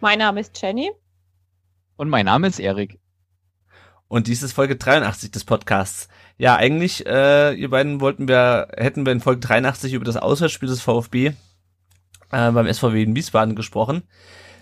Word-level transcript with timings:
Mein 0.00 0.18
Name 0.18 0.40
ist 0.40 0.60
Jenny. 0.60 0.90
Und 1.96 2.08
mein 2.08 2.24
Name 2.24 2.46
ist 2.46 2.58
Erik. 2.58 2.98
Und 4.08 4.26
dies 4.26 4.42
ist 4.42 4.54
Folge 4.54 4.76
83 4.76 5.30
des 5.30 5.44
Podcasts. 5.44 6.08
Ja, 6.38 6.56
eigentlich, 6.56 7.06
äh, 7.06 7.52
ihr 7.52 7.68
beiden 7.68 8.00
wollten 8.00 8.26
wir, 8.26 8.68
hätten 8.76 9.04
wir 9.04 9.12
in 9.12 9.20
Folge 9.20 9.40
83 9.40 9.92
über 9.92 10.06
das 10.06 10.16
Auswärtsspiel 10.16 10.70
des 10.70 10.80
VfB 10.80 11.26
äh, 11.26 11.32
beim 12.30 12.72
SVW 12.72 13.02
in 13.02 13.14
Wiesbaden 13.14 13.54
gesprochen. 13.54 14.04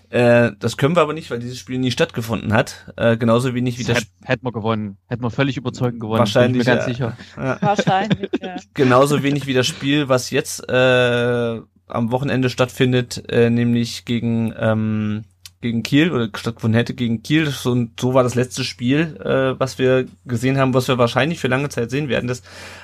Äh, 0.09 0.51
das 0.59 0.75
können 0.75 0.97
wir 0.97 1.01
aber 1.01 1.13
nicht, 1.13 1.31
weil 1.31 1.39
dieses 1.39 1.57
Spiel 1.57 1.79
nie 1.79 1.91
stattgefunden 1.91 2.51
hat. 2.51 2.91
Äh, 2.97 3.15
genauso 3.15 3.53
wenig 3.53 3.79
wie 3.79 3.85
das. 3.85 4.07
Hätten 4.23 4.45
wir 4.45 4.51
gewonnen. 4.51 4.97
Hätten 5.07 5.23
wir 5.23 5.31
völlig 5.31 5.55
überzeugend 5.55 6.01
gewonnen. 6.01 6.19
Wahrscheinlich. 6.19 6.51
Bin 6.51 6.61
ich 6.61 6.67
mir 6.67 6.75
ganz 6.75 6.87
ja. 6.87 6.93
sicher. 6.93 7.17
Ja. 7.37 7.61
Wahrscheinlich, 7.61 8.29
ja. 8.41 8.55
Genauso 8.73 9.23
wenig 9.23 9.47
wie 9.47 9.53
das 9.53 9.67
Spiel, 9.67 10.09
was 10.09 10.31
jetzt 10.31 10.67
äh, 10.69 11.61
am 11.89 12.11
Wochenende 12.11 12.49
stattfindet, 12.49 13.23
äh, 13.31 13.49
nämlich 13.49 14.05
gegen 14.05 14.53
ähm, 14.57 15.23
gegen 15.61 15.83
Kiel 15.83 16.11
oder 16.11 16.29
stattgefunden 16.35 16.77
hätte 16.77 16.93
gegen 16.93 17.21
Kiel. 17.21 17.47
So, 17.47 17.71
und 17.71 17.99
so 17.99 18.13
war 18.13 18.23
das 18.23 18.35
letzte 18.35 18.63
Spiel, 18.63 19.17
äh, 19.23 19.59
was 19.59 19.77
wir 19.77 20.05
gesehen 20.25 20.57
haben, 20.57 20.73
was 20.73 20.87
wir 20.87 20.97
wahrscheinlich 20.97 21.39
für 21.39 21.47
lange 21.49 21.69
Zeit 21.69 21.89
sehen 21.91 22.07
werden, 22.07 22.27
das 22.27 22.41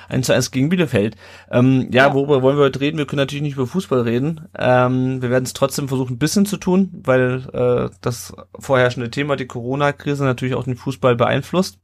1 0.08 0.26
zu 0.26 0.34
1 0.34 0.50
gegen 0.50 0.68
Bielefeld. 0.68 1.16
Ähm, 1.50 1.88
ja, 1.90 2.08
Ja. 2.08 2.14
worüber 2.14 2.42
wollen 2.42 2.58
wir 2.58 2.64
heute 2.64 2.80
reden? 2.80 2.98
Wir 2.98 3.06
können 3.06 3.20
natürlich 3.20 3.42
nicht 3.42 3.54
über 3.54 3.66
Fußball 3.66 4.02
reden. 4.02 4.48
Ähm, 4.58 5.22
wir 5.22 5.30
werden 5.30 5.44
es 5.44 5.54
trotzdem 5.54 5.88
versuchen, 5.88 6.14
ein 6.14 6.18
bisschen 6.18 6.44
zu 6.46 6.58
tun, 6.58 6.90
weil 7.04 7.48
äh, 7.52 7.94
das 8.02 8.34
vorherrschende 8.58 9.10
Thema, 9.10 9.36
die 9.36 9.46
Corona-Krise, 9.46 10.24
natürlich 10.24 10.54
auch 10.54 10.64
den 10.64 10.76
Fußball 10.76 11.16
beeinflusst, 11.16 11.78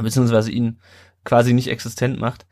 beziehungsweise 0.00 0.50
ihn 0.50 0.78
quasi 1.24 1.52
nicht 1.54 1.68
existent 1.68 2.20
macht. 2.20 2.46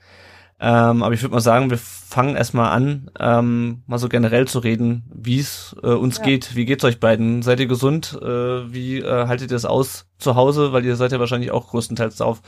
Ähm, 0.64 1.02
aber 1.02 1.12
ich 1.12 1.20
würde 1.22 1.34
mal 1.34 1.40
sagen, 1.40 1.70
wir 1.70 1.78
fangen 1.78 2.36
erstmal 2.36 2.70
an, 2.70 3.10
ähm, 3.18 3.82
mal 3.88 3.98
so 3.98 4.08
generell 4.08 4.46
zu 4.46 4.60
reden, 4.60 5.02
wie 5.12 5.40
es 5.40 5.74
äh, 5.82 5.88
uns 5.88 6.18
Ja. 6.18 6.24
geht. 6.24 6.54
Wie 6.54 6.64
geht's 6.66 6.84
euch 6.84 7.00
beiden? 7.00 7.42
Seid 7.42 7.58
ihr 7.58 7.66
gesund? 7.66 8.16
Äh, 8.22 8.72
wie 8.72 8.98
äh, 9.00 9.26
haltet 9.26 9.50
ihr 9.50 9.56
es 9.56 9.64
aus 9.64 10.06
zu 10.18 10.36
Hause? 10.36 10.72
Weil 10.72 10.84
ihr 10.84 10.94
seid 10.94 11.10
ja 11.10 11.18
wahrscheinlich 11.18 11.50
auch 11.50 11.70
größtenteils 11.70 12.14
darauf 12.16 12.42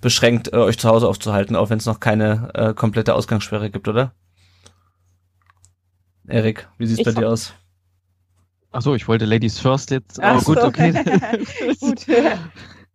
beschränkt, 0.00 0.52
äh, 0.52 0.56
euch 0.56 0.76
zu 0.76 0.88
Hause 0.88 1.06
aufzuhalten, 1.06 1.54
auch 1.54 1.70
wenn 1.70 1.78
es 1.78 1.86
noch 1.86 2.00
keine 2.00 2.50
äh, 2.54 2.74
komplette 2.74 3.14
Ausgangssperre 3.14 3.70
gibt, 3.70 3.86
oder? 3.86 4.12
Erik, 6.26 6.68
wie 6.78 6.86
sieht's 6.86 7.00
Ich 7.00 7.04
bei 7.06 7.12
dir 7.12 7.28
aus? 7.28 7.52
Ach 8.72 8.82
so, 8.82 8.96
ich 8.96 9.06
wollte 9.06 9.24
Ladies 9.24 9.60
First 9.60 9.92
jetzt. 9.92 10.18
Ach 10.20 10.34
Aber 10.34 10.42
gut, 10.42 10.58
so. 10.60 10.66
okay. 10.66 10.92
gut. 11.80 12.06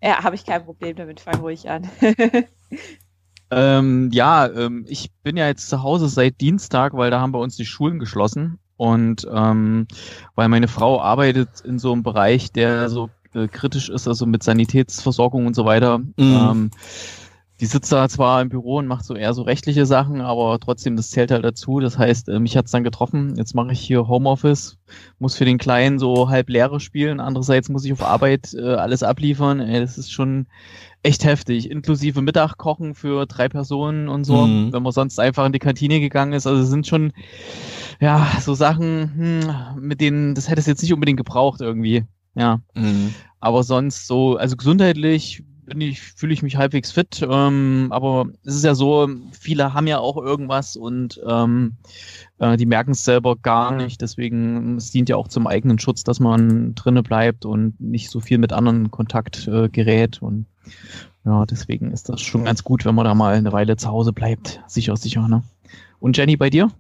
Ja, 0.04 0.24
habe 0.24 0.36
ich 0.36 0.46
kein 0.46 0.64
Problem 0.64 0.96
damit. 0.96 1.20
Fang 1.22 1.40
ruhig 1.40 1.68
an. 1.70 1.90
ähm, 3.52 4.10
ja, 4.12 4.48
ähm, 4.48 4.86
ich 4.88 5.12
bin 5.24 5.38
ja 5.38 5.48
jetzt 5.48 5.70
zu 5.70 5.84
Hause 5.84 6.10
seit 6.10 6.42
Dienstag, 6.42 6.94
weil 6.94 7.12
da 7.12 7.20
haben 7.22 7.32
bei 7.32 7.40
uns 7.40 7.56
die 7.56 7.66
Schulen 7.66 8.00
geschlossen. 8.00 8.60
Und 8.76 9.28
ähm, 9.34 9.88
weil 10.36 10.50
meine 10.50 10.68
Frau 10.68 11.02
arbeitet 11.02 11.62
in 11.62 11.80
so 11.80 11.92
einem 11.92 12.04
Bereich, 12.04 12.52
der 12.52 12.90
so 12.90 13.10
äh, 13.34 13.48
kritisch 13.48 13.90
ist, 13.90 14.08
also 14.08 14.26
mit 14.26 14.44
Sanitätsversorgung 14.44 15.48
und 15.48 15.56
so 15.56 15.66
weiter. 15.66 16.00
Mhm. 16.00 16.14
Ähm, 16.18 16.72
die 17.60 17.66
sitzt 17.66 17.92
da 17.92 18.08
zwar 18.08 18.42
im 18.42 18.50
Büro 18.50 18.78
und 18.78 18.88
macht 18.88 19.04
so 19.04 19.16
eher 19.16 19.34
so 19.34 19.42
rechtliche 19.42 19.86
Sachen, 19.88 20.22
aber 20.22 20.60
trotzdem, 20.60 20.96
das 20.96 21.10
zählt 21.10 21.32
halt 21.32 21.44
dazu. 21.44 21.80
Das 21.80 21.98
heißt, 21.98 22.30
äh, 22.30 22.40
mich 22.40 22.56
hat's 22.56 22.72
dann 22.72 22.84
getroffen. 22.84 23.36
Jetzt 23.36 23.56
mache 23.56 23.72
ich 23.72 23.80
hier 23.80 24.08
Homeoffice, 24.08 24.78
muss 25.18 25.36
für 25.36 25.46
den 25.46 25.58
Kleinen 25.58 25.98
so 25.98 26.30
halb 26.30 26.50
leere 26.50 26.80
spielen. 26.80 27.20
Andererseits 27.20 27.70
muss 27.70 27.84
ich 27.84 27.94
auf 27.94 28.04
Arbeit 28.04 28.54
äh, 28.54 28.76
alles 28.76 29.02
abliefern. 29.02 29.60
Ey, 29.60 29.80
das 29.80 29.98
ist 29.98 30.12
schon 30.12 30.48
echt 31.02 31.24
heftig. 31.26 31.72
Inklusive 31.72 32.22
Mittag 32.22 32.58
kochen 32.58 32.94
für 32.94 33.26
drei 33.26 33.50
Personen 33.50 34.08
und 34.08 34.24
so, 34.24 34.46
Mhm. 34.46 34.74
wenn 34.74 34.84
man 34.84 34.92
sonst 34.92 35.20
einfach 35.20 35.46
in 35.46 35.54
die 35.54 35.60
Kantine 35.60 36.00
gegangen 36.00 36.34
ist. 36.34 36.46
Also 36.46 36.62
es 36.62 36.70
sind 36.70 36.86
schon, 36.86 37.12
ja, 38.00 38.28
so 38.40 38.54
Sachen, 38.54 39.14
hm, 39.76 39.82
mit 39.82 40.00
denen, 40.02 40.36
das 40.36 40.48
hätte 40.50 40.60
es 40.60 40.68
jetzt 40.68 40.84
nicht 40.84 40.94
unbedingt 40.94 41.18
gebraucht 41.18 41.62
irgendwie. 41.62 42.06
Ja. 42.36 42.62
Mhm. 42.76 43.16
Aber 43.40 43.64
sonst 43.64 44.06
so, 44.06 44.38
also 44.38 44.56
gesundheitlich 44.56 45.44
bin 45.68 45.82
ich, 45.82 46.02
fühle 46.02 46.34
ich 46.34 46.44
mich 46.44 46.56
halbwegs 46.56 46.92
fit. 46.92 47.26
Ähm, 47.30 47.88
aber 47.92 48.28
es 48.44 48.56
ist 48.56 48.64
ja 48.64 48.74
so, 48.74 49.08
viele 49.32 49.74
haben 49.74 49.88
ja 49.88 50.00
auch 50.00 50.18
irgendwas 50.18 50.76
und 50.76 51.22
ähm, 51.28 51.74
äh, 52.40 52.58
die 52.58 52.66
merken 52.66 52.92
es 52.92 53.04
selber 53.04 53.36
gar 53.36 53.74
nicht. 53.74 54.02
Deswegen 54.02 54.78
es 54.78 54.92
dient 54.92 55.10
ja 55.10 55.18
auch 55.18 55.28
zum 55.28 55.46
eigenen 55.46 55.78
Schutz, 55.78 56.04
dass 56.04 56.20
man 56.20 56.74
drinne 56.76 57.04
bleibt 57.04 57.46
und 57.46 57.80
nicht 57.80 58.10
so 58.10 58.20
viel 58.20 58.38
mit 58.38 58.54
anderen 58.54 58.92
Kontakt 58.92 59.48
äh, 59.48 59.70
gerät. 59.70 60.22
Und 60.22 60.46
ja, 61.26 61.46
deswegen 61.46 61.92
ist 61.92 62.10
das 62.10 62.22
schon 62.22 62.46
ganz 62.46 62.64
gut, 62.64 62.86
wenn 62.86 62.96
man 62.96 63.06
da 63.06 63.14
mal 63.14 63.36
eine 63.36 63.52
Weile 63.52 63.76
zu 63.76 63.90
Hause 63.90 64.14
bleibt. 64.14 64.62
Sicher, 64.68 64.96
sicher. 64.96 65.28
Ne? 65.28 65.44
Und 66.00 66.18
Jenny, 66.18 66.38
bei 66.38 66.50
dir? 66.50 66.72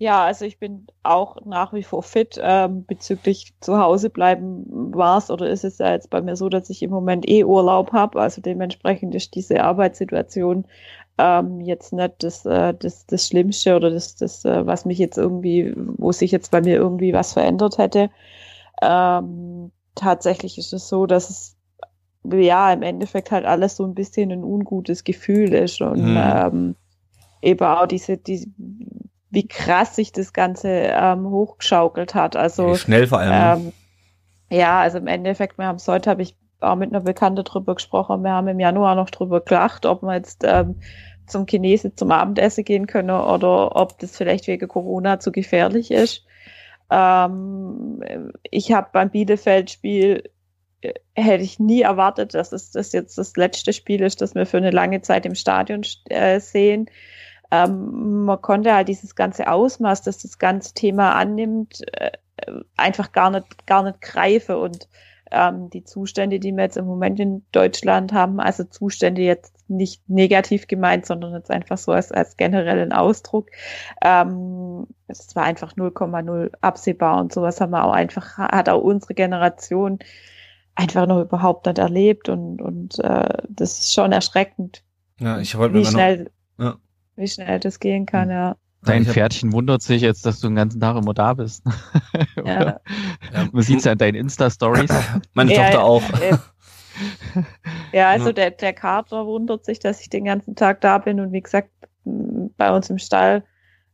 Ja, 0.00 0.24
also 0.24 0.44
ich 0.44 0.60
bin 0.60 0.86
auch 1.02 1.44
nach 1.44 1.72
wie 1.72 1.82
vor 1.82 2.02
fit. 2.04 2.38
Ähm, 2.40 2.84
bezüglich 2.86 3.54
zu 3.60 3.78
Hause 3.78 4.10
bleiben 4.10 4.94
war 4.94 5.18
es 5.18 5.28
oder 5.30 5.48
ist 5.50 5.64
es 5.64 5.78
ja 5.78 5.92
jetzt 5.92 6.08
bei 6.10 6.20
mir 6.22 6.36
so, 6.36 6.48
dass 6.48 6.70
ich 6.70 6.82
im 6.82 6.90
Moment 6.90 7.28
eh 7.28 7.42
Urlaub 7.44 7.92
habe. 7.92 8.20
Also 8.20 8.40
dementsprechend 8.40 9.14
ist 9.16 9.34
diese 9.34 9.64
Arbeitssituation 9.64 10.66
ähm, 11.18 11.60
jetzt 11.62 11.92
nicht 11.92 12.22
das, 12.22 12.46
äh, 12.46 12.74
das, 12.74 13.06
das 13.06 13.26
Schlimmste 13.26 13.74
oder 13.76 13.90
das, 13.90 14.14
das 14.16 14.44
äh, 14.44 14.64
was 14.66 14.84
mich 14.84 14.98
jetzt 14.98 15.18
irgendwie, 15.18 15.74
wo 15.76 16.12
sich 16.12 16.30
jetzt 16.30 16.52
bei 16.52 16.60
mir 16.60 16.76
irgendwie 16.76 17.12
was 17.12 17.32
verändert 17.32 17.78
hätte. 17.78 18.10
Ähm, 18.82 19.72
tatsächlich 19.96 20.58
ist 20.58 20.72
es 20.72 20.88
so, 20.88 21.06
dass 21.06 21.30
es 21.30 21.56
ja 22.32 22.72
im 22.72 22.82
Endeffekt 22.82 23.30
halt 23.32 23.46
alles 23.46 23.76
so 23.76 23.84
ein 23.86 23.94
bisschen 23.94 24.32
ein 24.32 24.44
ungutes 24.44 25.04
Gefühl 25.04 25.54
ist 25.54 25.80
und 25.82 26.00
Mhm. 26.00 26.16
ähm, 26.16 26.76
eben 27.42 27.64
auch 27.66 27.86
diese, 27.86 28.18
die, 28.18 28.52
wie 29.30 29.46
krass 29.46 29.96
sich 29.96 30.12
das 30.12 30.32
Ganze 30.32 30.68
ähm, 30.68 31.28
hochgeschaukelt 31.28 32.14
hat. 32.14 32.36
Also 32.36 32.74
Schnell 32.76 33.06
vor 33.06 33.18
allem. 33.18 33.66
ähm, 33.66 33.72
ja, 34.50 34.80
also 34.80 34.98
im 34.98 35.06
Endeffekt, 35.06 35.58
wir 35.58 35.66
haben 35.66 35.76
es 35.76 35.88
heute, 35.88 36.08
habe 36.08 36.22
ich 36.22 36.36
auch 36.60 36.76
mit 36.76 36.90
einer 36.90 37.00
Bekannte 37.00 37.44
drüber 37.44 37.74
gesprochen, 37.74 38.22
wir 38.22 38.32
haben 38.32 38.48
im 38.48 38.58
Januar 38.58 38.94
noch 38.94 39.10
drüber 39.10 39.40
gelacht, 39.40 39.86
ob 39.86 40.02
wir 40.02 40.14
jetzt 40.14 40.44
ähm, 40.44 40.76
zum 41.26 41.46
Chinese 41.46 41.94
zum 41.94 42.10
Abendessen 42.10 42.64
gehen 42.64 42.86
können 42.86 43.10
oder 43.10 43.76
ob 43.76 43.98
das 43.98 44.16
vielleicht 44.16 44.46
wegen 44.46 44.66
Corona 44.66 45.20
zu 45.20 45.30
gefährlich 45.30 45.90
ist. 45.90 46.24
Ähm, 46.90 48.32
ich 48.50 48.72
habe 48.72 48.88
beim 48.92 49.10
Bielefeld-Spiel 49.10 50.30
äh, 50.80 50.94
hätte 51.14 51.44
ich 51.44 51.58
nie 51.58 51.82
erwartet, 51.82 52.34
dass 52.34 52.52
es 52.52 52.70
das 52.70 52.92
jetzt 52.92 53.18
das 53.18 53.36
letzte 53.36 53.72
Spiel 53.72 54.02
ist, 54.02 54.22
das 54.22 54.34
wir 54.34 54.46
für 54.46 54.56
eine 54.56 54.70
lange 54.70 55.02
Zeit 55.02 55.26
im 55.26 55.34
Stadion 55.34 55.82
äh, 56.06 56.40
sehen. 56.40 56.88
Ähm, 57.50 58.24
man 58.24 58.40
konnte 58.42 58.74
halt 58.74 58.88
dieses 58.88 59.14
ganze 59.14 59.50
Ausmaß, 59.50 60.02
das 60.02 60.18
das 60.18 60.38
ganze 60.38 60.74
Thema 60.74 61.14
annimmt, 61.14 61.80
äh, 61.92 62.12
einfach 62.76 63.12
gar 63.12 63.30
nicht, 63.30 63.66
gar 63.66 63.82
nicht 63.82 64.00
greifen 64.00 64.56
und 64.56 64.88
ähm, 65.30 65.70
die 65.70 65.84
Zustände, 65.84 66.40
die 66.40 66.52
wir 66.52 66.64
jetzt 66.64 66.76
im 66.76 66.86
Moment 66.86 67.20
in 67.20 67.44
Deutschland 67.52 68.12
haben, 68.12 68.40
also 68.40 68.64
Zustände 68.64 69.22
jetzt 69.22 69.54
nicht 69.68 70.08
negativ 70.08 70.66
gemeint, 70.66 71.06
sondern 71.06 71.34
jetzt 71.34 71.50
einfach 71.50 71.76
so 71.76 71.92
als, 71.92 72.12
als 72.12 72.36
generellen 72.36 72.92
Ausdruck. 72.92 73.50
Ähm, 74.02 74.86
es 75.06 75.34
war 75.36 75.44
einfach 75.44 75.74
0,0 75.74 76.50
absehbar 76.60 77.20
und 77.20 77.32
sowas 77.32 77.60
haben 77.60 77.70
wir 77.70 77.84
auch 77.84 77.92
einfach, 77.92 78.38
hat 78.38 78.68
auch 78.68 78.82
unsere 78.82 79.14
Generation 79.14 79.98
einfach 80.74 81.06
noch 81.06 81.20
überhaupt 81.20 81.66
nicht 81.66 81.78
erlebt 81.78 82.28
und, 82.28 82.62
und 82.62 82.98
äh, 83.00 83.42
das 83.48 83.80
ist 83.80 83.92
schon 83.92 84.12
erschreckend, 84.12 84.82
ja, 85.20 85.40
ich 85.40 85.56
wollte 85.58 85.74
mir 85.74 85.82
mal 85.82 85.84
noch, 85.84 85.90
schnell, 85.90 86.30
Ja. 86.58 86.76
Wie 87.18 87.28
schnell 87.28 87.60
das 87.60 87.80
gehen 87.80 88.06
kann, 88.06 88.30
ja. 88.30 88.56
Dein 88.84 89.04
Pferdchen 89.04 89.52
wundert 89.52 89.82
sich 89.82 90.02
jetzt, 90.02 90.24
dass 90.24 90.40
du 90.40 90.46
den 90.46 90.54
ganzen 90.56 90.80
Tag 90.80 90.96
immer 90.96 91.14
da 91.14 91.34
bist. 91.34 91.64
Ja. 92.44 92.80
Man 93.52 93.62
sieht's 93.62 93.84
ja 93.84 93.92
in 93.92 93.98
deinen 93.98 94.14
Insta-Stories. 94.14 94.90
meine 95.34 95.52
Ja, 95.52 95.64
Tochter 95.64 95.82
auch. 95.84 96.02
Äh, 96.20 96.36
ja, 97.92 98.08
also 98.10 98.32
der, 98.32 98.52
der 98.52 98.72
Kater 98.72 99.26
wundert 99.26 99.64
sich, 99.64 99.80
dass 99.80 100.00
ich 100.00 100.08
den 100.08 100.24
ganzen 100.24 100.54
Tag 100.54 100.80
da 100.80 100.98
bin 100.98 101.20
und 101.20 101.32
wie 101.32 101.42
gesagt, 101.42 101.70
bei 102.04 102.74
uns 102.74 102.88
im 102.90 102.98
Stall 102.98 103.44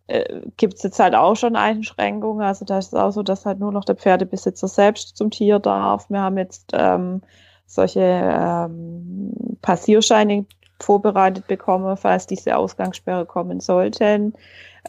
äh, 0.07 0.43
gibt 0.57 0.75
es 0.75 0.83
jetzt 0.83 1.01
halt 1.01 1.15
auch 1.15 1.37
schon 1.37 1.57
Einschränkungen. 1.57 2.47
Also 2.47 2.65
da 2.65 2.79
ist 2.79 2.89
es 2.89 2.95
auch 2.95 3.11
so, 3.11 3.23
dass 3.23 3.47
halt 3.47 3.59
nur 3.59 3.73
noch 3.73 3.85
der 3.85 3.97
Pferdebesitzer 3.97 4.69
selbst 4.69 5.17
zum 5.17 5.31
Tier 5.31 5.59
darf. 5.59 6.11
Wir 6.11 6.21
haben 6.21 6.39
jetzt 6.39 6.71
ähm, 6.75 7.23
solche 7.67 8.01
ähm, 8.01 9.33
Passierscheine 9.63 10.47
vorbereitet 10.81 11.47
bekommen, 11.47 11.97
falls 11.97 12.27
diese 12.27 12.57
Ausgangssperre 12.57 13.27
kommen 13.27 13.61
sollten, 13.61 14.35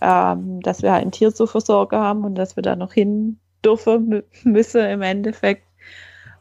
ähm, 0.02 0.60
dass 0.62 0.82
wir 0.82 0.92
halt 0.92 1.06
ein 1.06 1.12
Tier 1.12 1.34
zu 1.34 1.48
versorgen 1.48 1.98
haben 1.98 2.24
und 2.24 2.36
dass 2.36 2.56
wir 2.56 2.64
da 2.64 2.76
noch 2.76 2.94
hin 2.94 3.40
dürfen, 3.64 4.24
müsse 4.44 4.80
im 4.82 5.02
Endeffekt. 5.02 5.64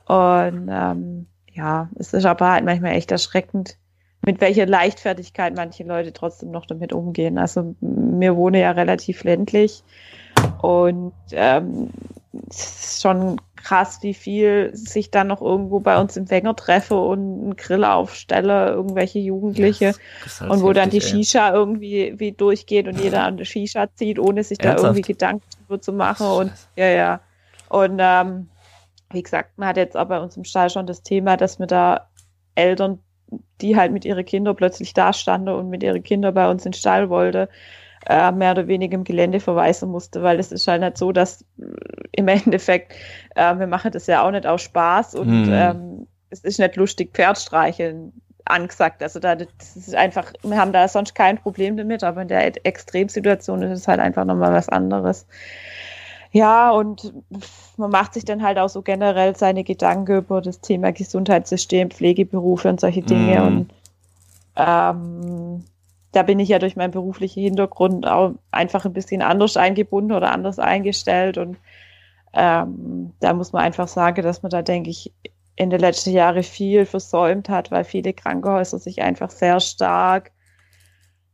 Und 0.07 0.69
ähm, 0.71 1.27
ja, 1.53 1.89
es 1.99 2.13
ist 2.13 2.27
aber 2.27 2.51
halt 2.51 2.65
manchmal 2.65 2.93
echt 2.93 3.11
erschreckend, 3.11 3.79
mit 4.27 4.41
welcher 4.41 4.67
Leichtfertigkeit 4.67 5.55
manche 5.55 5.85
Leute 5.85 6.13
trotzdem 6.13 6.51
noch 6.51 6.67
damit 6.67 6.93
umgehen. 6.93 7.39
Also 7.39 7.75
mir 7.81 8.37
wohne 8.37 8.61
ja 8.61 8.73
relativ 8.73 9.25
ländlich 9.25 9.85
und 10.61 11.13
ähm, 11.33 11.91
es 12.49 12.87
ist 12.87 13.03
schon 13.03 13.41
krass, 13.65 13.99
wie 14.03 14.15
viel 14.15 14.71
sich 14.75 15.11
dann 15.11 15.27
noch 15.29 15.41
irgendwo 15.41 15.81
bei 15.81 15.99
uns 15.99 16.17
im 16.17 16.31
Wenger 16.31 16.55
treffe 16.55 16.97
und 16.97 17.19
einen 17.19 17.57
Grill 17.57 17.85
aufstelle, 17.85 18.69
irgendwelche 18.69 19.19
Jugendliche 19.19 19.95
ja, 20.41 20.49
und 20.49 20.63
wo 20.63 20.73
dann 20.73 20.91
die 20.91 21.01
Shisha 21.01 21.49
ey. 21.49 21.55
irgendwie 21.55 22.15
wie 22.19 22.33
durchgeht 22.33 22.87
und 22.87 23.01
jeder 23.01 23.25
an 23.25 23.39
der 23.39 23.47
Shisha 23.47 23.89
zieht, 23.95 24.19
ohne 24.19 24.45
sich 24.45 24.61
Ernsthaft? 24.61 24.83
da 24.83 24.89
irgendwie 24.89 25.13
Gedanken 25.13 25.47
drüber 25.59 25.81
zu 25.81 25.93
machen 25.93 26.27
und 26.27 26.53
ja, 26.77 26.87
ja. 26.87 27.21
Und 27.69 27.99
ähm, 27.99 28.49
wie 29.11 29.23
gesagt, 29.23 29.57
man 29.57 29.69
hat 29.69 29.77
jetzt 29.79 29.97
auch 29.97 30.07
bei 30.07 30.21
uns 30.21 30.37
im 30.37 30.45
Stall 30.45 30.71
schon 30.71 30.87
das 30.87 31.03
Thema, 31.03 31.37
dass 31.37 31.59
wir 31.59 31.67
da 31.67 32.09
Eltern, 32.55 33.01
die 33.61 33.77
halt 33.77 33.93
mit 33.93 34.05
ihren 34.05 34.25
Kindern 34.25 34.55
plötzlich 34.57 34.93
da 34.93 35.13
standen 35.13 35.49
und 35.49 35.71
mit 35.71 35.83
ihren 35.83 36.03
Kindern 36.03 36.35
bei 36.35 36.49
uns 36.49 36.65
in 36.67 36.73
den 36.73 36.79
Stall 36.79 37.09
wollte, 37.09 37.49
äh, 38.07 38.33
mehr 38.33 38.53
oder 38.53 38.69
weniger 38.69 38.95
im 38.95 39.05
Gelände 39.05 39.41
verweisen 39.41 39.91
musste, 39.91 40.23
weil 40.23 40.39
es 40.39 40.53
ist 40.53 40.69
halt 40.69 40.83
nicht 40.83 40.99
so, 40.99 41.13
dass 41.13 41.43
äh, 41.59 41.65
im 42.13 42.29
Endeffekt, 42.29 42.93
äh, 43.35 43.59
wir 43.59 43.67
machen 43.67 43.93
das 43.93 44.07
ja 44.07 44.27
auch 44.27 44.31
nicht 44.31 44.47
aus 44.47 44.63
Spaß 44.63 45.15
und 45.15 45.47
mhm. 45.47 45.53
ähm, 45.53 46.07
es 46.31 46.41
ist 46.41 46.59
nicht 46.59 46.77
lustig 46.77 47.13
Pferdstreicheln 47.15 48.13
angesagt. 48.45 49.03
Also 49.03 49.21
da 49.21 49.37
das 49.37 49.77
ist 49.77 49.95
einfach, 49.95 50.33
wir 50.43 50.59
haben 50.59 50.73
da 50.73 50.87
sonst 50.89 51.15
kein 51.15 51.39
Problem 51.39 51.77
damit, 51.77 52.05
aber 52.05 52.23
in 52.23 52.29
der 52.29 52.67
Extremsituation 52.67 53.63
ist 53.63 53.79
es 53.79 53.89
halt 53.89 54.01
einfach 54.01 54.25
nochmal 54.25 54.53
was 54.53 54.69
anderes. 54.69 55.27
Ja, 56.33 56.73
und 56.73 57.15
man 57.77 57.91
macht 57.91 58.15
sich 58.15 58.25
dann 58.25 58.43
halt 58.43 58.59
auch 58.59 58.69
so 58.69 58.83
generell 58.83 59.37
seine 59.37 59.63
Gedanken 59.63 60.17
über 60.17 60.41
das 60.41 60.61
Thema 60.61 60.91
Gesundheitssystem, 60.91 61.91
Pflegeberufe 61.93 62.69
und 62.69 62.81
solche 62.81 63.03
Dinge. 63.03 63.41
Mm. 63.41 63.47
Und 63.47 63.71
ähm, 64.57 65.65
da 66.15 66.23
bin 66.23 66.39
ich 66.39 66.49
ja 66.49 66.59
durch 66.59 66.77
meinen 66.77 66.93
beruflichen 66.93 67.43
Hintergrund 67.43 68.07
auch 68.07 68.35
einfach 68.51 68.85
ein 68.85 68.93
bisschen 68.93 69.21
anders 69.21 69.57
eingebunden 69.57 70.13
oder 70.13 70.31
anders 70.31 70.59
eingestellt. 70.59 71.39
Und 71.39 71.59
ähm, 72.33 73.13
da 73.21 73.35
muss 73.35 73.53
man 73.53 73.63
einfach 73.63 73.89
sagen, 73.89 74.23
dass 74.23 74.43
man 74.43 74.51
da, 74.51 74.63
denke 74.63 74.91
ich, 74.91 75.13
in 75.57 75.71
den 75.71 75.81
letzten 75.81 76.11
Jahren 76.11 76.43
viel 76.43 76.87
versäumt 76.87 77.49
hat, 77.49 77.71
weil 77.71 77.85
viele 77.85 78.13
Krankenhäuser 78.13 78.79
sich 78.79 79.03
einfach 79.03 79.31
sehr 79.31 79.61
stark 79.61 80.33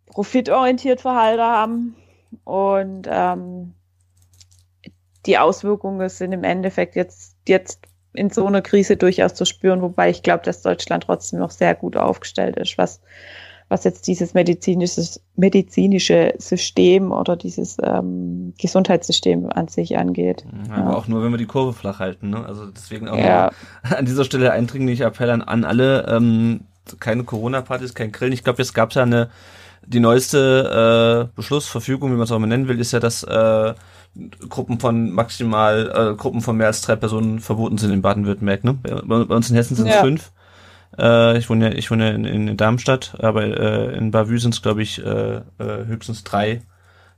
profitorientiert 0.06 1.00
verhalten 1.00 1.42
haben. 1.42 1.96
Und 2.44 3.06
ähm, 3.10 3.74
die 5.26 5.38
Auswirkungen 5.38 6.08
sind 6.08 6.32
im 6.32 6.44
Endeffekt 6.44 6.96
jetzt, 6.96 7.36
jetzt 7.46 7.82
in 8.12 8.30
so 8.30 8.46
einer 8.46 8.62
Krise 8.62 8.96
durchaus 8.96 9.34
zu 9.34 9.44
spüren, 9.44 9.82
wobei 9.82 10.10
ich 10.10 10.22
glaube, 10.22 10.42
dass 10.44 10.62
Deutschland 10.62 11.04
trotzdem 11.04 11.38
noch 11.38 11.50
sehr 11.50 11.74
gut 11.74 11.96
aufgestellt 11.96 12.56
ist, 12.56 12.78
was, 12.78 13.00
was 13.70 13.84
jetzt 13.84 14.08
dieses 14.08 14.34
medizinische, 14.34 15.02
medizinische 15.36 16.34
System 16.38 17.12
oder 17.12 17.36
dieses 17.36 17.76
ähm, 17.80 18.52
Gesundheitssystem 18.58 19.48
an 19.48 19.68
sich 19.68 19.96
angeht. 19.96 20.44
Ja, 20.68 20.74
aber 20.74 20.90
ja. 20.90 20.96
auch 20.96 21.06
nur, 21.06 21.22
wenn 21.22 21.30
wir 21.30 21.38
die 21.38 21.46
Kurve 21.46 21.72
flach 21.72 22.00
halten. 22.00 22.30
Ne? 22.30 22.44
Also 22.44 22.66
deswegen 22.66 23.08
auch 23.08 23.16
ja. 23.16 23.52
an 23.82 24.04
dieser 24.04 24.24
Stelle 24.24 24.50
eindringlich 24.50 25.02
Appell 25.02 25.30
an, 25.30 25.40
an 25.40 25.64
alle, 25.64 26.04
ähm, 26.08 26.62
keine 26.98 27.22
Corona-Partys, 27.22 27.94
kein 27.94 28.10
Grillen. 28.10 28.32
Ich 28.32 28.42
glaube, 28.42 28.60
jetzt 28.60 28.74
gab 28.74 28.90
es 28.90 28.96
ja 28.96 29.04
eine, 29.04 29.30
die 29.86 30.00
neueste 30.00 31.28
äh, 31.30 31.36
Beschlussverfügung, 31.36 32.10
wie 32.10 32.16
man 32.16 32.24
es 32.24 32.32
auch 32.32 32.40
mal 32.40 32.48
nennen 32.48 32.66
will, 32.66 32.80
ist 32.80 32.90
ja, 32.90 32.98
dass 32.98 33.22
äh, 33.22 33.74
Gruppen 34.48 34.80
von 34.80 35.12
maximal, 35.12 36.12
äh, 36.12 36.16
Gruppen 36.16 36.40
von 36.40 36.56
mehr 36.56 36.66
als 36.66 36.82
drei 36.82 36.96
Personen 36.96 37.38
verboten 37.38 37.78
sind 37.78 37.92
in 37.92 38.02
Baden-Württemberg. 38.02 38.64
Ne? 38.64 38.74
Bei, 38.82 39.24
bei, 39.24 39.36
uns 39.36 39.48
in 39.48 39.54
Hessen 39.54 39.76
sind 39.76 39.86
es 39.86 39.94
ja. 39.94 40.00
fünf. 40.00 40.32
Äh, 40.98 41.38
ich 41.38 41.48
wohne 41.48 41.70
ja, 41.70 41.76
ich 41.76 41.90
wohne 41.90 42.08
ja 42.08 42.14
in, 42.14 42.24
in 42.24 42.56
Darmstadt, 42.56 43.16
aber 43.18 43.42
äh, 43.44 43.96
in 43.96 44.10
Bavü 44.10 44.38
sind 44.38 44.54
es, 44.54 44.62
glaube 44.62 44.82
ich, 44.82 45.04
äh, 45.04 45.36
äh, 45.36 45.42
höchstens 45.86 46.24
drei. 46.24 46.62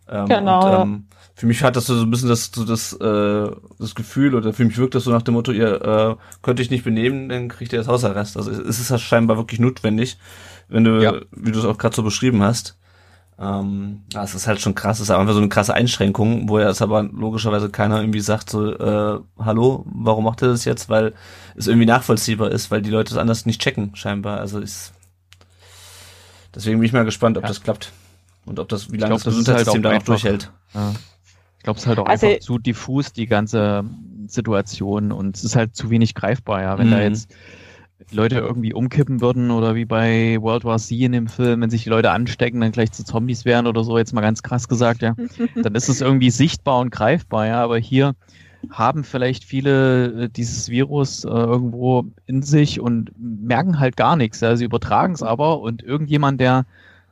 Ähm, 0.08 0.26
genau. 0.26 0.82
Und, 0.82 0.88
ähm, 0.88 1.04
für 1.34 1.46
mich 1.46 1.62
hat 1.62 1.76
das 1.76 1.86
so 1.86 1.94
ein 1.94 2.10
bisschen 2.10 2.28
das, 2.28 2.52
so 2.54 2.64
das, 2.64 2.92
äh, 2.92 3.50
das 3.78 3.94
Gefühl, 3.94 4.34
oder 4.34 4.52
für 4.52 4.64
mich 4.64 4.76
wirkt 4.76 4.94
das 4.94 5.04
so 5.04 5.10
nach 5.10 5.22
dem 5.22 5.34
Motto, 5.34 5.50
ihr 5.50 5.82
äh, 5.82 6.16
könnt 6.42 6.60
euch 6.60 6.70
nicht 6.70 6.84
benehmen, 6.84 7.28
dann 7.28 7.48
kriegt 7.48 7.72
ihr 7.72 7.78
das 7.78 7.88
Hausarrest. 7.88 8.36
Also 8.36 8.50
es 8.50 8.78
ist 8.78 8.90
ja 8.90 8.98
scheinbar 8.98 9.38
wirklich 9.38 9.58
notwendig, 9.58 10.19
wenn 10.69 10.84
du, 10.84 11.02
ja. 11.02 11.14
wie 11.30 11.52
du 11.52 11.58
es 11.58 11.64
auch 11.64 11.78
gerade 11.78 11.96
so 11.96 12.02
beschrieben 12.02 12.42
hast. 12.42 12.78
Ähm, 13.42 14.02
das 14.10 14.36
ist 14.36 14.46
halt 14.46 14.60
schon 14.60 14.76
krass, 14.76 14.98
das 14.98 15.08
ist 15.08 15.10
einfach 15.10 15.32
so 15.32 15.40
eine 15.40 15.48
krasse 15.48 15.74
Einschränkung, 15.74 16.48
wo 16.48 16.60
ja 16.60 16.68
es 16.68 16.80
aber 16.80 17.02
logischerweise 17.02 17.70
keiner 17.70 18.00
irgendwie 18.00 18.20
sagt, 18.20 18.48
so, 18.48 18.72
äh, 18.72 19.20
hallo, 19.38 19.84
warum 19.86 20.24
macht 20.24 20.42
er 20.42 20.48
das 20.48 20.64
jetzt? 20.64 20.88
Weil 20.88 21.12
es 21.56 21.66
irgendwie 21.66 21.86
nachvollziehbar 21.86 22.52
ist, 22.52 22.70
weil 22.70 22.82
die 22.82 22.90
Leute 22.90 23.12
es 23.12 23.18
anders 23.18 23.44
nicht 23.44 23.60
checken, 23.60 23.96
scheinbar. 23.96 24.38
Also 24.38 24.60
ist 24.60 24.92
deswegen 26.54 26.78
bin 26.78 26.86
ich 26.86 26.92
mal 26.92 27.04
gespannt, 27.04 27.36
ob 27.36 27.42
ja. 27.42 27.48
das 27.48 27.62
klappt. 27.62 27.90
Und 28.44 28.60
ob 28.60 28.68
das, 28.68 28.92
wie 28.92 28.96
lange 28.96 29.10
glaub, 29.10 29.22
das 29.22 29.24
Gesundheitssystem 29.24 29.74
halt 29.74 29.84
da 29.84 29.94
noch 29.94 30.02
durchhält. 30.02 30.52
Ja. 30.74 30.92
Ich 31.58 31.64
glaube, 31.64 31.78
es 31.78 31.82
ist 31.82 31.88
halt 31.88 31.98
auch 31.98 32.06
also, 32.06 32.26
einfach 32.26 32.40
zu 32.40 32.58
diffus, 32.58 33.12
die 33.12 33.26
ganze 33.26 33.84
Situation, 34.26 35.10
und 35.10 35.36
es 35.36 35.44
ist 35.44 35.56
halt 35.56 35.74
zu 35.74 35.90
wenig 35.90 36.14
greifbar, 36.14 36.62
ja. 36.62 36.78
Wenn 36.78 36.90
da 36.90 36.98
mhm. 36.98 37.02
jetzt 37.02 37.34
Leute 38.10 38.37
irgendwie 38.37 38.72
umkippen 38.72 39.20
würden 39.20 39.50
oder 39.50 39.75
wie 39.75 39.84
bei 39.84 40.38
World 40.40 40.64
War 40.64 40.78
Z 40.78 40.99
in 40.99 41.12
dem 41.12 41.28
Film, 41.28 41.60
wenn 41.60 41.70
sich 41.70 41.84
die 41.84 41.90
Leute 41.90 42.10
anstecken, 42.10 42.60
dann 42.60 42.72
gleich 42.72 42.93
zu 42.93 43.04
Zombies 43.04 43.44
wären 43.44 43.66
oder 43.66 43.84
so, 43.84 43.99
jetzt 43.99 44.12
mal 44.12 44.20
ganz 44.20 44.43
krass 44.43 44.69
gesagt, 44.69 45.02
ja, 45.02 45.14
dann 45.62 45.75
ist 45.75 45.88
es 45.88 46.00
irgendwie 46.00 46.31
sichtbar 46.31 46.81
und 46.81 46.90
greifbar, 46.90 47.46
ja, 47.46 47.62
aber 47.62 47.78
hier 47.78 48.14
haben 48.70 49.04
vielleicht 49.04 49.44
viele 49.44 50.25
äh, 50.25 50.28
dieses 50.28 50.69
Virus 50.69 51.25
äh, 51.25 51.28
irgendwo 51.28 52.06
in 52.26 52.43
sich 52.43 52.81
und 52.81 53.10
merken 53.19 53.78
halt 53.78 53.96
gar 53.96 54.16
nichts. 54.16 54.40
Ja. 54.40 54.56
Sie 54.56 54.64
übertragen 54.64 55.14
es 55.14 55.22
aber 55.22 55.60
und 55.60 55.82
irgendjemand, 55.82 56.40
der 56.40 56.64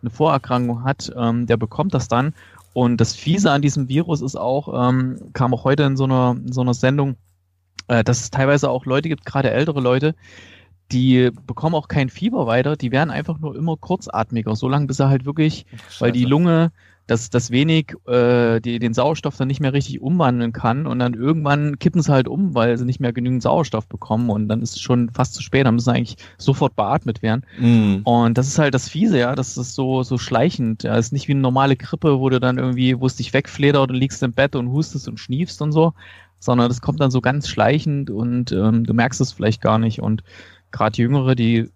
eine 0.03 0.11
Vorerkrankung 0.11 0.85
hat, 0.85 1.13
ähm, 1.17 1.47
der 1.47 1.57
bekommt 1.57 1.95
das 1.95 2.09
dann. 2.09 2.35
Und 2.73 3.01
das 3.01 3.15
Fiese 3.17 3.51
an 3.51 3.63
diesem 3.63 3.89
Virus 3.89 4.23
ist 4.23 4.37
auch, 4.37 4.89
ähm, 4.89 5.19
kam 5.33 5.53
auch 5.53 5.65
heute 5.65 5.83
in 5.83 5.97
so 5.97 6.05
einer, 6.05 6.37
in 6.39 6.53
so 6.53 6.61
einer 6.61 6.75
Sendung, 6.75 7.17
äh, 7.89 8.05
dass 8.05 8.21
es 8.21 8.31
teilweise 8.31 8.71
auch 8.71 8.87
Leute 8.87 9.09
gibt, 9.09 9.27
gerade 9.27 9.51
ältere 9.51 9.81
Leute, 9.81 10.15
die 10.93 11.31
bekommen 11.47 11.75
auch 11.75 11.89
kein 11.89 12.09
Fieber 12.09 12.47
weiter, 12.47 12.77
die 12.77 12.93
werden 12.93 13.11
einfach 13.11 13.39
nur 13.39 13.57
immer 13.57 13.77
kurzatmiger, 13.77 14.57
so 14.57 14.69
lange 14.69 14.87
bis 14.87 15.01
er 15.01 15.09
halt 15.09 15.25
wirklich, 15.25 15.67
Ach, 15.73 16.01
weil 16.01 16.13
die 16.13 16.25
Lunge 16.25 16.73
das, 17.11 17.29
das 17.29 17.51
wenig 17.51 17.95
äh, 18.07 18.61
die, 18.61 18.79
den 18.79 18.95
Sauerstoff 18.95 19.37
dann 19.37 19.49
nicht 19.49 19.61
mehr 19.61 19.73
richtig 19.73 20.01
umwandeln 20.01 20.53
kann 20.53 20.87
und 20.87 21.01
dann 21.01 21.15
irgendwann 21.15 21.79
kippen 21.81 22.03
sie 22.03 22.13
halt 22.13 22.29
um, 22.29 22.55
weil 22.55 22.79
sie 22.79 22.85
nicht 22.85 23.01
mehr 23.01 23.13
genügend 23.13 23.43
Sauerstoff 23.43 23.89
bekommen 23.89 24.31
und 24.31 24.49
dann 24.49 24.63
ist 24.63 24.77
es 24.77 24.81
schon 24.81 25.11
fast 25.11 25.35
zu 25.35 25.43
spät, 25.43 25.67
dann 25.67 25.75
müssen 25.75 25.87
sie 25.87 25.93
eigentlich 25.93 26.17
sofort 26.39 26.77
beatmet 26.77 27.21
werden. 27.21 27.45
Mm. 27.59 28.03
Und 28.05 28.39
das 28.39 28.47
ist 28.47 28.61
halt 28.61 28.75
das 28.75 28.89
Fiese, 28.89 29.19
ja, 29.19 29.35
das 29.35 29.57
ist 29.57 29.75
so, 29.75 30.05
so 30.05 30.19
schleichend. 30.19 30.85
Ja, 30.85 30.95
das 30.95 31.07
ist 31.07 31.13
nicht 31.13 31.27
wie 31.27 31.33
eine 31.33 31.41
normale 31.41 31.75
Grippe, 31.75 32.21
wo 32.21 32.31
du 32.31 32.39
dann 32.39 32.59
irgendwie, 32.59 33.01
wo 33.01 33.07
es 33.07 33.17
dich 33.17 33.35
wegfledert 33.35 33.91
und 33.91 33.97
liegst 33.97 34.23
im 34.23 34.33
Bett 34.33 34.55
und 34.55 34.71
hustest 34.71 35.09
und 35.09 35.19
schniefst 35.19 35.61
und 35.63 35.73
so, 35.73 35.95
sondern 36.39 36.69
das 36.69 36.81
kommt 36.81 37.01
dann 37.01 37.11
so 37.11 37.21
ganz 37.21 37.49
schleichend 37.49 38.11
und 38.11 38.53
ähm, 38.53 38.85
du 38.85 38.95
merkst 38.95 39.21
es 39.21 39.33
vielleicht 39.33 39.61
gar 39.61 39.79
nicht 39.79 40.01
und 40.01 40.23
gerade 40.73 41.01
Jüngere, 41.01 41.35
die, 41.35 41.71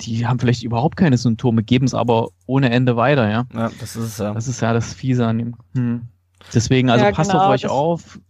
die 0.00 0.26
haben 0.26 0.38
vielleicht 0.38 0.62
überhaupt 0.62 0.96
keine 0.96 1.16
Symptome, 1.16 1.62
geben 1.62 1.86
es 1.86 1.94
aber 1.94 2.28
ohne 2.46 2.70
Ende 2.70 2.96
weiter, 2.96 3.30
ja. 3.30 3.46
Ja, 3.52 3.70
das 3.80 3.96
ist 3.96 4.04
es 4.04 4.18
ja. 4.18 4.32
Das 4.32 4.48
ist 4.48 4.60
ja 4.60 4.72
das 4.72 4.94
Fiese 4.94 5.26
an 5.26 5.38
dem. 5.38 5.56
Hm. 5.74 6.02
Deswegen, 6.54 6.90
also 6.90 7.04
ja, 7.04 7.12
passt 7.12 7.30
genau, 7.30 7.44
auf 7.44 7.50
euch 7.50 7.66
auf, 7.66 8.20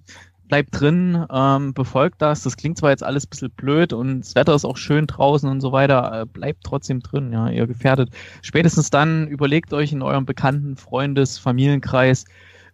bleibt 0.49 0.81
drin, 0.81 1.25
ähm, 1.31 1.75
befolgt 1.75 2.23
das. 2.23 2.43
Das 2.43 2.57
klingt 2.57 2.79
zwar 2.79 2.91
jetzt 2.91 3.03
alles 3.03 3.27
ein 3.27 3.31
bisschen 3.31 3.51
blöd 3.51 3.93
und 3.93 4.21
das 4.21 4.35
Wetter 4.35 4.55
ist 4.55 4.65
auch 4.65 4.77
schön 4.77 5.07
draußen 5.07 5.49
und 5.49 5.61
so 5.61 5.73
weiter, 5.73 6.23
äh, 6.23 6.27
bleibt 6.27 6.65
trotzdem 6.65 7.01
drin, 7.01 7.33
ja, 7.33 7.49
ihr 7.49 7.67
gefährdet. 7.67 8.11
Spätestens 8.43 8.91
dann 8.91 9.27
überlegt 9.29 9.73
euch 9.73 9.93
in 9.93 10.03
eurem 10.03 10.25
bekannten 10.25 10.77
Freundes-, 10.77 11.39
Familienkreis, 11.39 12.25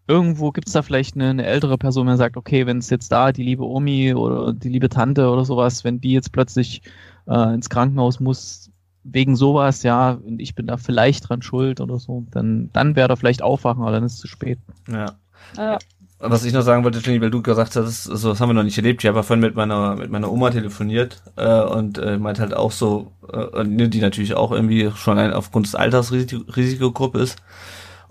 irgendwo 0.08 0.50
gibt 0.50 0.68
es 0.68 0.74
da 0.74 0.82
vielleicht 0.82 1.14
eine, 1.14 1.30
eine, 1.30 1.46
ältere 1.46 1.78
Person, 1.78 2.08
die 2.08 2.16
sagt, 2.16 2.36
okay, 2.36 2.66
wenn 2.66 2.78
es 2.78 2.90
jetzt 2.90 3.10
da 3.12 3.32
die 3.32 3.44
liebe 3.44 3.64
Omi 3.64 4.14
oder 4.14 4.52
die 4.52 4.68
liebe 4.68 4.88
Tante 4.88 5.28
oder 5.28 5.44
sowas, 5.44 5.84
wenn 5.84 6.00
die 6.00 6.12
jetzt 6.12 6.32
plötzlich 6.32 6.82
äh, 7.26 7.54
ins 7.54 7.68
Krankenhaus 7.68 8.20
muss 8.20 8.70
wegen 9.04 9.34
sowas, 9.36 9.82
ja, 9.82 10.12
und 10.12 10.40
ich 10.40 10.54
bin 10.54 10.66
da 10.66 10.76
vielleicht 10.76 11.28
dran 11.28 11.42
schuld 11.42 11.80
oder 11.80 11.98
so, 11.98 12.24
dann, 12.30 12.70
dann 12.72 12.94
wäre 12.94 13.08
da 13.08 13.16
vielleicht 13.16 13.42
aufwachen, 13.42 13.82
aber 13.82 13.92
dann 13.92 14.04
ist 14.04 14.14
es 14.14 14.20
zu 14.20 14.28
spät. 14.28 14.58
Ja. 14.88 15.16
ja. 15.56 15.78
Was 16.24 16.44
ich 16.44 16.52
noch 16.52 16.62
sagen 16.62 16.84
wollte, 16.84 17.00
Jenny, 17.00 17.20
weil 17.20 17.32
du 17.32 17.42
gesagt 17.42 17.74
hast, 17.74 18.04
so, 18.04 18.28
das 18.28 18.40
haben 18.40 18.50
wir 18.50 18.54
noch 18.54 18.62
nicht 18.62 18.76
erlebt. 18.76 19.02
Ich 19.02 19.08
habe 19.08 19.18
ja 19.18 19.22
vorhin 19.24 19.40
mit 19.40 19.56
meiner 19.56 19.96
mit 19.96 20.08
meiner 20.08 20.30
Oma 20.30 20.50
telefoniert 20.50 21.20
äh, 21.34 21.62
und 21.62 21.98
äh, 21.98 22.16
meint 22.16 22.38
halt 22.38 22.54
auch 22.54 22.70
so, 22.70 23.10
äh, 23.32 23.88
die 23.88 24.00
natürlich 24.00 24.34
auch 24.34 24.52
irgendwie 24.52 24.92
schon 24.94 25.18
ein, 25.18 25.32
aufgrund 25.32 25.66
des 25.66 25.74
Alters 25.74 26.12
Risiko, 26.12 26.44
Risikogruppe 26.52 27.18
ist. 27.18 27.42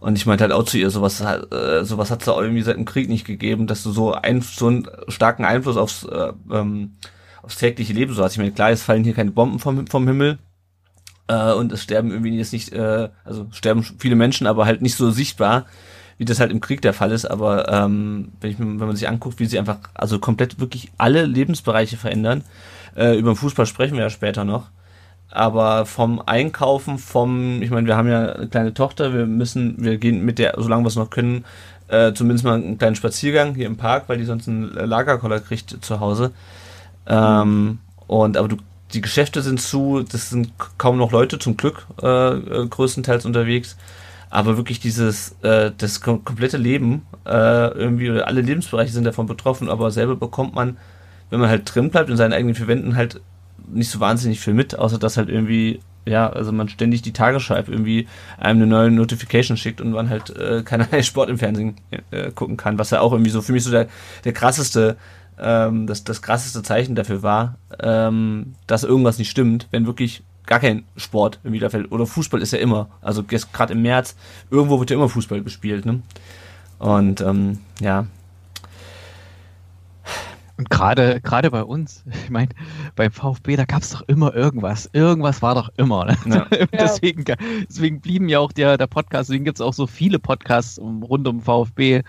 Und 0.01 0.18
ich 0.18 0.25
meinte 0.25 0.44
halt 0.44 0.51
auch 0.51 0.63
zu 0.63 0.77
ihr, 0.77 0.89
sowas, 0.89 1.22
äh, 1.22 1.86
sowas 1.86 2.12
hat 2.12 2.22
es 2.22 2.27
auch 2.27 2.41
irgendwie 2.41 2.63
seit 2.63 2.75
dem 2.75 2.86
Krieg 2.86 3.08
nicht 3.08 3.25
gegeben, 3.25 3.65
dass 3.65 3.84
du 3.84 3.91
so, 3.91 4.13
ein, 4.13 4.41
so 4.41 4.68
einen 4.68 4.88
starken 5.08 5.46
Einfluss 5.46 5.77
aufs 5.77 6.03
äh, 6.03 6.34
ähm, 6.51 6.98
aufs 7.41 7.57
tägliche 7.57 7.93
Leben 7.93 8.13
so 8.13 8.24
hast. 8.24 8.33
Ich 8.33 8.38
meine, 8.38 8.51
klar, 8.51 8.71
es 8.71 8.83
fallen 8.83 9.03
hier 9.03 9.13
keine 9.13 9.31
Bomben 9.31 9.60
vom, 9.60 9.88
vom 9.88 10.07
Himmel 10.07 10.39
äh, 11.27 11.53
und 11.53 11.71
es 11.71 11.83
sterben 11.83 12.12
irgendwie 12.12 12.38
jetzt 12.38 12.53
nicht, 12.53 12.74
äh, 12.74 13.10
also 13.24 13.48
sterben 13.51 13.83
viele 13.83 14.15
Menschen, 14.15 14.48
aber 14.48 14.65
halt 14.65 14.81
nicht 14.81 14.95
so 14.95 15.12
sichtbar, 15.12 15.65
wie 16.17 16.25
das 16.25 16.39
halt 16.39 16.51
im 16.51 16.62
Krieg 16.62 16.81
der 16.81 16.93
Fall 16.93 17.12
ist, 17.12 17.25
aber 17.25 17.69
ähm, 17.69 18.33
wenn, 18.41 18.51
ich, 18.51 18.60
wenn 18.60 18.77
man 18.77 18.95
sich 18.95 19.07
anguckt, 19.07 19.39
wie 19.39 19.45
sie 19.45 19.57
einfach, 19.57 19.79
also 19.93 20.19
komplett 20.19 20.60
wirklich 20.60 20.91
alle 20.98 21.25
Lebensbereiche 21.25 21.98
verändern, 21.98 22.43
äh, 22.95 23.17
über 23.17 23.31
den 23.31 23.38
Fußball 23.38 23.65
sprechen 23.65 23.95
wir 23.95 24.03
ja 24.03 24.10
später 24.10 24.43
noch, 24.45 24.69
aber 25.31 25.86
vom 25.86 26.21
Einkaufen, 26.24 27.00
vom, 27.00 27.62
ich 27.62 27.71
meine, 27.71 27.88
wir 27.88 27.95
haben 27.95 28.10
ja 28.10 28.33
eine 28.33 28.48
kleine 28.48 28.74
Tochter, 28.74 29.13
wir 29.13 29.25
müssen, 29.25 29.83
wir 29.83 29.98
gehen 29.98 30.24
mit 30.24 30.38
der, 30.38 30.55
solange 30.57 30.83
wir 30.83 30.89
es 30.89 30.95
noch 30.95 31.10
können, 31.10 31.45
äh, 31.88 32.13
zumindest 32.13 32.45
mal 32.45 32.55
einen 32.55 32.77
kleinen 32.77 32.95
Spaziergang 32.95 33.55
hier 33.55 33.65
im 33.65 33.77
Park, 33.77 34.03
weil 34.07 34.17
die 34.17 34.25
sonst 34.25 34.48
einen 34.48 34.74
Lagerkoller 34.74 35.39
kriegt 35.39 35.83
zu 35.83 36.00
Hause. 36.00 36.31
Ähm, 37.12 37.80
und 38.08 38.38
aber 38.38 38.48
du, 38.48 38.58
die 38.94 39.01
Geschäfte 39.01 39.41
sind 39.41 39.62
zu, 39.62 40.03
das 40.10 40.30
sind 40.30 40.53
kaum 40.77 40.98
noch 40.98 41.12
Leute 41.12 41.39
zum 41.39 41.58
Glück 41.58 41.86
äh, 42.01 42.08
äh, 42.08 42.68
größtenteils 42.68 43.25
unterwegs. 43.25 43.77
Aber 44.30 44.56
wirklich 44.56 44.80
dieses, 44.80 45.36
äh, 45.41 45.72
das 45.77 46.00
kom 46.00 46.24
komplette 46.24 46.58
Leben, 46.58 47.06
äh, 47.25 47.68
irgendwie, 47.74 48.10
oder 48.10 48.27
alle 48.27 48.39
Lebensbereiche 48.39 48.94
sind 48.94 49.03
davon 49.03 49.27
betroffen, 49.27 49.70
aber 49.70 49.91
selber 49.91 50.15
bekommt 50.15 50.56
man, 50.56 50.77
wenn 51.30 51.41
man 51.41 51.50
halt 51.50 51.75
drin 51.75 51.89
bleibt 51.89 52.10
in 52.10 52.15
seinen 52.15 52.32
eigenen 52.32 52.56
vier 52.56 52.68
Wänden, 52.68 52.96
halt 52.96 53.20
nicht 53.68 53.89
so 53.89 54.00
wahnsinnig 54.00 54.39
viel 54.39 54.53
mit, 54.53 54.80
außer 54.80 54.98
dass 54.98 55.18
halt 55.18 55.27
irgendwie, 55.27 55.82
ja, 56.06 56.30
also 56.30 56.53
man 56.53 56.70
ständig 56.70 57.01
die 57.01 57.12
Tagesschau 57.12 57.56
irgendwie 57.56 58.08
einem 58.38 58.62
eine 58.62 58.68
neue 58.68 58.91
Notification 58.91 59.58
schickt 59.58 59.82
und 59.82 59.91
man 59.91 60.10
halt 60.10 60.30
äh, 60.30 60.63
keinerlei 60.63 61.03
Sport 61.03 61.30
im 61.30 61.38
Fernsehen 61.38 61.75
äh, 62.12 62.32
gucken 62.32 62.56
kann, 62.56 62.80
was 62.80 62.91
ja 62.91 63.01
auch 63.01 63.12
irgendwie 63.12 63.32
so 63.32 63.41
für 63.41 63.51
mich 63.51 63.65
so 63.65 63.72
der, 63.72 63.88
der 64.24 64.32
krasseste, 64.32 64.96
ähm, 65.41 65.88
das, 65.88 66.03
das 66.03 66.21
krasseste 66.21 66.63
Zeichen 66.63 66.95
dafür 66.95 67.24
war, 67.24 67.57
ähm, 67.81 68.55
dass 68.67 68.83
irgendwas 68.83 69.17
nicht 69.17 69.29
stimmt, 69.29 69.67
wenn 69.71 69.86
wirklich 69.86 70.24
gar 70.45 70.60
kein 70.60 70.83
Sport 70.98 71.39
da 71.43 71.69
fällt. 71.69 71.91
Oder 71.91 72.05
Fußball 72.05 72.41
ist 72.41 72.53
ja 72.53 72.60
immer. 72.60 72.89
Also 73.01 73.24
gerade 73.24 73.74
im 73.74 73.81
März, 73.81 74.15
irgendwo 74.50 74.79
wird 74.79 74.89
ja 74.89 74.95
immer 74.95 75.10
Fußball 75.10 75.41
gespielt, 75.41 75.86
ne? 75.86 76.01
Und 76.79 77.21
ähm, 77.21 77.60
ja. 77.79 78.05
Und 80.62 80.70
gerade 80.70 81.20
gerade 81.22 81.50
bei 81.50 81.63
uns, 81.63 82.03
ich 82.24 82.30
meine, 82.30 82.50
beim 82.96 83.12
VfB, 83.12 83.56
da 83.56 83.65
gab 83.65 83.82
es 83.82 83.89
doch 83.89 84.03
immer 84.03 84.36
irgendwas. 84.36 84.88
Irgendwas 84.94 85.41
war 85.41 85.56
doch 85.56 85.70
immer. 85.77 86.06
Ne? 86.06 86.18
Ja. 86.27 86.46
deswegen, 86.72 87.25
deswegen 87.68 88.00
blieben 88.00 88.30
ja 88.30 88.38
auch 88.38 88.51
der, 88.51 88.77
der 88.77 88.86
Podcast, 88.86 89.30
deswegen 89.30 89.44
gibt 89.44 89.58
es 89.58 89.62
auch 89.62 89.74
so 89.74 89.88
viele 89.88 90.20
Podcasts 90.20 90.80
rund 90.80 91.27
um 91.27 91.41
VfB. 91.41 92.03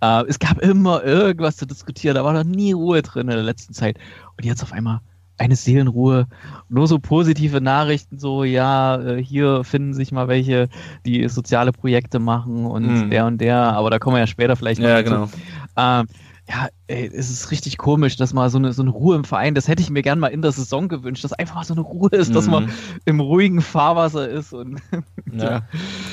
Äh, 0.00 0.24
es 0.28 0.38
gab 0.38 0.60
immer 0.60 1.02
irgendwas 1.02 1.56
zu 1.56 1.66
diskutieren, 1.66 2.14
da 2.14 2.24
war 2.24 2.32
doch 2.32 2.44
nie 2.44 2.70
Ruhe 2.70 3.02
drin 3.02 3.22
in 3.22 3.34
der 3.34 3.42
letzten 3.42 3.74
Zeit. 3.74 3.98
Und 4.36 4.44
jetzt 4.44 4.62
auf 4.62 4.72
einmal 4.72 5.00
eine 5.36 5.56
Seelenruhe. 5.56 6.28
Nur 6.68 6.86
so 6.86 7.00
positive 7.00 7.60
Nachrichten, 7.60 8.20
so, 8.20 8.44
ja, 8.44 9.00
äh, 9.00 9.22
hier 9.22 9.64
finden 9.64 9.94
sich 9.94 10.12
mal 10.12 10.28
welche, 10.28 10.68
die 11.04 11.28
soziale 11.28 11.72
Projekte 11.72 12.20
machen 12.20 12.66
und 12.66 12.86
mhm. 12.86 13.10
der 13.10 13.26
und 13.26 13.38
der, 13.40 13.56
aber 13.56 13.90
da 13.90 13.98
kommen 13.98 14.14
wir 14.14 14.20
ja 14.20 14.26
später 14.28 14.54
vielleicht 14.54 14.80
noch. 14.80 14.88
Ja, 14.88 15.02
genau. 15.02 15.28
Ähm, 15.76 16.06
ja, 16.48 16.68
ey, 16.86 17.10
es 17.12 17.28
ist 17.28 17.50
richtig 17.50 17.76
komisch, 17.76 18.16
dass 18.16 18.32
mal 18.32 18.50
so 18.50 18.58
eine, 18.58 18.72
so 18.72 18.82
eine 18.82 18.92
Ruhe 18.92 19.16
im 19.16 19.24
Verein, 19.24 19.54
das 19.54 19.66
hätte 19.66 19.82
ich 19.82 19.90
mir 19.90 20.02
gern 20.02 20.20
mal 20.20 20.28
in 20.28 20.42
der 20.42 20.52
Saison 20.52 20.88
gewünscht, 20.88 21.24
dass 21.24 21.32
einfach 21.32 21.56
mal 21.56 21.64
so 21.64 21.74
eine 21.74 21.80
Ruhe 21.80 22.08
ist, 22.12 22.30
mhm. 22.30 22.34
dass 22.34 22.46
man 22.46 22.64
mhm. 22.66 22.70
im 23.04 23.20
ruhigen 23.20 23.60
Fahrwasser 23.60 24.28
ist 24.28 24.52
und 24.52 24.80
ja. 25.32 25.44
ja. 25.44 25.62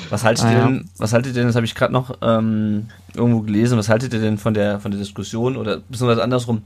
Was 0.09 0.23
haltet 0.23 0.45
ah, 0.45 0.51
ihr 0.51 0.63
denn, 0.65 0.89
was 0.97 1.13
haltet 1.13 1.33
ihr 1.33 1.41
denn, 1.41 1.47
das 1.47 1.55
habe 1.55 1.65
ich 1.65 1.75
gerade 1.75 1.93
noch 1.93 2.17
ähm, 2.21 2.87
irgendwo 3.13 3.41
gelesen, 3.41 3.77
was 3.77 3.89
haltet 3.89 4.13
ihr 4.13 4.21
denn 4.21 4.39
von 4.39 4.55
der 4.55 4.79
von 4.79 4.89
der 4.89 4.99
Diskussion 4.99 5.55
oder 5.55 5.77
beziehungsweise 5.77 6.23
andersrum, 6.23 6.63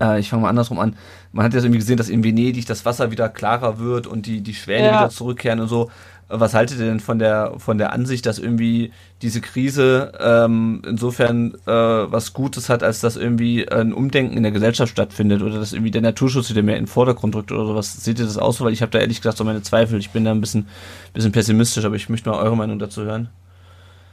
äh, 0.00 0.18
ich 0.18 0.30
fange 0.30 0.42
mal 0.42 0.48
andersrum 0.48 0.78
an. 0.78 0.96
Man 1.32 1.44
hat 1.44 1.52
ja 1.52 1.60
irgendwie 1.60 1.78
gesehen, 1.78 1.98
dass 1.98 2.08
in 2.08 2.24
Venedig 2.24 2.66
das 2.66 2.84
Wasser 2.86 3.10
wieder 3.10 3.28
klarer 3.28 3.78
wird 3.78 4.06
und 4.06 4.26
die, 4.26 4.40
die 4.40 4.54
Schwäne 4.54 4.86
ja. 4.86 5.00
wieder 5.00 5.10
zurückkehren 5.10 5.60
und 5.60 5.68
so. 5.68 5.90
Was 6.32 6.54
haltet 6.54 6.78
ihr 6.78 6.86
denn 6.86 7.00
von 7.00 7.18
der, 7.18 7.54
von 7.58 7.76
der 7.76 7.92
Ansicht, 7.92 8.24
dass 8.24 8.38
irgendwie 8.38 8.92
diese 9.20 9.40
Krise 9.40 10.12
ähm, 10.20 10.82
insofern 10.86 11.54
äh, 11.66 11.70
was 11.70 12.32
Gutes 12.32 12.68
hat, 12.68 12.82
als 12.82 13.00
dass 13.00 13.16
irgendwie 13.16 13.68
ein 13.68 13.92
Umdenken 13.92 14.36
in 14.36 14.42
der 14.42 14.52
Gesellschaft 14.52 14.92
stattfindet 14.92 15.42
oder 15.42 15.58
dass 15.58 15.72
irgendwie 15.72 15.90
der 15.90 16.02
Naturschutz 16.02 16.48
wieder 16.50 16.62
mehr 16.62 16.76
in 16.76 16.84
den 16.84 16.88
Vordergrund 16.88 17.34
rückt 17.34 17.52
oder 17.52 17.66
sowas? 17.66 17.92
Seht 18.04 18.18
ihr 18.18 18.24
das 18.24 18.38
aus? 18.38 18.60
Weil 18.60 18.72
ich 18.72 18.82
habe 18.82 18.92
da 18.92 19.00
ehrlich 19.00 19.20
gesagt 19.20 19.38
so 19.38 19.44
meine 19.44 19.62
Zweifel. 19.62 19.98
Ich 19.98 20.10
bin 20.10 20.24
da 20.24 20.30
ein 20.30 20.40
bisschen, 20.40 20.68
bisschen 21.12 21.32
pessimistisch, 21.32 21.84
aber 21.84 21.96
ich 21.96 22.08
möchte 22.08 22.30
mal 22.30 22.38
eure 22.38 22.56
Meinung 22.56 22.78
dazu 22.78 23.02
hören. 23.02 23.28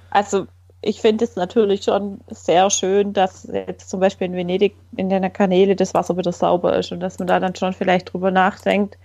Also 0.10 0.48
ich 0.82 1.02
finde 1.02 1.26
es 1.26 1.36
natürlich 1.36 1.84
schon 1.84 2.22
sehr 2.30 2.70
schön, 2.70 3.14
dass 3.14 3.48
jetzt 3.52 3.90
zum 3.90 4.00
Beispiel 4.00 4.28
in 4.28 4.34
Venedig 4.34 4.76
in 4.96 5.10
den 5.10 5.32
Kanäle 5.34 5.76
das 5.76 5.94
Wasser 5.94 6.18
wieder 6.18 6.32
sauber 6.32 6.78
ist 6.78 6.92
und 6.92 7.00
dass 7.00 7.20
man 7.20 7.28
da 7.28 7.40
dann 7.40 7.56
schon 7.56 7.74
vielleicht 7.74 8.14
drüber 8.14 8.32
nachdenkt, 8.32 8.98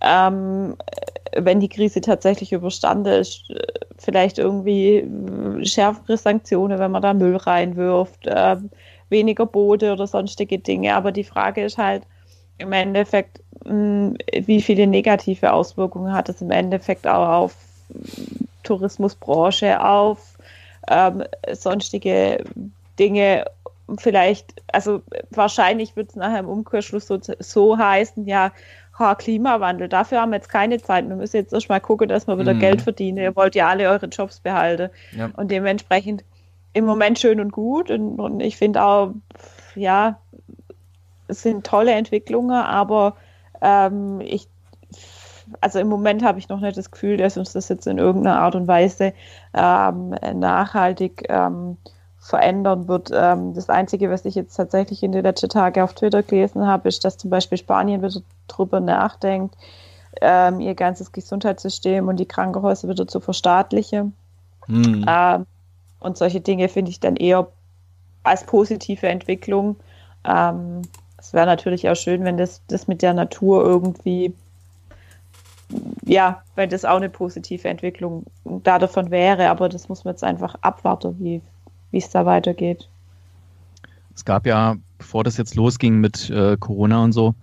ähm, 0.00 0.76
wenn 1.36 1.60
die 1.60 1.68
Krise 1.68 2.00
tatsächlich 2.00 2.52
überstanden 2.52 3.12
ist, 3.12 3.52
vielleicht 3.98 4.38
irgendwie 4.38 5.06
schärfere 5.64 6.16
Sanktionen, 6.16 6.78
wenn 6.78 6.90
man 6.90 7.02
da 7.02 7.14
Müll 7.14 7.36
reinwirft, 7.36 8.26
äh, 8.26 8.56
weniger 9.08 9.46
Boote 9.46 9.92
oder 9.92 10.06
sonstige 10.06 10.58
Dinge. 10.58 10.94
Aber 10.94 11.12
die 11.12 11.24
Frage 11.24 11.64
ist 11.64 11.78
halt 11.78 12.02
im 12.58 12.72
Endeffekt, 12.72 13.40
mh, 13.64 13.70
hm, 13.70 14.16
wie 14.46 14.62
viele 14.62 14.86
negative 14.86 15.52
Auswirkungen 15.52 16.12
hat 16.12 16.28
es 16.28 16.42
im 16.42 16.50
Endeffekt 16.50 17.06
auch 17.06 17.28
auf 17.28 17.56
Tourismusbranche, 18.62 19.82
auf 19.82 20.38
ähm, 20.88 21.24
sonstige 21.52 22.44
Dinge 22.98 23.44
vielleicht, 23.98 24.54
also 24.72 25.02
wahrscheinlich 25.30 25.96
wird 25.96 26.10
es 26.10 26.16
nachher 26.16 26.40
im 26.40 26.48
Umkehrschluss 26.48 27.06
so, 27.06 27.18
so 27.38 27.78
heißen, 27.78 28.26
ja, 28.26 28.52
ha, 29.00 29.14
Klimawandel, 29.14 29.88
dafür 29.88 30.20
haben 30.20 30.30
wir 30.30 30.36
jetzt 30.36 30.48
keine 30.48 30.80
Zeit. 30.80 31.08
Wir 31.08 31.16
müssen 31.16 31.36
jetzt 31.36 31.52
erstmal 31.52 31.80
gucken, 31.80 32.08
dass 32.08 32.28
wir 32.28 32.38
wieder 32.38 32.54
mhm. 32.54 32.60
Geld 32.60 32.82
verdienen. 32.82 33.18
Ihr 33.18 33.34
wollt 33.34 33.54
ja 33.54 33.68
alle 33.68 33.88
eure 33.88 34.06
Jobs 34.06 34.40
behalten. 34.40 34.90
Ja. 35.16 35.30
Und 35.36 35.50
dementsprechend 35.50 36.24
im 36.72 36.84
Moment 36.84 37.18
schön 37.18 37.40
und 37.40 37.50
gut. 37.50 37.90
Und, 37.90 38.20
und 38.20 38.40
ich 38.40 38.56
finde 38.56 38.82
auch, 38.84 39.14
ja, 39.74 40.20
es 41.26 41.42
sind 41.42 41.66
tolle 41.66 41.92
Entwicklungen, 41.92 42.62
aber 42.62 43.16
ähm, 43.60 44.20
ich 44.20 44.48
also 45.60 45.78
im 45.80 45.88
Moment 45.88 46.22
habe 46.22 46.38
ich 46.38 46.48
noch 46.48 46.60
nicht 46.60 46.76
das 46.76 46.90
Gefühl, 46.90 47.16
dass 47.16 47.36
uns 47.36 47.52
das 47.52 47.68
jetzt 47.68 47.86
in 47.86 47.98
irgendeiner 47.98 48.38
Art 48.38 48.54
und 48.54 48.68
Weise 48.68 49.12
ähm, 49.52 50.14
nachhaltig 50.34 51.24
ähm, 51.28 51.76
verändern 52.20 52.86
wird. 52.86 53.10
Ähm, 53.12 53.54
das 53.54 53.68
Einzige, 53.68 54.10
was 54.10 54.24
ich 54.24 54.34
jetzt 54.34 54.54
tatsächlich 54.54 55.02
in 55.02 55.12
den 55.12 55.22
letzten 55.22 55.48
Tagen 55.48 55.82
auf 55.82 55.94
Twitter 55.94 56.22
gelesen 56.22 56.66
habe, 56.66 56.88
ist, 56.88 57.04
dass 57.04 57.16
zum 57.16 57.30
Beispiel 57.30 57.58
Spanien 57.58 58.02
wieder 58.02 58.20
darüber 58.46 58.78
nachdenkt, 58.78 59.56
ähm, 60.20 60.60
ihr 60.60 60.74
ganzes 60.74 61.12
Gesundheitssystem 61.12 62.08
und 62.08 62.18
die 62.18 62.26
Krankenhäuser 62.26 62.88
wieder 62.88 63.08
zu 63.08 63.20
verstaatlichen. 63.20 64.14
Mhm. 64.66 65.06
Ähm, 65.08 65.46
und 65.98 66.18
solche 66.18 66.40
Dinge 66.40 66.68
finde 66.68 66.90
ich 66.90 67.00
dann 67.00 67.16
eher 67.16 67.48
als 68.22 68.44
positive 68.44 69.08
Entwicklung. 69.08 69.76
Ähm, 70.24 70.82
es 71.16 71.32
wäre 71.32 71.46
natürlich 71.46 71.88
auch 71.88 71.96
schön, 71.96 72.24
wenn 72.24 72.36
das, 72.36 72.60
das 72.68 72.86
mit 72.86 73.02
der 73.02 73.14
Natur 73.14 73.64
irgendwie 73.64 74.34
ja, 76.04 76.42
weil 76.56 76.66
das 76.66 76.84
auch 76.84 76.96
eine 76.96 77.08
positive 77.08 77.68
Entwicklung 77.68 78.24
da 78.44 78.80
davon 78.80 79.12
wäre, 79.12 79.50
aber 79.50 79.68
das 79.68 79.88
muss 79.88 80.04
man 80.04 80.14
jetzt 80.14 80.24
einfach 80.24 80.56
abwarten, 80.62 81.14
wie 81.20 81.40
es 81.98 82.10
da 82.10 82.26
weitergeht. 82.26 82.88
Es 84.14 84.24
gab 84.24 84.46
ja, 84.46 84.76
bevor 84.98 85.24
das 85.24 85.36
jetzt 85.36 85.54
losging 85.54 85.98
mit 85.98 86.30
äh, 86.30 86.56
Corona 86.58 87.02
und 87.02 87.12
so, 87.12 87.34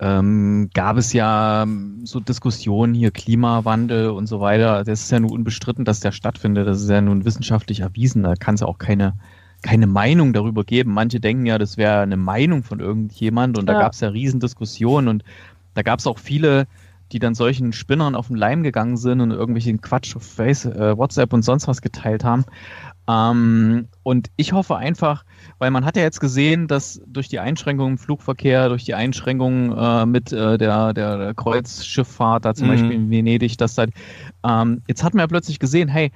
ähm, 0.00 0.70
gab 0.74 0.96
es 0.96 1.12
ja 1.12 1.62
ähm, 1.62 2.00
so 2.04 2.20
Diskussionen 2.20 2.94
hier, 2.94 3.10
Klimawandel 3.10 4.10
und 4.10 4.26
so 4.26 4.40
weiter. 4.40 4.84
Das 4.84 5.02
ist 5.02 5.10
ja 5.10 5.20
nun 5.20 5.30
unbestritten, 5.30 5.84
dass 5.84 6.00
der 6.00 6.12
stattfindet. 6.12 6.66
Das 6.66 6.82
ist 6.82 6.90
ja 6.90 7.00
nun 7.00 7.24
wissenschaftlich 7.24 7.80
erwiesen. 7.80 8.22
Da 8.22 8.34
kann 8.34 8.56
es 8.56 8.60
ja 8.60 8.66
auch 8.66 8.78
keine, 8.78 9.14
keine 9.62 9.86
Meinung 9.86 10.32
darüber 10.32 10.64
geben. 10.64 10.92
Manche 10.92 11.20
denken 11.20 11.46
ja, 11.46 11.58
das 11.58 11.76
wäre 11.76 12.00
eine 12.00 12.16
Meinung 12.16 12.64
von 12.64 12.80
irgendjemand 12.80 13.56
und 13.56 13.68
ja. 13.68 13.74
da 13.74 13.80
gab 13.80 13.92
es 13.92 14.00
ja 14.00 14.08
Riesendiskussionen 14.08 15.08
und 15.08 15.24
da 15.74 15.82
gab 15.82 16.00
es 16.00 16.06
auch 16.06 16.18
viele 16.18 16.66
die 17.12 17.18
dann 17.18 17.34
solchen 17.34 17.72
Spinnern 17.72 18.14
auf 18.14 18.28
den 18.28 18.36
Leim 18.36 18.62
gegangen 18.62 18.96
sind 18.96 19.20
und 19.20 19.30
irgendwelchen 19.30 19.80
Quatsch 19.80 20.16
auf 20.16 20.24
Face, 20.24 20.64
äh, 20.64 20.96
WhatsApp 20.96 21.32
und 21.32 21.42
sonst 21.42 21.68
was 21.68 21.80
geteilt 21.80 22.24
haben. 22.24 22.44
Ähm, 23.06 23.88
und 24.02 24.30
ich 24.36 24.52
hoffe 24.52 24.76
einfach, 24.76 25.24
weil 25.58 25.70
man 25.70 25.84
hat 25.84 25.96
ja 25.96 26.02
jetzt 26.02 26.20
gesehen, 26.20 26.68
dass 26.68 27.00
durch 27.06 27.28
die 27.28 27.38
Einschränkungen 27.38 27.94
im 27.94 27.98
Flugverkehr, 27.98 28.68
durch 28.68 28.84
die 28.84 28.94
Einschränkungen 28.94 29.76
äh, 29.76 30.06
mit 30.06 30.32
äh, 30.32 30.56
der, 30.56 30.94
der, 30.94 31.18
der 31.18 31.34
Kreuzschifffahrt, 31.34 32.44
da 32.44 32.54
zum 32.54 32.66
mhm. 32.66 32.70
Beispiel 32.72 32.92
in 32.92 33.10
Venedig, 33.10 33.58
dass 33.58 33.74
da, 33.74 33.86
ähm, 34.44 34.82
jetzt 34.88 35.04
hat 35.04 35.14
man 35.14 35.22
ja 35.22 35.26
plötzlich 35.26 35.58
gesehen, 35.58 35.88
hey, 35.88 36.12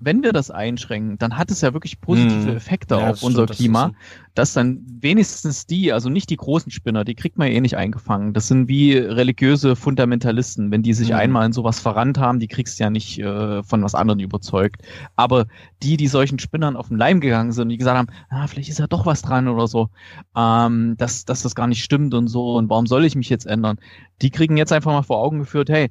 wenn 0.00 0.22
wir 0.22 0.32
das 0.32 0.50
einschränken, 0.50 1.18
dann 1.18 1.36
hat 1.36 1.50
es 1.50 1.60
ja 1.60 1.72
wirklich 1.72 2.00
positive 2.00 2.50
hm. 2.50 2.56
Effekte 2.56 2.96
ja, 2.96 3.10
auf 3.10 3.22
unser 3.22 3.44
stimmt, 3.44 3.58
Klima, 3.58 3.88
das 3.88 3.94
dass 4.40 4.54
dann 4.54 4.80
wenigstens 5.00 5.66
die, 5.66 5.92
also 5.92 6.08
nicht 6.08 6.30
die 6.30 6.36
großen 6.36 6.72
Spinner, 6.72 7.04
die 7.04 7.14
kriegt 7.14 7.36
man 7.36 7.48
ja 7.48 7.54
eh 7.54 7.60
nicht 7.60 7.76
eingefangen. 7.76 8.32
Das 8.32 8.48
sind 8.48 8.68
wie 8.68 8.96
religiöse 8.96 9.76
Fundamentalisten. 9.76 10.70
Wenn 10.70 10.82
die 10.82 10.94
sich 10.94 11.10
mhm. 11.10 11.16
einmal 11.16 11.46
in 11.46 11.52
sowas 11.52 11.78
verrannt 11.78 12.16
haben, 12.16 12.40
die 12.40 12.48
kriegst 12.48 12.78
du 12.78 12.84
ja 12.84 12.90
nicht 12.90 13.18
äh, 13.18 13.62
von 13.62 13.82
was 13.82 13.94
anderem 13.94 14.18
überzeugt. 14.18 14.82
Aber 15.14 15.46
die, 15.82 15.98
die 15.98 16.06
solchen 16.06 16.38
Spinnern 16.38 16.76
auf 16.76 16.88
den 16.88 16.96
Leim 16.96 17.20
gegangen 17.20 17.52
sind, 17.52 17.68
die 17.68 17.76
gesagt 17.76 17.98
haben, 17.98 18.08
ah, 18.30 18.46
vielleicht 18.46 18.70
ist 18.70 18.78
ja 18.78 18.86
doch 18.86 19.04
was 19.04 19.20
dran 19.20 19.46
oder 19.46 19.66
so, 19.66 19.90
ähm, 20.34 20.96
dass, 20.96 21.26
dass 21.26 21.42
das 21.42 21.54
gar 21.54 21.66
nicht 21.66 21.84
stimmt 21.84 22.14
und 22.14 22.28
so 22.28 22.56
und 22.56 22.70
warum 22.70 22.86
soll 22.86 23.04
ich 23.04 23.16
mich 23.16 23.28
jetzt 23.28 23.46
ändern, 23.46 23.78
die 24.22 24.30
kriegen 24.30 24.56
jetzt 24.56 24.72
einfach 24.72 24.92
mal 24.92 25.02
vor 25.02 25.18
Augen 25.18 25.40
geführt, 25.40 25.68
hey, 25.68 25.90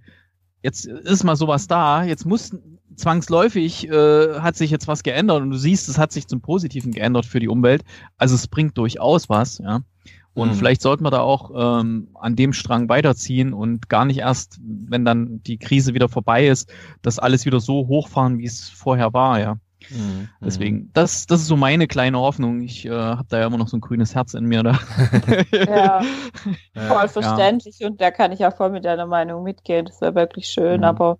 jetzt 0.61 0.85
ist 0.85 1.23
mal 1.23 1.35
sowas 1.35 1.67
da, 1.67 2.03
jetzt 2.03 2.25
muss 2.25 2.51
zwangsläufig 2.95 3.87
äh, 3.89 4.39
hat 4.39 4.55
sich 4.55 4.71
jetzt 4.71 4.87
was 4.87 5.03
geändert 5.03 5.41
und 5.41 5.51
du 5.51 5.57
siehst, 5.57 5.87
es 5.89 5.97
hat 5.97 6.11
sich 6.11 6.27
zum 6.27 6.41
Positiven 6.41 6.91
geändert 6.91 7.25
für 7.25 7.39
die 7.39 7.47
Umwelt. 7.47 7.83
Also 8.17 8.35
es 8.35 8.47
bringt 8.47 8.77
durchaus 8.77 9.29
was, 9.29 9.59
ja. 9.59 9.81
Und 10.33 10.49
mhm. 10.49 10.53
vielleicht 10.53 10.81
sollten 10.81 11.03
wir 11.03 11.11
da 11.11 11.21
auch 11.21 11.51
ähm, 11.81 12.09
an 12.13 12.35
dem 12.35 12.53
Strang 12.53 12.87
weiterziehen 12.87 13.51
und 13.51 13.89
gar 13.89 14.05
nicht 14.05 14.19
erst, 14.19 14.59
wenn 14.61 15.03
dann 15.03 15.41
die 15.43 15.57
Krise 15.57 15.93
wieder 15.93 16.07
vorbei 16.07 16.47
ist, 16.47 16.71
das 17.01 17.19
alles 17.19 17.45
wieder 17.45 17.59
so 17.59 17.87
hochfahren, 17.87 18.37
wie 18.37 18.45
es 18.45 18.69
vorher 18.69 19.11
war, 19.13 19.39
ja. 19.39 19.57
Mhm. 19.89 20.29
Deswegen, 20.41 20.91
das, 20.93 21.25
das 21.25 21.41
ist 21.41 21.47
so 21.47 21.55
meine 21.55 21.87
kleine 21.87 22.19
Hoffnung. 22.19 22.61
Ich 22.61 22.85
äh, 22.85 22.91
habe 22.91 23.27
da 23.29 23.39
ja 23.39 23.47
immer 23.47 23.57
noch 23.57 23.67
so 23.67 23.77
ein 23.77 23.81
grünes 23.81 24.15
Herz 24.15 24.33
in 24.33 24.45
mir. 24.45 24.63
Da. 24.63 24.79
ja, 25.51 26.01
voll 26.87 27.07
verständlich 27.07 27.79
ja. 27.79 27.87
und 27.87 27.99
da 27.99 28.11
kann 28.11 28.31
ich 28.31 28.45
auch 28.45 28.55
voll 28.55 28.69
mit 28.69 28.85
deiner 28.85 29.07
Meinung 29.07 29.43
mitgehen. 29.43 29.85
Das 29.85 30.01
wäre 30.01 30.15
wirklich 30.15 30.47
schön, 30.47 30.81
mhm. 30.81 30.85
aber 30.85 31.19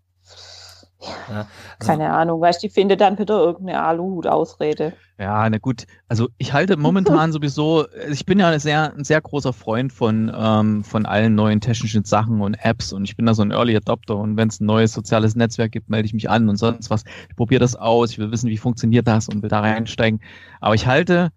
ja, 1.02 1.10
also, 1.30 1.48
Keine 1.80 2.12
Ahnung, 2.12 2.42
weißt 2.42 2.62
du, 2.62 2.68
die 2.68 2.74
findet 2.74 3.02
dann 3.02 3.18
wieder 3.18 3.40
irgendeine 3.40 3.82
Aluhut-Ausrede. 3.82 4.94
Ja, 5.20 5.50
na 5.50 5.58
gut. 5.58 5.86
Also 6.08 6.30
ich 6.38 6.54
halte 6.54 6.78
momentan 6.78 7.32
sowieso, 7.34 7.86
ich 8.10 8.26
bin 8.26 8.40
ja 8.40 8.50
ein 8.50 8.60
sehr, 8.62 8.94
ein 8.96 9.04
sehr 9.04 9.20
großer 9.20 9.52
Freund 9.52 9.92
von, 9.92 10.32
ähm, 10.34 10.86
von 10.86 11.06
allen 11.06 11.36
neuen 11.36 11.60
technischen 11.60 12.06
Sachen 12.06 12.40
und 12.40 12.54
Apps 12.54 12.94
und 12.94 13.04
ich 13.04 13.18
bin 13.18 13.26
da 13.26 13.34
so 13.34 13.42
ein 13.42 13.52
Early 13.52 13.76
Adopter 13.76 14.16
und 14.16 14.38
wenn 14.38 14.48
es 14.48 14.62
ein 14.62 14.66
neues 14.66 14.94
soziales 14.94 15.36
Netzwerk 15.36 15.74
gibt, 15.74 15.90
melde 15.90 16.06
ich 16.06 16.14
mich 16.14 16.30
an 16.30 16.48
und 16.48 16.56
sonst 16.56 16.90
was. 16.90 17.04
Ich 17.30 17.36
probiere 17.36 17.60
das 17.60 17.76
aus, 17.76 18.12
ich 18.12 18.18
will 18.18 18.32
wissen, 18.32 18.50
wie 18.50 18.58
funktioniert 18.58 19.10
das 19.10 19.28
und 19.28 19.44
will 19.44 19.50
da 19.50 19.60
reinsteigen. 19.60 20.22
Aber 20.62 20.74
ich 20.74 20.88
halte, 20.88 21.34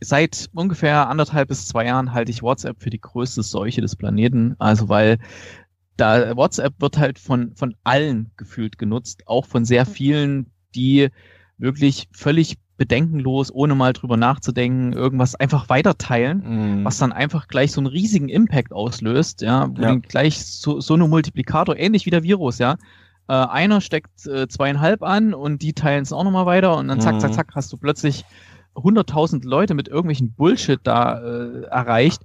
seit 0.00 0.50
ungefähr 0.52 1.08
anderthalb 1.08 1.48
bis 1.48 1.66
zwei 1.66 1.86
Jahren 1.86 2.12
halte 2.12 2.30
ich 2.30 2.42
WhatsApp 2.42 2.82
für 2.82 2.90
die 2.90 3.00
größte 3.00 3.42
Seuche 3.42 3.80
des 3.80 3.96
Planeten. 3.96 4.54
Also 4.58 4.90
weil 4.90 5.18
da 5.96 6.36
WhatsApp 6.36 6.74
wird 6.78 6.98
halt 6.98 7.18
von, 7.18 7.56
von 7.56 7.74
allen 7.84 8.32
gefühlt 8.36 8.76
genutzt, 8.76 9.22
auch 9.24 9.46
von 9.46 9.64
sehr 9.64 9.86
mhm. 9.86 9.90
vielen, 9.90 10.52
die 10.74 11.08
wirklich 11.56 12.08
völlig 12.12 12.58
bedenkenlos, 12.78 13.52
ohne 13.52 13.74
mal 13.74 13.92
drüber 13.92 14.16
nachzudenken, 14.16 14.94
irgendwas 14.94 15.34
einfach 15.34 15.68
weiterteilen, 15.68 16.80
mm. 16.80 16.84
was 16.84 16.96
dann 16.96 17.12
einfach 17.12 17.48
gleich 17.48 17.72
so 17.72 17.80
einen 17.80 17.88
riesigen 17.88 18.30
Impact 18.30 18.72
auslöst, 18.72 19.42
ja, 19.42 19.68
wo 19.68 19.82
ja. 19.82 19.88
dann 19.88 20.02
gleich 20.02 20.42
so, 20.44 20.80
so 20.80 20.94
eine 20.94 21.06
Multiplikator, 21.06 21.76
ähnlich 21.76 22.06
wie 22.06 22.10
der 22.10 22.22
Virus, 22.22 22.58
ja. 22.58 22.76
Äh, 23.28 23.34
einer 23.34 23.82
steckt 23.82 24.26
äh, 24.26 24.48
zweieinhalb 24.48 25.02
an 25.02 25.34
und 25.34 25.60
die 25.60 25.74
teilen 25.74 26.02
es 26.02 26.12
auch 26.12 26.24
nochmal 26.24 26.46
weiter 26.46 26.78
und 26.78 26.88
dann 26.88 27.00
zack, 27.00 27.16
mm. 27.16 27.20
zack, 27.20 27.30
mhm. 27.30 27.34
zack, 27.34 27.48
hast 27.54 27.72
du 27.72 27.76
plötzlich 27.76 28.24
hunderttausend 28.74 29.44
Leute 29.44 29.74
mit 29.74 29.88
irgendwelchen 29.88 30.32
Bullshit 30.32 30.80
da 30.82 31.20
äh, 31.20 31.62
erreicht, 31.64 32.22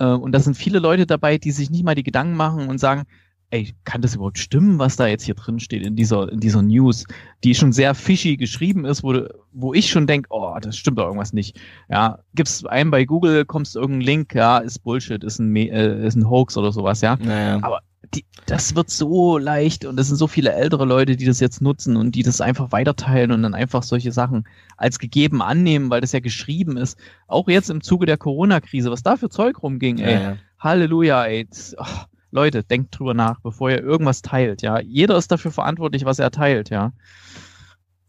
äh, 0.00 0.06
und 0.06 0.32
da 0.32 0.40
sind 0.40 0.56
viele 0.56 0.80
Leute 0.80 1.06
dabei, 1.06 1.38
die 1.38 1.52
sich 1.52 1.70
nicht 1.70 1.84
mal 1.84 1.94
die 1.94 2.02
Gedanken 2.02 2.34
machen 2.34 2.68
und 2.68 2.78
sagen, 2.78 3.04
ey, 3.50 3.74
kann 3.84 4.00
das 4.00 4.14
überhaupt 4.14 4.38
stimmen, 4.38 4.78
was 4.78 4.96
da 4.96 5.06
jetzt 5.06 5.24
hier 5.24 5.34
drin 5.34 5.58
steht 5.58 5.84
in 5.84 5.96
dieser, 5.96 6.30
in 6.30 6.40
dieser 6.40 6.62
News, 6.62 7.04
die 7.42 7.54
schon 7.54 7.72
sehr 7.72 7.94
fishy 7.94 8.36
geschrieben 8.36 8.84
ist, 8.84 9.02
wo, 9.02 9.24
wo 9.52 9.74
ich 9.74 9.90
schon 9.90 10.06
denke, 10.06 10.28
oh, 10.30 10.56
das 10.60 10.76
stimmt 10.76 10.98
doch 10.98 11.06
irgendwas 11.06 11.32
nicht. 11.32 11.58
Ja, 11.88 12.20
gibst 12.34 12.68
einen 12.68 12.90
bei 12.90 13.04
Google, 13.04 13.44
kommst 13.44 13.74
irgendein 13.74 14.06
Link, 14.06 14.34
ja, 14.34 14.58
ist 14.58 14.80
Bullshit, 14.80 15.24
ist 15.24 15.40
ein, 15.40 15.54
äh, 15.56 16.06
ist 16.06 16.14
ein 16.14 16.30
Hoax 16.30 16.56
oder 16.56 16.70
sowas, 16.70 17.00
ja. 17.00 17.16
Naja. 17.16 17.58
Aber 17.62 17.80
die, 18.14 18.24
das 18.46 18.74
wird 18.74 18.90
so 18.90 19.38
leicht 19.38 19.84
und 19.84 19.98
es 19.98 20.08
sind 20.08 20.16
so 20.16 20.26
viele 20.26 20.52
ältere 20.52 20.84
Leute, 20.84 21.16
die 21.16 21.24
das 21.24 21.40
jetzt 21.40 21.60
nutzen 21.60 21.96
und 21.96 22.14
die 22.14 22.22
das 22.22 22.40
einfach 22.40 22.72
weiterteilen 22.72 23.30
und 23.30 23.42
dann 23.42 23.54
einfach 23.54 23.82
solche 23.82 24.12
Sachen 24.12 24.48
als 24.76 24.98
gegeben 24.98 25.42
annehmen, 25.42 25.90
weil 25.90 26.00
das 26.00 26.12
ja 26.12 26.20
geschrieben 26.20 26.76
ist. 26.76 26.98
Auch 27.26 27.48
jetzt 27.48 27.70
im 27.70 27.82
Zuge 27.82 28.06
der 28.06 28.16
Corona-Krise, 28.16 28.90
was 28.90 29.02
da 29.02 29.16
für 29.16 29.28
Zeug 29.28 29.62
rumging, 29.62 29.98
ey. 29.98 30.14
Ja, 30.14 30.20
ja. 30.20 30.36
Halleluja, 30.58 31.24
ey. 31.24 31.48
Oh, 31.78 31.84
Leute, 32.30 32.62
denkt 32.62 32.98
drüber 32.98 33.14
nach, 33.14 33.40
bevor 33.40 33.70
ihr 33.70 33.82
irgendwas 33.82 34.22
teilt, 34.22 34.62
ja. 34.62 34.80
Jeder 34.80 35.16
ist 35.16 35.30
dafür 35.30 35.50
verantwortlich, 35.50 36.04
was 36.04 36.18
er 36.18 36.30
teilt, 36.30 36.70
ja. 36.70 36.92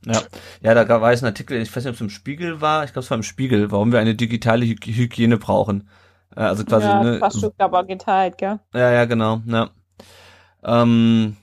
Ja, 0.05 0.21
ja, 0.61 0.73
da 0.73 1.01
war 1.01 1.11
es 1.11 1.21
ein 1.21 1.27
Artikel, 1.27 1.61
ich 1.61 1.75
weiß 1.75 1.83
nicht, 1.83 1.91
ob 1.91 1.95
es 1.95 2.01
im 2.01 2.09
Spiegel 2.09 2.59
war, 2.59 2.83
ich 2.83 2.93
glaube, 2.93 3.03
es 3.03 3.11
war 3.11 3.17
im 3.17 3.23
Spiegel, 3.23 3.71
warum 3.71 3.91
wir 3.91 3.99
eine 3.99 4.15
digitale 4.15 4.65
Hy 4.65 4.75
Hygiene 4.75 5.37
brauchen. 5.37 5.89
Äh, 6.35 6.41
also 6.41 6.65
quasi, 6.65 6.87
ja, 6.87 7.03
ne, 7.03 7.19
fast 7.19 7.39
schon 7.39 7.51
aber 7.59 7.83
geteilt, 7.83 8.37
gell? 8.37 8.59
Ja, 8.73 8.91
ja, 8.91 9.05
genau, 9.05 9.41
ja. 9.45 9.69
Ähm, 10.63 11.37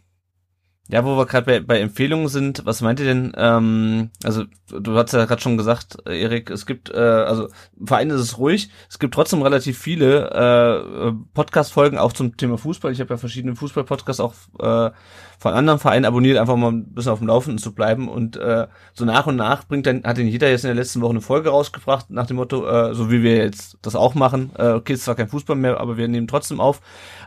ja, 0.91 1.05
wo 1.05 1.19
wir 1.19 1.27
gerade 1.27 1.45
bei, 1.45 1.61
bei 1.61 1.81
Empfehlungen 1.81 2.29
sind, 2.29 2.65
was 2.65 2.81
meint 2.81 2.99
ihr 2.99 3.07
denn? 3.07 3.33
Ähm, 3.37 4.11
also 4.25 4.45
du 4.71 4.97
hast 4.97 5.13
ja 5.13 5.27
gerade 5.27 5.43
schon 5.43 5.59
gesagt, 5.59 5.99
Erik, 6.07 6.49
es 6.49 6.65
gibt, 6.65 6.91
äh, 6.91 6.99
also 6.99 7.49
im 7.79 7.87
Verein 7.87 8.09
ist 8.09 8.21
es 8.23 8.39
ruhig, 8.39 8.71
es 8.89 8.99
gibt 8.99 9.13
trotzdem 9.13 9.43
relativ 9.43 9.79
viele 9.79 10.31
äh, 10.31 11.13
Podcast-Folgen 11.35 11.99
auch 11.99 12.15
zum 12.15 12.39
Thema 12.39 12.57
Fußball. 12.57 12.91
Ich 12.91 13.01
habe 13.01 13.13
ja 13.13 13.19
verschiedene 13.19 13.55
Fußball-Podcasts 13.55 14.21
auch 14.21 14.33
äh, 14.61 14.91
von 15.39 15.53
anderen 15.53 15.79
Vereinen 15.79 16.07
abonniert, 16.07 16.39
einfach 16.39 16.57
mal 16.57 16.73
ein 16.73 16.95
bisschen 16.95 17.13
auf 17.13 17.19
dem 17.19 17.29
Laufenden 17.29 17.59
zu 17.59 17.75
bleiben. 17.75 18.09
Und 18.09 18.39
äh, 18.39 18.67
so 18.95 19.05
nach 19.05 19.27
und 19.27 19.37
nach 19.37 19.65
bringt 19.65 19.87
dann, 19.87 20.05
hat 20.05 20.17
denn 20.17 20.27
jeder 20.27 20.49
jetzt 20.49 20.65
in 20.65 20.69
der 20.69 20.75
letzten 20.75 21.03
Woche 21.03 21.11
eine 21.11 21.21
Folge 21.21 21.51
rausgebracht, 21.51 22.09
nach 22.09 22.27
dem 22.27 22.37
Motto, 22.37 22.67
äh, 22.67 22.95
so 22.95 23.11
wie 23.11 23.23
wir 23.23 23.37
jetzt 23.37 23.77
das 23.83 23.95
auch 23.95 24.15
machen, 24.15 24.53
äh, 24.57 24.71
okay, 24.71 24.95
es 24.95 25.01
ist 25.01 25.05
zwar 25.05 25.17
kein 25.17 25.29
Fußball 25.29 25.57
mehr, 25.57 25.81
aber 25.81 25.99
wir 25.99 26.09
nehmen 26.09 26.29
trotzdem 26.29 26.61
auf, 26.61 26.81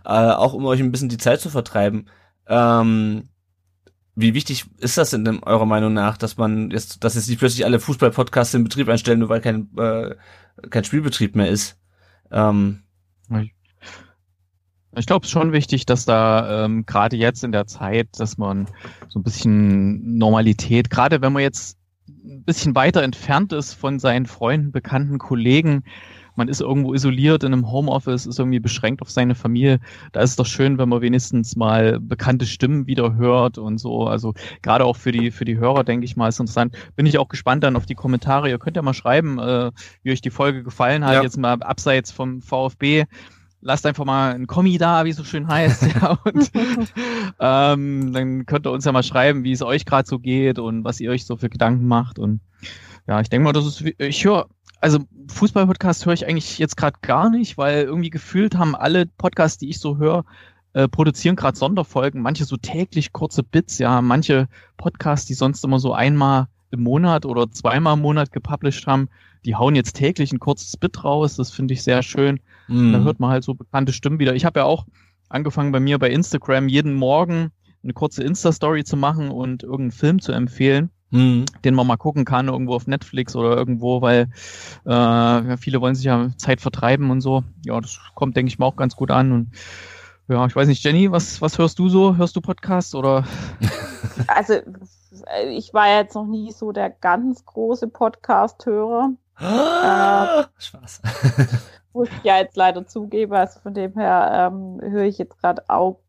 äh, 0.04 0.10
auch 0.10 0.54
um 0.54 0.66
euch 0.66 0.80
ein 0.80 0.92
bisschen 0.92 1.10
die 1.10 1.18
Zeit 1.18 1.42
zu 1.42 1.52
vertreiben. 1.52 2.08
Ähm, 2.48 3.30
wie 4.16 4.34
wichtig 4.34 4.66
ist 4.78 4.98
das 4.98 5.12
denn 5.12 5.42
eurer 5.44 5.66
Meinung 5.66 5.94
nach, 5.94 6.18
dass 6.18 6.38
man 6.38 6.72
jetzt, 6.72 7.04
dass 7.04 7.16
jetzt 7.16 7.30
nicht 7.30 7.40
plötzlich 7.40 7.66
alle 7.66 7.80
Fußball-Podcasts 7.80 8.54
in 8.54 8.64
Betrieb 8.64 8.90
einstellen, 8.90 9.20
nur 9.20 9.30
weil 9.30 9.42
kein, 9.42 9.70
äh, 9.78 10.16
kein 10.70 10.84
Spielbetrieb 10.84 11.36
mehr 11.36 11.50
ist? 11.50 11.78
Ähm, 12.30 12.84
ich 14.98 15.06
glaube, 15.06 15.24
es 15.24 15.30
ist 15.30 15.32
schon 15.32 15.54
wichtig, 15.54 15.86
dass 15.86 16.06
da 16.06 16.66
ähm, 16.66 16.86
gerade 16.86 17.16
jetzt 17.16 17.44
in 17.44 17.54
der 17.54 17.66
Zeit, 17.66 18.10
dass 18.18 18.38
man 18.38 18.68
so 19.08 19.20
ein 19.20 19.24
bisschen 19.24 20.18
Normalität, 20.18 20.90
gerade 20.90 21.22
wenn 21.22 21.32
man 21.32 21.44
jetzt 21.44 21.78
ein 22.08 22.44
bisschen 22.44 22.76
weiter 22.76 23.02
entfernt 23.02 23.54
ist 23.54 23.74
von 23.74 24.00
seinen 24.00 24.26
Freunden, 24.26 24.72
Bekannten, 24.72 25.18
Kollegen, 25.18 25.84
man 26.42 26.48
ist 26.48 26.60
irgendwo 26.60 26.96
isoliert 26.96 27.44
in 27.44 27.54
einem 27.54 27.72
Homeoffice, 27.72 28.26
ist 28.26 28.40
irgendwie 28.40 28.60
beschränkt 28.60 29.04
auf 29.04 29.12
seine 29.12 29.36
Familie. 29.36 29.80
Da 30.12 30.22
ist 30.22 30.32
es 30.32 30.36
doch 30.38 30.48
schön, 30.48 30.80
wenn 30.80 30.90
man 30.90 31.02
wenigstens 31.02 31.56
mal 31.56 32.00
bekannte 32.00 32.48
Stimmen 32.48 32.88
wieder 32.88 33.14
hört 33.14 33.60
und 33.60 33.78
so. 33.78 34.08
Also 34.08 34.34
gerade 34.64 34.86
auch 34.86 34.96
für 34.96 35.12
die, 35.12 35.30
für 35.30 35.46
die 35.46 35.60
Hörer, 35.60 35.84
denke 35.84 36.06
ich 36.06 36.18
mal, 36.18 36.30
ist 36.30 36.40
interessant. 36.40 36.76
Bin 36.96 37.06
ich 37.06 37.20
auch 37.20 37.30
gespannt 37.30 37.64
dann 37.64 37.76
auf 37.76 37.86
die 37.86 37.94
Kommentare. 37.94 38.50
Ihr 38.50 38.58
könnt 38.58 38.76
ja 38.76 38.82
mal 38.82 38.96
schreiben, 38.96 39.38
äh, 39.38 39.70
wie 40.02 40.12
euch 40.12 40.22
die 40.22 40.32
Folge 40.32 40.64
gefallen 40.64 41.06
hat, 41.06 41.14
ja. 41.14 41.22
jetzt 41.22 41.38
mal 41.38 41.62
abseits 41.62 42.12
vom 42.12 42.42
VfB 42.42 43.06
lasst 43.64 43.86
einfach 43.86 44.06
mal 44.06 44.34
ein 44.34 44.48
Kommi 44.48 44.80
da, 44.80 45.06
wie 45.06 45.12
es 45.12 45.18
so 45.18 45.24
schön 45.24 45.48
heißt, 45.48 45.84
ja, 46.02 46.18
und 46.24 46.52
ähm, 47.40 48.12
dann 48.12 48.48
könnt 48.48 48.66
ihr 48.66 48.72
uns 48.72 48.86
ja 48.86 48.92
mal 48.92 49.04
schreiben, 49.04 49.44
wie 49.44 49.52
es 49.52 49.62
euch 49.62 49.86
gerade 49.86 50.08
so 50.08 50.18
geht 50.18 50.58
und 50.58 50.84
was 50.84 51.00
ihr 51.00 51.12
euch 51.12 51.28
so 51.28 51.38
für 51.38 51.50
Gedanken 51.50 51.86
macht 51.86 52.18
und 52.18 52.40
ja, 53.08 53.20
ich 53.20 53.30
denke 53.30 53.44
mal, 53.44 53.54
das 53.54 53.66
ist, 53.66 53.84
ich 53.98 54.26
höre 54.26 54.48
also 54.82 55.00
Fußball-Podcast 55.28 56.06
höre 56.06 56.14
ich 56.14 56.28
eigentlich 56.28 56.58
jetzt 56.58 56.76
gerade 56.76 56.98
gar 57.02 57.30
nicht, 57.30 57.58
weil 57.58 57.84
irgendwie 57.84 58.10
gefühlt 58.10 58.58
haben 58.58 58.76
alle 58.76 59.06
Podcasts, 59.06 59.60
die 59.60 59.70
ich 59.70 59.80
so 59.80 59.98
höre, 59.98 60.26
äh, 60.74 60.88
produzieren 60.88 61.36
gerade 61.36 61.58
Sonderfolgen, 61.58 62.22
manche 62.22 62.46
so 62.46 62.58
täglich 62.58 63.14
kurze 63.14 63.44
Bits, 63.44 63.78
ja, 63.78 64.02
manche 64.02 64.48
Podcasts, 64.78 65.28
die 65.28 65.36
sonst 65.36 65.64
immer 65.64 65.80
so 65.80 65.94
einmal 65.94 66.48
im 66.72 66.82
Monat 66.82 67.26
oder 67.26 67.52
zweimal 67.52 67.94
im 67.94 68.02
Monat 68.02 68.32
gepublished 68.32 68.88
haben, 68.88 69.10
die 69.46 69.56
hauen 69.56 69.76
jetzt 69.76 69.94
täglich 69.94 70.32
ein 70.32 70.40
kurzes 70.40 70.76
Bit 70.78 71.04
raus, 71.04 71.36
das 71.36 71.52
finde 71.52 71.74
ich 71.74 71.84
sehr 71.84 72.02
schön. 72.02 72.40
Mm. 72.68 72.94
Da 72.94 73.00
hört 73.00 73.20
man 73.20 73.30
halt 73.30 73.44
so 73.44 73.54
bekannte 73.54 73.94
Stimmen 73.94 74.20
wieder. 74.20 74.36
Ich 74.36 74.46
habe 74.46 74.62
ja 74.62 74.66
auch 74.66 74.86
angefangen 75.30 75.72
bei 75.72 75.80
mir 75.80 76.00
bei 76.00 76.10
Instagram 76.10 76.68
jeden 76.68 76.94
Morgen 76.94 77.52
eine 77.84 77.94
kurze 77.94 78.24
Insta-Story 78.24 78.84
zu 78.84 78.96
machen 78.98 79.30
und 79.30 79.64
irgendeinen 79.64 79.92
Film 79.92 80.22
zu 80.22 80.32
empfehlen 80.32 80.90
mhm. 81.12 81.46
den 81.64 81.76
man 81.76 81.88
mal 81.88 81.98
gucken 81.98 82.26
kann, 82.26 82.48
irgendwo 82.48 82.76
auf 82.76 82.88
Netflix 82.88 83.36
oder 83.36 83.56
irgendwo, 83.56 84.02
weil 84.02 84.30
äh, 84.86 84.90
ja, 84.90 85.58
viele 85.58 85.82
wollen 85.82 85.96
sich 85.96 86.06
ja 86.06 86.30
Zeit 86.38 86.62
vertreiben 86.62 87.12
und 87.12 87.22
so. 87.22 87.44
Ja, 87.66 87.80
das 87.80 88.00
kommt, 88.16 88.36
denke 88.36 88.50
ich 88.50 88.60
mal, 88.60 88.66
auch 88.66 88.76
ganz 88.76 88.96
gut 88.96 89.12
an. 89.12 89.32
Und 89.32 89.52
ja, 90.28 90.46
ich 90.46 90.56
weiß 90.56 90.68
nicht, 90.68 90.84
Jenny, 90.84 91.12
was, 91.12 91.42
was 91.42 91.58
hörst 91.58 91.78
du 91.80 91.90
so? 91.90 92.18
Hörst 92.18 92.36
du 92.36 92.42
Podcasts 92.42 92.96
oder? 92.96 93.26
Also, 94.28 94.56
ich 95.50 95.74
war 95.74 95.88
jetzt 95.88 96.16
noch 96.16 96.26
nie 96.26 96.52
so 96.52 96.72
der 96.72 96.90
ganz 96.90 97.46
große 97.46 97.88
Podcast-Hörer. 97.88 99.14
äh, 99.40 100.44
Spaß. 100.58 101.02
muss 101.94 102.10
ich 102.10 102.24
ja 102.24 102.38
jetzt 102.38 102.56
leider 102.56 102.86
zugeben. 102.88 103.34
Also 103.34 103.60
von 103.60 103.74
dem 103.74 103.94
her 103.94 104.52
ähm, 104.52 104.80
höre 104.82 105.06
ich 105.06 105.18
jetzt 105.18 105.38
gerade 105.40 105.64
auch 105.70 106.00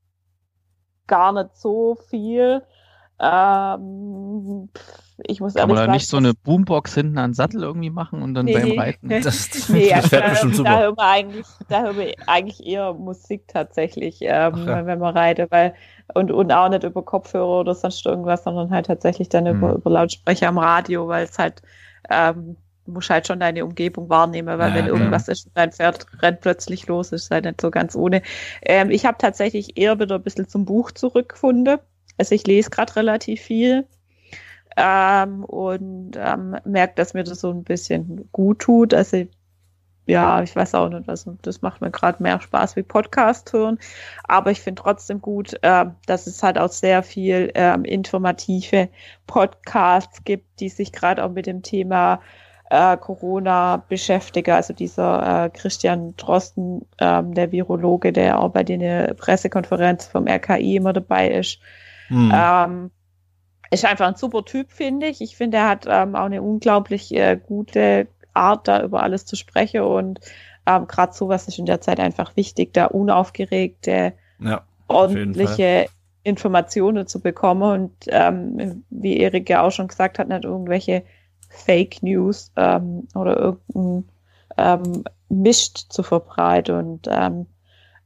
gar 1.07 1.33
nicht 1.33 1.57
so 1.57 1.97
viel. 2.09 2.63
Ähm, 3.23 4.69
ich 5.25 5.41
muss 5.41 5.55
Kann 5.55 5.69
man 5.69 5.77
da 5.77 5.87
nicht 5.87 6.09
so 6.09 6.17
eine 6.17 6.35
Boombox 6.35 6.95
hinten 6.95 7.19
an 7.19 7.31
den 7.31 7.35
Sattel 7.35 7.63
irgendwie 7.63 7.91
machen 7.91 8.23
und 8.23 8.35
dann 8.35 8.47
nee, 8.47 8.55
beim 8.55 8.79
Reiten? 8.79 9.09
Das, 9.23 9.49
das, 9.51 9.69
nee, 9.69 9.91
das 9.91 10.09
fährt 10.09 10.23
also, 10.23 10.33
bestimmt 10.33 10.57
super. 10.57 10.71
Da 10.71 10.81
hören 10.81 10.97
wir 10.97 11.05
eigentlich, 11.05 11.47
da 11.69 11.83
hören 11.83 11.97
wir 11.99 12.15
eigentlich 12.27 12.67
eher 12.67 12.93
Musik 12.95 13.47
tatsächlich, 13.49 14.19
ähm, 14.23 14.67
ja. 14.67 14.87
wenn 14.87 14.99
man 14.99 15.17
reitet, 15.17 15.51
weil 15.51 15.75
und, 16.15 16.31
und 16.33 16.53
auch 16.53 16.69
nicht 16.69 16.83
über 16.83 17.03
Kopfhörer 17.03 17.61
oder 17.61 17.75
sonst 17.75 18.05
irgendwas, 18.05 18.45
sondern 18.45 18.71
halt 18.71 18.87
tatsächlich 18.87 19.29
dann 19.29 19.47
hm. 19.47 19.57
über, 19.57 19.75
über 19.75 19.91
Lautsprecher 19.91 20.49
am 20.49 20.59
Radio, 20.59 21.07
weil 21.07 21.25
es 21.25 21.39
halt 21.39 21.63
ähm, 22.11 22.57
du 22.87 22.93
musst 22.93 23.11
halt 23.11 23.27
schon 23.27 23.41
deine 23.41 23.65
Umgebung 23.65 24.09
wahrnehmen, 24.09 24.59
weil 24.59 24.71
Ja, 24.71 24.75
wenn 24.75 24.87
irgendwas 24.87 25.29
ist 25.29 25.47
und 25.47 25.57
dein 25.57 25.73
Pferd 25.73 26.07
rennt 26.21 26.41
plötzlich 26.41 26.87
los, 26.87 27.13
ist 27.13 27.31
halt 27.31 27.45
nicht 27.45 27.61
so 27.61 27.71
ganz 27.71 27.95
ohne. 27.95 28.23
Ähm, 28.63 28.91
ich 28.91 29.07
habe 29.07 29.19
tatsächlich 29.19 29.79
eher 29.79 30.01
wieder 30.01 30.17
ein 30.17 30.23
bisschen 30.23 30.49
zum 30.49 30.65
Buch 30.65 30.91
zurückgefunden. 30.91 31.79
Also 32.23 32.37
ich 32.37 32.47
lese 32.47 32.71
gerade 32.71 32.95
relativ 32.95 33.41
viel 33.41 33.85
ähm, 34.77 35.43
und 35.43 36.13
ähm, 36.17 36.57
merke, 36.65 36.95
dass 36.95 37.15
mir 37.15 37.25
das 37.25 37.41
so 37.41 37.51
ein 37.51 37.65
bisschen 37.65 38.29
gut 38.31 38.61
tut. 38.61 38.95
Also 38.95 39.27
ja, 40.07 40.41
ich 40.41 40.55
weiß 40.55 40.77
auch 40.77 40.89
nicht, 40.89 41.09
also 41.09 41.37
das 41.43 41.63
macht 41.63 41.81
mir 41.81 41.91
gerade 41.91 42.23
mehr 42.23 42.41
Spaß 42.41 42.77
wie 42.77 42.85
Podcast 42.85 43.53
hören. 43.53 43.81
Aber 44.23 44.53
ich 44.53 44.61
finde 44.61 44.83
trotzdem 44.83 45.21
gut, 45.21 45.55
äh, 45.63 45.87
dass 46.07 46.29
es 46.29 46.45
halt 46.45 46.59
auch 46.59 46.71
sehr 46.71 47.03
viel 47.03 47.51
ähm, 47.57 47.85
informative 47.85 48.89
Podcasts 49.27 50.23
gibt, 50.23 50.61
die 50.61 50.69
sich 50.69 50.93
gerade 50.93 51.25
auch 51.25 51.31
mit 51.31 51.47
dem 51.47 51.63
Thema 51.63 52.21
äh, 52.71 52.97
Corona 52.99 53.79
beschäftigen. 53.89 54.53
Also 54.53 54.75
dieser 54.75 55.47
äh, 55.47 55.51
Christian 55.51 56.15
Drosten, 56.19 56.87
ähm, 57.01 57.35
der 57.35 57.51
Virologe, 57.51 58.13
der 58.13 58.39
auch 58.39 58.51
bei 58.51 58.63
den 58.63 59.17
Pressekonferenz 59.17 60.07
vom 60.07 60.29
RKI 60.29 60.77
immer 60.77 60.93
dabei 60.93 61.33
ist. 61.33 61.59
Hm. 62.09 62.33
Ähm, 62.35 62.91
ist 63.71 63.85
einfach 63.85 64.07
ein 64.07 64.17
super 64.17 64.45
Typ, 64.45 64.71
finde 64.71 65.07
ich. 65.07 65.21
Ich 65.21 65.37
finde, 65.37 65.59
er 65.59 65.69
hat 65.69 65.87
ähm, 65.89 66.15
auch 66.15 66.27
eine 66.27 66.43
unglaublich 66.43 67.15
äh, 67.15 67.41
gute 67.43 68.07
Art, 68.35 68.69
da 68.69 68.83
über 68.83 69.03
alles 69.03 69.25
zu 69.25 69.37
sprechen 69.37 69.83
und 69.83 70.21
ähm, 70.67 70.87
gerade 70.87 71.13
sowas 71.13 71.49
ist 71.49 71.59
in 71.59 71.67
der 71.67 71.81
Zeit 71.81 71.99
einfach 71.99 72.37
wichtig, 72.37 72.73
da 72.73 72.87
unaufgeregte, 72.87 74.13
ja. 74.39 74.63
ordentliche 74.89 75.87
Informationen 76.23 77.07
zu 77.07 77.21
bekommen 77.21 77.63
und 77.63 77.93
ähm, 78.09 78.85
wie 78.91 79.17
Erik 79.17 79.51
ja 79.51 79.63
auch 79.63 79.73
schon 79.73 79.89
gesagt 79.89 80.19
hat, 80.19 80.29
nicht 80.29 80.45
irgendwelche 80.45 81.03
Fake 81.49 82.03
News 82.03 82.53
ähm, 82.57 83.09
oder 83.15 83.37
irgendein 83.39 84.09
ähm, 84.57 85.05
Mist 85.29 85.87
zu 85.91 86.03
verbreiten 86.03 86.77
und 86.77 87.09
ähm, 87.11 87.47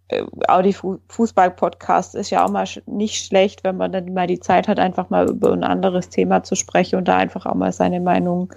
äh, 0.09 0.23
auch 0.49 0.63
die 0.63 0.73
Fu 0.73 0.99
Fußball-Podcast 1.09 2.15
ist 2.15 2.31
ja 2.31 2.45
auch 2.45 2.51
mal 2.51 2.67
nicht 2.87 3.25
schlecht, 3.27 3.65
wenn 3.65 3.77
man 3.77 3.93
dann 3.93 4.13
mal 4.15 4.27
die 4.27 4.41
Zeit 4.41 4.69
hat, 4.69 4.79
einfach 4.79 5.11
mal 5.11 5.29
über 5.29 5.53
ein 5.53 5.65
anderes 5.65 6.09
Thema 6.09 6.43
zu 6.43 6.55
sprechen 6.55 6.97
und 6.97 7.09
da 7.09 7.17
einfach 7.17 7.47
auch 7.47 7.55
mal 7.55 7.73
seine 7.73 8.01
Meinung 8.01 8.53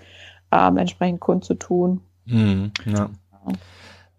ähm, 0.51 0.77
entsprechend 0.77 1.19
kundzutun. 1.19 2.01
Hm, 2.27 2.71
ja. 2.85 3.09
Und 3.45 3.57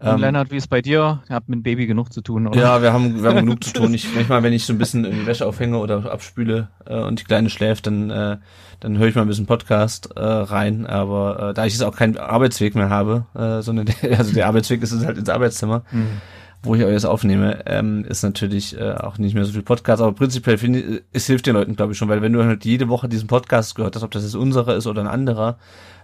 Ähm, 0.02 0.18
Lennart, 0.18 0.50
wie 0.50 0.56
ist 0.56 0.68
bei 0.68 0.80
dir? 0.80 1.22
Ihr 1.28 1.34
habt 1.34 1.48
mit 1.50 1.58
dem 1.58 1.62
Baby 1.62 1.86
genug 1.86 2.10
zu 2.10 2.22
tun, 2.22 2.46
oder? 2.46 2.58
Ja, 2.58 2.80
wir 2.82 2.92
haben, 2.92 3.22
wir 3.22 3.28
haben 3.28 3.36
genug 3.44 3.62
zu 3.62 3.72
tun. 3.74 3.92
Ich, 3.92 4.14
manchmal, 4.14 4.42
wenn 4.42 4.54
ich 4.54 4.64
so 4.64 4.72
ein 4.72 4.78
bisschen 4.78 5.04
irgendwie 5.04 5.26
Wäsche 5.26 5.46
aufhänge 5.46 5.76
oder 5.78 6.10
abspüle 6.10 6.68
äh, 6.86 7.00
und 7.02 7.20
die 7.20 7.24
Kleine 7.24 7.50
schläft, 7.50 7.86
dann, 7.86 8.08
äh, 8.10 8.38
dann 8.80 8.96
höre 8.96 9.08
ich 9.08 9.14
mal 9.14 9.22
ein 9.22 9.28
bisschen 9.28 9.44
Podcast 9.44 10.10
äh, 10.16 10.20
rein. 10.22 10.86
Aber 10.86 11.50
äh, 11.50 11.54
da 11.54 11.66
ich 11.66 11.74
jetzt 11.74 11.82
auch 11.82 11.94
keinen 11.94 12.16
Arbeitsweg 12.16 12.74
mehr 12.74 12.88
habe, 12.88 13.26
äh, 13.34 13.60
sondern 13.60 13.86
der, 14.02 14.18
also 14.18 14.32
der 14.32 14.46
Arbeitsweg 14.46 14.82
ist 14.82 15.04
halt 15.04 15.18
ins 15.18 15.28
Arbeitszimmer, 15.28 15.82
Hm. 15.90 16.22
Wo 16.62 16.74
ich 16.74 16.84
auch 16.84 16.88
jetzt 16.88 17.06
aufnehme, 17.06 17.62
ähm, 17.66 18.04
ist 18.04 18.22
natürlich 18.22 18.78
äh, 18.78 18.92
auch 18.92 19.18
nicht 19.18 19.34
mehr 19.34 19.44
so 19.44 19.52
viel 19.52 19.62
Podcast. 19.62 20.02
Aber 20.02 20.12
prinzipiell 20.12 20.58
finde 20.58 20.80
ich, 20.80 21.02
es 21.12 21.26
hilft 21.26 21.46
den 21.46 21.54
Leuten, 21.54 21.76
glaube 21.76 21.92
ich, 21.92 21.98
schon, 21.98 22.08
weil 22.08 22.22
wenn 22.22 22.32
du 22.32 22.44
halt 22.44 22.64
jede 22.64 22.88
Woche 22.88 23.08
diesen 23.08 23.28
Podcast 23.28 23.74
gehört 23.74 23.96
hast, 23.96 24.02
ob 24.02 24.10
das 24.10 24.22
jetzt 24.22 24.36
unserer 24.36 24.76
ist 24.76 24.86
oder 24.86 25.00
ein 25.00 25.06
anderer, 25.06 25.58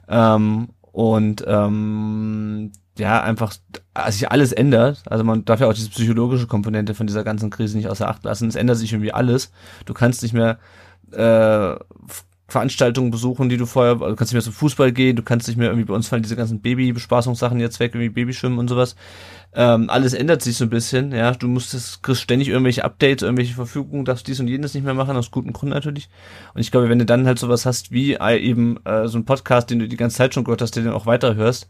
ähm, 0.08 0.68
und 0.96 1.44
ähm, 1.46 2.72
ja, 2.98 3.22
einfach 3.22 3.54
also 3.92 4.16
sich 4.16 4.30
alles 4.30 4.52
ändert. 4.52 5.02
Also 5.04 5.24
man 5.24 5.44
darf 5.44 5.60
ja 5.60 5.68
auch 5.68 5.74
diese 5.74 5.90
psychologische 5.90 6.46
Komponente 6.46 6.94
von 6.94 7.06
dieser 7.06 7.22
ganzen 7.22 7.50
Krise 7.50 7.76
nicht 7.76 7.88
außer 7.88 8.08
Acht 8.08 8.24
lassen. 8.24 8.48
Es 8.48 8.54
ändert 8.54 8.78
sich 8.78 8.94
irgendwie 8.94 9.12
alles. 9.12 9.52
Du 9.84 9.92
kannst 9.92 10.22
nicht 10.22 10.32
mehr 10.32 10.58
äh, 11.12 11.76
Veranstaltungen 12.48 13.11
besuchen, 13.11 13.48
die 13.48 13.56
du 13.56 13.66
vorher, 13.66 13.94
also 13.94 14.09
du 14.11 14.14
kannst 14.16 14.32
nicht 14.32 14.35
mehr 14.35 14.42
zum 14.42 14.52
Fußball 14.52 14.92
gehen, 14.92 15.16
du 15.16 15.22
kannst 15.22 15.48
nicht 15.48 15.56
mehr 15.56 15.68
irgendwie 15.68 15.87
bei 15.87 15.94
uns 15.94 16.06
fallen 16.06 16.22
diese 16.22 16.37
ganzen 16.37 16.61
Babybespaßungssachen 16.61 17.59
jetzt 17.59 17.80
weg, 17.80 17.92
irgendwie 17.94 18.11
Babyschwimmen 18.11 18.59
und 18.59 18.68
sowas. 18.68 18.94
Ähm, 19.52 19.90
alles 19.90 20.14
ändert 20.14 20.42
sich 20.42 20.56
so 20.56 20.64
ein 20.64 20.70
bisschen, 20.70 21.11
ja. 21.12 21.32
Du 21.32 21.48
musst 21.48 21.74
es, 21.74 22.02
kriegst 22.02 22.22
ständig 22.22 22.48
irgendwelche 22.48 22.85
Updates, 22.85 23.22
irgendwelche 23.22 23.54
Verfügungen, 23.54 24.04
darfst 24.04 24.28
dies 24.28 24.38
und 24.38 24.46
jenes 24.46 24.74
nicht 24.74 24.85
mehr 24.85 24.94
machen, 24.94 25.16
aus 25.16 25.32
gutem 25.32 25.52
Grund 25.52 25.72
natürlich. 25.72 26.09
Und 26.54 26.61
ich 26.61 26.70
glaube, 26.70 26.88
wenn 26.88 27.00
du 27.00 27.06
dann 27.06 27.26
halt 27.26 27.38
sowas 27.40 27.66
hast 27.66 27.90
wie 27.90 28.14
äh, 28.14 28.38
eben 28.38 28.78
äh, 28.85 29.09
so 29.09 29.18
ein 29.18 29.24
Podcast, 29.24 29.70
den 29.70 29.80
du 29.80 29.88
die 29.88 29.96
ganze 29.96 30.18
Zeit 30.18 30.35
schon 30.35 30.44
gehört 30.44 30.62
hast, 30.62 30.76
den 30.76 30.85
du 30.85 30.94
auch 30.94 31.06
weiterhörst, 31.06 31.68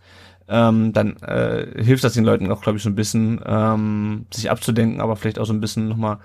ähm, 0.48 0.92
dann 0.92 1.16
äh, 1.22 1.82
hilft 1.82 2.04
das 2.04 2.12
den 2.12 2.24
Leuten 2.24 2.50
auch, 2.52 2.60
glaube 2.60 2.76
ich, 2.76 2.82
so 2.82 2.90
ein 2.90 2.94
bisschen, 2.94 3.40
ähm, 3.46 4.26
sich 4.32 4.50
abzudenken, 4.50 5.00
aber 5.00 5.16
vielleicht 5.16 5.38
auch 5.38 5.46
so 5.46 5.52
ein 5.54 5.60
bisschen 5.60 5.88
nochmal 5.88 6.18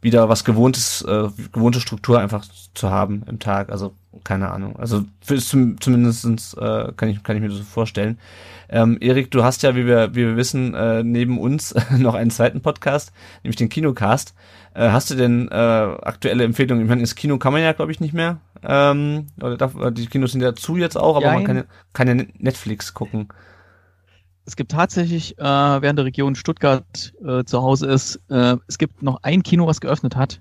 wieder 0.00 0.28
was 0.28 0.44
gewohntes, 0.44 1.02
äh, 1.02 1.28
gewohnte 1.52 1.80
Struktur 1.80 2.20
einfach 2.20 2.44
zu 2.74 2.90
haben 2.90 3.24
im 3.26 3.38
Tag. 3.38 3.70
Also 3.70 3.94
keine 4.24 4.50
Ahnung. 4.50 4.76
Also 4.76 5.04
für, 5.20 5.36
zum, 5.38 5.80
zumindestens 5.80 6.54
äh, 6.54 6.92
kann 6.96 7.08
ich 7.08 7.22
kann 7.22 7.36
ich 7.36 7.42
mir 7.42 7.48
das 7.48 7.58
so 7.58 7.64
vorstellen. 7.64 8.18
Ähm, 8.68 8.98
Erik, 9.00 9.30
du 9.30 9.42
hast 9.44 9.62
ja, 9.62 9.74
wie 9.74 9.86
wir 9.86 10.14
wie 10.14 10.26
wir 10.26 10.36
wissen, 10.36 10.74
äh, 10.74 11.02
neben 11.02 11.38
uns 11.38 11.74
noch 11.98 12.14
einen 12.14 12.30
zweiten 12.30 12.60
Podcast, 12.60 13.12
nämlich 13.42 13.56
den 13.56 13.68
Kinocast. 13.68 14.34
Äh, 14.74 14.90
hast 14.90 15.10
du 15.10 15.14
denn 15.14 15.48
äh, 15.48 15.54
aktuelle 15.54 16.44
Empfehlungen? 16.44 16.84
Ich 16.84 16.88
meine, 16.88 17.00
ins 17.00 17.14
Kino 17.14 17.38
kann 17.38 17.52
man 17.52 17.62
ja, 17.62 17.72
glaube 17.72 17.92
ich, 17.92 18.00
nicht 18.00 18.14
mehr. 18.14 18.38
Ähm, 18.62 19.26
oder 19.40 19.56
darf, 19.56 19.74
die 19.92 20.06
Kinos 20.06 20.32
sind 20.32 20.40
ja 20.40 20.54
zu 20.54 20.76
jetzt 20.76 20.96
auch, 20.96 21.16
aber 21.16 21.26
man 21.26 21.36
Jein. 21.36 21.44
kann 21.44 21.56
ja, 21.56 21.64
kann 21.92 22.08
ja 22.08 22.24
Netflix 22.38 22.94
gucken. 22.94 23.28
Es 24.48 24.56
gibt 24.56 24.70
tatsächlich, 24.70 25.38
äh, 25.38 25.42
während 25.42 25.98
der 25.98 26.06
Region 26.06 26.34
Stuttgart 26.34 27.12
äh, 27.22 27.44
zu 27.44 27.60
Hause 27.60 27.86
ist, 27.86 28.18
äh, 28.30 28.56
es 28.66 28.78
gibt 28.78 29.02
noch 29.02 29.22
ein 29.22 29.42
Kino, 29.42 29.66
was 29.66 29.82
geöffnet 29.82 30.16
hat. 30.16 30.40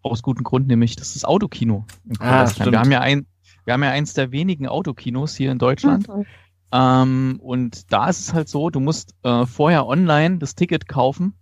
Aus 0.00 0.22
gutem 0.22 0.42
Grund, 0.42 0.68
nämlich 0.68 0.96
das 0.96 1.08
ist 1.08 1.16
das 1.16 1.24
Autokino. 1.26 1.84
in 2.08 2.16
Ah, 2.18 2.50
wir 2.58 2.78
haben 2.78 2.90
ja 2.90 3.00
ein, 3.00 3.26
wir 3.66 3.74
haben 3.74 3.82
ja 3.82 3.90
eins 3.90 4.14
der 4.14 4.32
wenigen 4.32 4.68
Autokinos 4.68 5.36
hier 5.36 5.52
in 5.52 5.58
Deutschland. 5.58 6.08
Mhm. 6.08 6.24
Ähm, 6.72 7.40
und 7.42 7.92
da 7.92 8.08
ist 8.08 8.20
es 8.20 8.32
halt 8.32 8.48
so, 8.48 8.70
du 8.70 8.80
musst 8.80 9.14
äh, 9.22 9.44
vorher 9.44 9.86
online 9.86 10.38
das 10.38 10.54
Ticket 10.54 10.88
kaufen. 10.88 11.34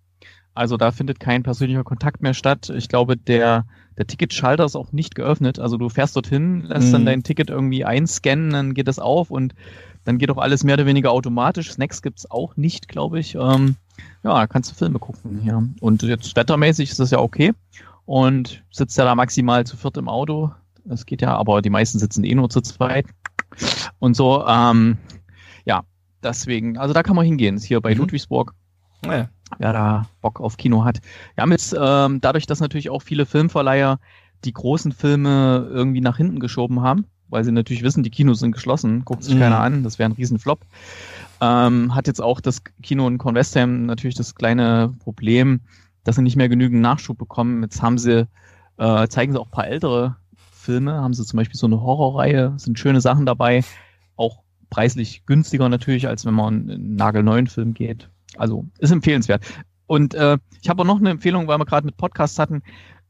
Also 0.53 0.77
da 0.77 0.91
findet 0.91 1.21
kein 1.21 1.45
persönlicher 1.45 1.85
Kontakt 1.85 2.23
mehr 2.23 2.35
statt. 2.35 2.73
Ich 2.75 2.89
glaube, 2.89 3.17
der, 3.17 3.67
der 3.97 4.09
Ticketschalter 4.09 4.65
ist 4.65 4.75
auch 4.75 4.91
nicht 4.91 5.15
geöffnet. 5.15 5.61
Also 5.61 5.77
du 5.77 5.89
fährst 5.89 6.17
dorthin, 6.17 6.63
lässt 6.63 6.93
dann 6.93 7.03
Mhm. 7.03 7.07
dein 7.07 7.23
Ticket 7.23 7.51
irgendwie 7.51 7.85
einscannen, 7.85 8.51
dann 8.51 8.75
geht 8.75 8.89
das 8.89 8.99
auf 8.99 9.31
und 9.31 9.55
dann 10.05 10.19
geht 10.19 10.31
auch 10.31 10.39
alles 10.39 10.65
mehr 10.65 10.75
oder 10.75 10.87
weniger 10.87 11.11
automatisch. 11.13 11.71
Snacks 11.73 12.03
gibt's 12.03 12.31
auch 12.31 12.57
nicht, 12.57 12.89
glaube 12.89 13.19
ich. 13.21 13.35
Ähm, 13.35 13.77
ja, 14.23 14.35
da 14.35 14.47
kannst 14.47 14.71
du 14.71 14.75
Filme 14.75 14.99
gucken 14.99 15.41
hier. 15.43 15.63
Und 15.81 16.03
jetzt 16.03 16.35
wettermäßig 16.37 16.91
ist 16.91 17.01
das 17.01 17.11
ja 17.11 17.19
okay. 17.19 17.53
Und 18.07 18.65
sitzt 18.71 18.97
ja 18.99 19.05
da 19.05 19.15
maximal 19.15 19.65
zu 19.67 19.77
viert 19.77 19.97
im 19.97 20.09
Auto. 20.09 20.51
Das 20.85 21.07
geht 21.07 21.23
ja, 21.23 21.37
aber 21.37 21.63
die 21.63 21.71
meisten 21.71 21.99
sitzen 21.99 22.25
eh 22.25 22.35
nur 22.35 22.49
zu 22.51 22.61
zweit. 22.61 23.07
Und 23.99 24.15
so, 24.17 24.45
ähm, 24.47 24.97
ja, 25.65 25.83
deswegen, 26.23 26.79
also 26.79 26.95
da 26.95 27.03
kann 27.03 27.17
man 27.17 27.25
hingehen. 27.27 27.57
Ist 27.57 27.65
hier 27.65 27.81
bei 27.81 27.93
Mhm. 27.95 27.99
Ludwigsburg, 28.01 28.55
Naja. 29.05 29.29
wer 29.59 29.73
da 29.73 30.07
Bock 30.23 30.41
auf 30.41 30.57
Kino 30.57 30.85
hat. 30.85 31.01
Wir 31.35 31.43
haben 31.43 31.53
jetzt, 31.53 31.77
ähm, 31.79 32.21
dadurch, 32.21 32.47
dass 32.47 32.61
natürlich 32.61 32.91
auch 32.91 33.03
viele 33.03 33.27
Filmverleiher 33.27 33.99
die 34.45 34.53
großen 34.55 34.93
Filme 34.93 35.69
irgendwie 35.71 36.01
nach 36.01 36.17
hinten 36.17 36.41
geschoben 36.41 36.81
haben, 36.81 37.05
weil 37.31 37.45
sie 37.45 37.53
natürlich 37.53 37.83
wissen, 37.83 38.03
die 38.03 38.11
Kinos 38.11 38.41
sind 38.41 38.53
geschlossen, 38.53 39.05
guckt 39.05 39.25
sich 39.25 39.35
Mhm. 39.35 39.41
keiner 39.41 39.61
an, 39.61 39.83
das 39.83 39.99
wäre 39.99 40.11
ein 40.11 40.15
Riesenflop. 40.15 40.61
Ähm, 41.41 41.95
hat 41.95 42.07
jetzt 42.07 42.21
auch 42.21 42.41
das 42.41 42.63
Kino 42.83 43.07
in 43.09 43.19
Convestheim 43.19 43.87
natürlich 43.87 44.15
das 44.15 44.35
kleine 44.35 44.93
Problem, 45.03 45.61
dass 46.05 46.17
sie 46.17 46.23
nicht 46.23 46.37
mehr 46.37 46.49
genügend 46.49 46.83
Nachschub 46.83 47.17
bekommen. 47.17 47.63
Jetzt 47.63 47.83
haben 47.83 47.99
sie, 47.99 48.27
äh, 48.79 49.09
zeigen 49.09 49.33
sie 49.33 49.41
auch 49.41 49.47
ein 49.47 49.53
paar 49.53 49.69
ältere 49.69 50.17
Filme, 50.53 50.93
haben 50.95 51.15
sie 51.15 51.25
zum 51.25 51.39
Beispiel 51.39 51.59
so 51.59 51.67
eine 51.67 51.81
Horrorreihe, 51.81 52.55
sind 52.57 52.79
schöne 52.79 53.01
Sachen 53.01 53.25
dabei, 53.27 53.65
auch 54.17 54.41
preislich 54.69 55.25
günstiger 55.27 55.69
natürlich, 55.69 56.07
als 56.09 56.25
wenn 56.27 56.35
man 56.35 56.69
in 56.69 56.71
einen 56.71 56.95
nagelneuen 56.97 57.47
Film 57.47 57.75
geht. 57.75 58.09
Also 58.37 58.67
ist 58.79 58.91
empfehlenswert. 58.93 59.43
Und 59.87 60.15
äh, 60.15 60.39
ich 60.63 60.69
habe 60.69 60.83
auch 60.83 60.87
noch 60.87 61.01
eine 61.01 61.11
Empfehlung, 61.11 61.49
weil 61.49 61.59
wir 61.59 61.65
gerade 61.65 61.87
mit 61.87 61.97
Podcasts 61.97 62.39
hatten. 62.39 62.63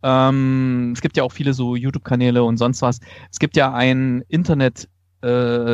Ähm, 0.03 0.93
es 0.95 1.01
gibt 1.01 1.17
ja 1.17 1.23
auch 1.25 1.33
viele 1.33 1.55
so 1.55 1.77
YouTube-Kanäle 1.77 2.43
und 2.43 2.57
sonst 2.57 2.83
was. 2.83 3.01
Es 3.31 3.39
gibt 3.39 3.57
ja 3.57 3.73
einen 3.73 4.23
Internet 4.29 4.89
äh, 5.23 5.27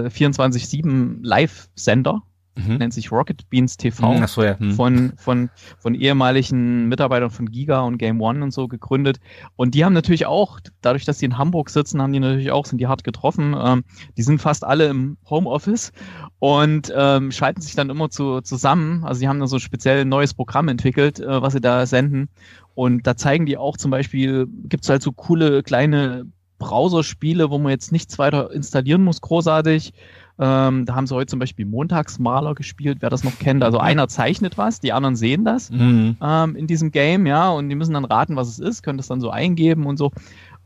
24-7 0.08 1.18
Live-Sender, 1.22 2.22
Mhm. 2.56 2.76
nennt 2.78 2.94
sich 2.94 3.12
Rocket 3.12 3.48
Beans 3.50 3.76
TV 3.76 4.16
Ach 4.22 4.28
so, 4.28 4.42
ja. 4.42 4.58
Hm. 4.58 4.72
von, 4.72 5.12
von, 5.18 5.50
von 5.78 5.94
ehemaligen 5.94 6.88
Mitarbeitern 6.88 7.30
von 7.30 7.50
Giga 7.50 7.80
und 7.82 7.98
Game 7.98 8.20
One 8.20 8.42
und 8.42 8.50
so 8.50 8.66
gegründet. 8.66 9.18
Und 9.56 9.74
die 9.74 9.84
haben 9.84 9.92
natürlich 9.92 10.24
auch, 10.24 10.58
dadurch, 10.80 11.04
dass 11.04 11.18
die 11.18 11.26
in 11.26 11.36
Hamburg 11.36 11.68
sitzen, 11.68 12.00
haben 12.00 12.12
die 12.14 12.20
natürlich 12.20 12.50
auch, 12.50 12.64
sind 12.64 12.78
die 12.78 12.86
hart 12.86 13.04
getroffen. 13.04 13.54
Ähm, 13.58 13.84
die 14.16 14.22
sind 14.22 14.40
fast 14.40 14.64
alle 14.64 14.86
im 14.86 15.18
Homeoffice 15.28 15.92
und 16.38 16.92
ähm, 16.96 17.30
schalten 17.30 17.60
sich 17.60 17.74
dann 17.74 17.90
immer 17.90 18.08
zu, 18.08 18.40
zusammen. 18.40 19.04
Also 19.04 19.20
die 19.20 19.28
haben 19.28 19.40
da 19.40 19.46
so 19.46 19.58
speziell 19.58 20.00
ein 20.00 20.08
neues 20.08 20.32
Programm 20.32 20.68
entwickelt, 20.68 21.20
äh, 21.20 21.42
was 21.42 21.52
sie 21.52 21.60
da 21.60 21.84
senden. 21.84 22.30
Und 22.76 23.06
da 23.08 23.16
zeigen 23.16 23.44
die 23.46 23.56
auch 23.58 23.76
zum 23.76 23.90
Beispiel, 23.90 24.46
gibt's 24.68 24.88
halt 24.88 25.02
so 25.02 25.10
coole 25.10 25.64
kleine 25.64 26.26
Browserspiele, 26.58 27.50
wo 27.50 27.58
man 27.58 27.70
jetzt 27.70 27.90
nichts 27.90 28.18
weiter 28.18 28.50
installieren 28.52 29.02
muss, 29.02 29.20
großartig. 29.20 29.92
Ähm, 30.38 30.84
da 30.84 30.94
haben 30.94 31.06
sie 31.06 31.14
heute 31.14 31.26
zum 31.30 31.38
Beispiel 31.38 31.64
Montagsmaler 31.64 32.54
gespielt, 32.54 32.98
wer 33.00 33.08
das 33.10 33.24
noch 33.24 33.38
kennt. 33.38 33.62
Also 33.64 33.78
einer 33.78 34.08
zeichnet 34.08 34.58
was, 34.58 34.80
die 34.80 34.92
anderen 34.92 35.16
sehen 35.16 35.44
das 35.44 35.70
Mhm. 35.70 36.16
ähm, 36.22 36.54
in 36.56 36.66
diesem 36.66 36.90
Game, 36.92 37.26
ja, 37.26 37.48
und 37.50 37.68
die 37.70 37.74
müssen 37.74 37.94
dann 37.94 38.04
raten, 38.04 38.36
was 38.36 38.48
es 38.48 38.58
ist, 38.58 38.82
können 38.82 38.98
das 38.98 39.08
dann 39.08 39.20
so 39.20 39.30
eingeben 39.30 39.86
und 39.86 39.96
so. 39.96 40.12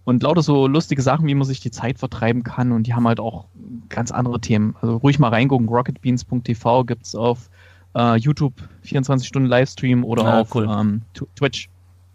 und 0.05 0.23
lauter 0.25 0.43
so 0.43 0.67
lustige 0.67 1.03
Sachen, 1.03 1.27
wie 1.29 1.35
man 1.35 1.47
sich 1.47 1.61
die 1.61 1.71
Zeit 1.71 1.99
vertreiben 2.01 2.43
kann 2.43 2.73
und 2.73 2.87
die 2.89 2.95
haben 2.95 3.07
halt 3.07 3.21
auch 3.21 3.45
ganz 3.91 4.11
andere 4.11 4.41
Themen. 4.41 4.75
Also 4.81 4.97
ruhig 4.97 5.19
mal 5.21 5.29
reingucken, 5.29 5.69
rocketbeans.tv 5.69 6.85
gibt's 6.85 7.15
auf 7.15 7.51
äh, 7.95 8.17
YouTube 8.17 8.55
24 8.83 9.29
Stunden 9.29 9.49
Livestream 9.49 10.03
oder 10.05 10.25
Ah, 10.25 10.41
auf 10.41 10.55
cool. 10.55 10.65
ähm, 10.69 11.03
Tw- 11.15 11.27
Twitch. 11.37 11.69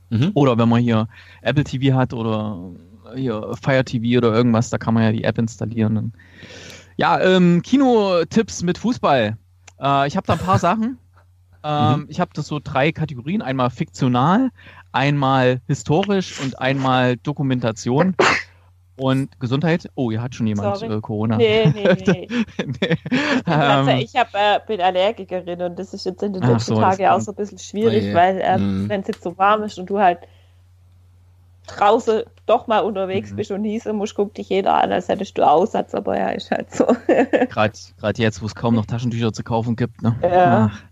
Mhm. 0.09 0.31
Oder 0.33 0.57
wenn 0.57 0.69
man 0.69 0.81
hier 0.81 1.07
Apple 1.41 1.63
TV 1.63 1.95
hat 1.95 2.13
oder 2.13 2.71
hier 3.15 3.55
Fire 3.61 3.83
TV 3.83 4.17
oder 4.17 4.33
irgendwas, 4.33 4.69
da 4.69 4.77
kann 4.77 4.93
man 4.93 5.03
ja 5.03 5.11
die 5.11 5.23
App 5.23 5.37
installieren. 5.37 5.97
Und 5.97 6.13
ja, 6.97 7.19
ähm, 7.21 7.61
Kinotipps 7.61 8.63
mit 8.63 8.77
Fußball. 8.77 9.37
Äh, 9.79 10.07
ich 10.07 10.15
habe 10.17 10.27
da 10.27 10.33
ein 10.33 10.39
paar 10.39 10.59
Sachen. 10.59 10.97
Ähm, 11.67 12.05
Ich 12.09 12.19
habe 12.19 12.29
das 12.35 12.45
so 12.45 12.59
drei 12.63 12.91
Kategorien. 12.91 13.41
Einmal 13.41 13.71
fiktional, 13.71 14.51
einmal 14.91 15.61
historisch 15.67 16.39
und 16.39 16.59
einmal 16.59 17.17
Dokumentation. 17.17 18.13
Und 18.97 19.39
Gesundheit. 19.41 19.89
Oh, 19.95 20.09
hier 20.09 20.21
hat 20.21 20.35
schon 20.35 20.47
jemand 20.47 20.77
Sorry. 20.77 20.93
äh, 20.93 21.01
Corona. 21.01 21.35
Nee, 21.37 21.69
nee, 21.73 21.83
nee. 22.07 22.27
Nee. 22.65 22.97
Also 23.45 23.91
ähm, 23.91 23.97
ich 23.99 24.15
hab, 24.15 24.33
äh, 24.33 24.59
bin 24.65 24.79
Allergikerin 24.81 25.61
und 25.61 25.77
das 25.77 25.93
ist 25.93 26.05
jetzt 26.05 26.23
in 26.23 26.33
den 26.33 26.43
letzten 26.43 26.75
so, 26.75 26.81
Tagen 26.81 27.05
auch 27.07 27.19
so 27.19 27.31
ein 27.31 27.35
bisschen 27.35 27.57
schwierig, 27.57 28.05
Oh 28.11 28.15
weil 28.15 28.39
äh, 28.39 28.57
Mhm. 28.57 28.87
wenn 28.89 29.01
es 29.01 29.07
jetzt 29.07 29.23
so 29.23 29.37
warm 29.37 29.63
ist 29.63 29.77
und 29.77 29.89
du 29.89 29.99
halt 29.99 30.19
draußen 31.67 32.23
doch 32.45 32.67
mal 32.67 32.79
unterwegs 32.79 33.31
Mhm. 33.31 33.35
bist 33.35 33.51
und 33.51 33.61
niesen 33.63 33.95
musst, 33.95 34.15
guckt 34.15 34.37
dich 34.37 34.49
jeder 34.49 34.75
an, 34.75 34.91
als 34.91 35.09
hättest 35.09 35.37
du 35.37 35.45
Aussatz, 35.45 35.93
aber 35.95 36.17
ja, 36.17 36.29
ist 36.29 36.51
halt 36.51 36.71
so. 36.73 36.85
Gerade 37.49 37.73
gerade 37.97 38.21
jetzt, 38.21 38.41
wo 38.41 38.45
es 38.45 38.55
kaum 38.55 38.75
noch 38.75 38.85
Taschentücher 38.85 39.33
zu 39.33 39.43
kaufen 39.43 39.75
gibt. 39.75 40.01
Ne? 40.03 40.15
Ja. 40.21 40.71
Ach. 40.71 40.83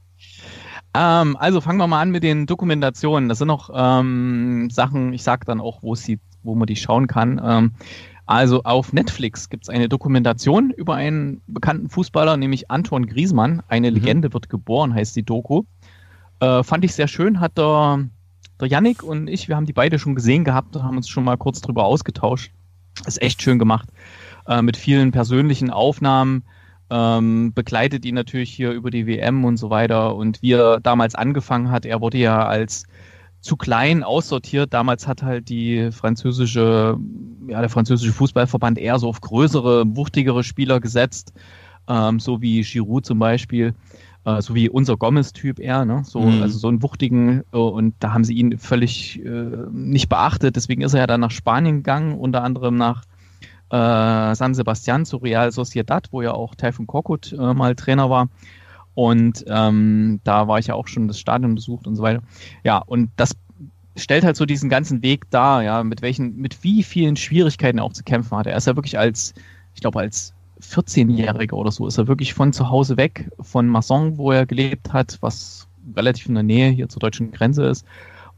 Ähm, 0.95 1.37
also 1.37 1.61
fangen 1.61 1.77
wir 1.77 1.87
mal 1.87 2.01
an 2.01 2.11
mit 2.11 2.23
den 2.23 2.45
Dokumentationen. 2.47 3.29
Das 3.29 3.37
sind 3.39 3.47
noch 3.47 3.69
ähm, 3.73 4.69
Sachen, 4.71 5.13
ich 5.13 5.23
sag 5.23 5.45
dann 5.45 5.61
auch, 5.61 5.81
wo, 5.83 5.93
es 5.93 6.03
sie, 6.03 6.19
wo 6.43 6.55
man 6.55 6.67
die 6.67 6.75
schauen 6.75 7.07
kann. 7.07 7.41
Ähm, 7.43 7.71
also 8.25 8.63
auf 8.63 8.93
Netflix 8.93 9.49
gibt 9.49 9.65
es 9.65 9.69
eine 9.69 9.89
Dokumentation 9.89 10.71
über 10.71 10.95
einen 10.95 11.41
bekannten 11.47 11.89
Fußballer, 11.89 12.37
nämlich 12.37 12.71
Anton 12.71 13.05
Griesmann. 13.05 13.61
Eine 13.67 13.91
Mhm. 13.91 13.97
Legende 13.97 14.33
wird 14.33 14.49
geboren, 14.49 14.93
heißt 14.93 15.15
die 15.15 15.23
Doku. 15.23 15.63
Äh, 16.39 16.63
fand 16.63 16.85
ich 16.85 16.93
sehr 16.93 17.07
schön, 17.07 17.39
hat 17.39 17.57
der, 17.57 18.07
der 18.59 18.67
Yannick 18.67 19.03
und 19.03 19.27
ich, 19.29 19.49
wir 19.49 19.55
haben 19.55 19.65
die 19.65 19.73
beide 19.73 19.99
schon 19.99 20.15
gesehen 20.15 20.43
gehabt 20.43 20.75
und 20.75 20.83
haben 20.83 20.97
uns 20.97 21.09
schon 21.09 21.25
mal 21.25 21.37
kurz 21.37 21.61
drüber 21.61 21.83
ausgetauscht. 21.85 22.51
Ist 23.05 23.21
echt 23.21 23.41
schön 23.41 23.59
gemacht. 23.59 23.89
Äh, 24.47 24.61
mit 24.61 24.77
vielen 24.77 25.11
persönlichen 25.11 25.69
Aufnahmen. 25.69 26.43
Ähm, 26.89 27.53
begleitet 27.53 28.05
ihn 28.05 28.13
natürlich 28.13 28.51
hier 28.51 28.71
über 28.71 28.91
die 28.91 29.07
WM 29.07 29.45
und 29.45 29.57
so 29.57 29.69
weiter. 29.69 30.15
Und 30.15 30.41
wie 30.41 30.51
er 30.51 30.79
damals 30.79 31.15
angefangen 31.15 31.71
hat, 31.71 31.85
er 31.85 32.01
wurde 32.01 32.19
ja 32.19 32.45
als 32.45 32.83
zu 33.43 33.57
klein 33.57 34.03
aussortiert. 34.03 34.73
Damals 34.73 35.05
hat 35.07 35.21
halt 35.21 35.49
die 35.49 35.91
französische, 35.91 36.97
ja, 37.47 37.59
der 37.59 37.69
französische 37.69 38.13
Fußballverband 38.13 38.79
eher 38.79 38.97
so 38.97 39.09
auf 39.09 39.19
größere, 39.21 39.83
wuchtigere 39.95 40.43
Spieler 40.43 40.79
gesetzt, 40.79 41.33
ähm, 41.87 42.19
so 42.19 42.41
wie 42.41 42.61
Giroud 42.61 43.05
zum 43.05 43.19
Beispiel, 43.19 43.73
äh, 44.23 44.41
so 44.41 44.55
wie 44.55 44.69
unser 44.69 44.95
Gomez-Typ 44.95 45.59
eher, 45.59 45.83
ne? 45.83 46.03
So, 46.05 46.21
Mhm. 46.21 46.41
also 46.41 46.57
so 46.57 46.69
einen 46.69 46.81
wuchtigen, 46.81 47.43
äh, 47.51 47.57
und 47.57 47.95
da 47.99 48.13
haben 48.13 48.23
sie 48.23 48.33
ihn 48.33 48.57
völlig 48.57 49.23
äh, 49.23 49.67
nicht 49.71 50.07
beachtet. 50.07 50.55
Deswegen 50.55 50.81
ist 50.81 50.93
er 50.93 51.01
ja 51.01 51.07
dann 51.07 51.19
nach 51.19 51.31
Spanien 51.31 51.77
gegangen, 51.77 52.17
unter 52.17 52.43
anderem 52.43 52.75
nach 52.77 53.03
äh, 53.71 54.35
San 54.35 54.53
Sebastian 54.53 55.05
zu 55.05 55.17
Real 55.17 55.51
Sociedad, 55.51 56.07
wo 56.11 56.21
ja 56.21 56.31
auch 56.31 56.55
Taifun 56.55 56.87
Korkut 56.87 57.33
äh, 57.33 57.53
mal 57.53 57.75
Trainer 57.75 58.09
war. 58.09 58.29
Und 58.95 59.43
ähm, 59.47 60.19
da 60.23 60.47
war 60.47 60.59
ich 60.59 60.67
ja 60.67 60.75
auch 60.75 60.87
schon 60.87 61.07
das 61.07 61.19
Stadion 61.19 61.55
besucht 61.55 61.87
und 61.87 61.95
so 61.95 62.03
weiter. 62.03 62.21
Ja, 62.63 62.77
und 62.77 63.09
das 63.15 63.35
stellt 63.95 64.23
halt 64.23 64.35
so 64.35 64.45
diesen 64.45 64.69
ganzen 64.69 65.01
Weg 65.01 65.29
dar, 65.29 65.63
ja, 65.63 65.83
mit 65.83 66.01
welchen, 66.01 66.35
mit 66.35 66.63
wie 66.63 66.83
vielen 66.83 67.15
Schwierigkeiten 67.15 67.79
er 67.79 67.83
auch 67.83 67.93
zu 67.93 68.03
kämpfen 68.03 68.37
hatte. 68.37 68.51
Er 68.51 68.57
ist 68.57 68.67
ja 68.67 68.75
wirklich 68.75 68.97
als, 68.97 69.33
ich 69.75 69.81
glaube, 69.81 69.99
als 69.99 70.33
14-Jähriger 70.61 71.53
oder 71.53 71.71
so, 71.71 71.87
ist 71.87 71.97
er 71.97 72.07
wirklich 72.07 72.33
von 72.33 72.53
zu 72.53 72.69
Hause 72.69 72.97
weg, 72.97 73.29
von 73.39 73.67
Masson, 73.67 74.17
wo 74.17 74.31
er 74.31 74.45
gelebt 74.45 74.93
hat, 74.93 75.17
was 75.21 75.67
relativ 75.95 76.27
in 76.27 76.35
der 76.35 76.43
Nähe 76.43 76.69
hier 76.69 76.87
zur 76.89 76.99
deutschen 76.99 77.31
Grenze 77.31 77.65
ist, 77.65 77.85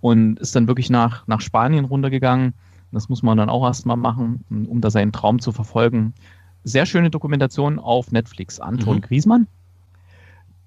und 0.02 0.40
ist 0.40 0.56
dann 0.56 0.68
wirklich 0.68 0.90
nach, 0.90 1.28
nach 1.28 1.42
Spanien 1.42 1.86
runtergegangen. 1.86 2.54
Das 2.92 3.10
muss 3.10 3.24
man 3.24 3.38
dann 3.38 3.50
auch 3.50 3.64
erstmal 3.66 3.98
machen, 3.98 4.44
um 4.50 4.82
da 4.82 4.90
seinen 4.90 5.12
Traum 5.12 5.40
zu 5.40 5.52
verfolgen. 5.52 6.14
Sehr 6.64 6.86
schöne 6.86 7.10
Dokumentation 7.10 7.78
auf 7.78 8.12
Netflix. 8.12 8.60
Anton 8.60 8.98
Mhm. 8.98 9.02
Griesmann. 9.02 9.48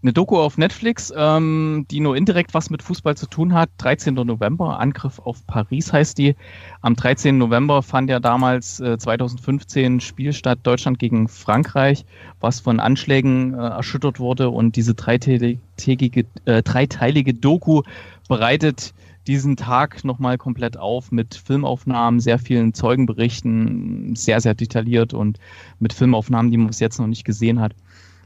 Eine 0.00 0.12
Doku 0.12 0.38
auf 0.38 0.58
Netflix, 0.58 1.12
ähm, 1.16 1.84
die 1.90 1.98
nur 1.98 2.16
indirekt 2.16 2.54
was 2.54 2.70
mit 2.70 2.84
Fußball 2.84 3.16
zu 3.16 3.26
tun 3.26 3.52
hat. 3.52 3.68
13. 3.78 4.14
November, 4.14 4.78
Angriff 4.78 5.18
auf 5.18 5.44
Paris 5.48 5.92
heißt 5.92 6.18
die. 6.18 6.36
Am 6.82 6.94
13. 6.94 7.36
November 7.36 7.82
fand 7.82 8.08
ja 8.08 8.20
damals 8.20 8.78
äh, 8.78 8.96
2015 8.96 9.98
Spiel 9.98 10.32
statt 10.32 10.60
Deutschland 10.62 11.00
gegen 11.00 11.26
Frankreich, 11.26 12.04
was 12.38 12.60
von 12.60 12.78
Anschlägen 12.78 13.54
äh, 13.54 13.56
erschüttert 13.56 14.20
wurde. 14.20 14.50
Und 14.50 14.76
diese 14.76 14.94
dreitägige, 14.94 16.26
äh, 16.44 16.62
dreiteilige 16.62 17.34
Doku 17.34 17.82
bereitet 18.28 18.94
diesen 19.26 19.56
Tag 19.56 20.04
nochmal 20.04 20.38
komplett 20.38 20.76
auf 20.76 21.10
mit 21.10 21.34
Filmaufnahmen, 21.34 22.20
sehr 22.20 22.38
vielen 22.38 22.72
Zeugenberichten, 22.72 24.14
sehr, 24.14 24.40
sehr 24.40 24.54
detailliert 24.54 25.12
und 25.12 25.40
mit 25.80 25.92
Filmaufnahmen, 25.92 26.52
die 26.52 26.56
man 26.56 26.68
bis 26.68 26.78
jetzt 26.80 27.00
noch 27.00 27.08
nicht 27.08 27.24
gesehen 27.24 27.60
hat. 27.60 27.74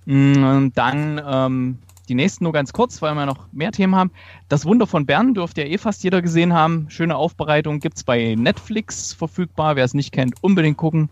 Mm, 0.06 0.70
Dann 0.74 1.20
ähm, 1.24 1.78
die 2.08 2.14
nächsten 2.14 2.44
nur 2.44 2.52
ganz 2.52 2.72
kurz, 2.72 3.00
weil 3.00 3.14
wir 3.14 3.26
noch 3.26 3.46
mehr 3.52 3.72
Themen 3.72 3.94
haben. 3.94 4.10
Das 4.48 4.64
Wunder 4.66 4.86
von 4.86 5.06
Bern 5.06 5.34
dürfte 5.34 5.62
ja 5.62 5.68
eh 5.68 5.78
fast 5.78 6.02
jeder 6.04 6.20
gesehen 6.22 6.52
haben. 6.52 6.86
Schöne 6.88 7.16
Aufbereitung 7.16 7.80
gibt's 7.80 8.04
bei 8.04 8.34
Netflix 8.36 9.12
verfügbar. 9.12 9.76
Wer 9.76 9.84
es 9.84 9.94
nicht 9.94 10.12
kennt, 10.12 10.34
unbedingt 10.42 10.76
gucken. 10.76 11.10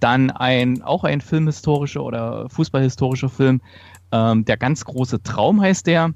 Dann 0.00 0.30
ein, 0.30 0.82
auch 0.82 1.04
ein 1.04 1.20
filmhistorischer 1.20 2.02
oder 2.02 2.48
fußballhistorischer 2.50 3.28
Film. 3.28 3.60
Ähm, 4.12 4.44
der 4.44 4.56
ganz 4.56 4.84
große 4.84 5.22
Traum 5.22 5.60
heißt 5.60 5.86
der. 5.86 6.12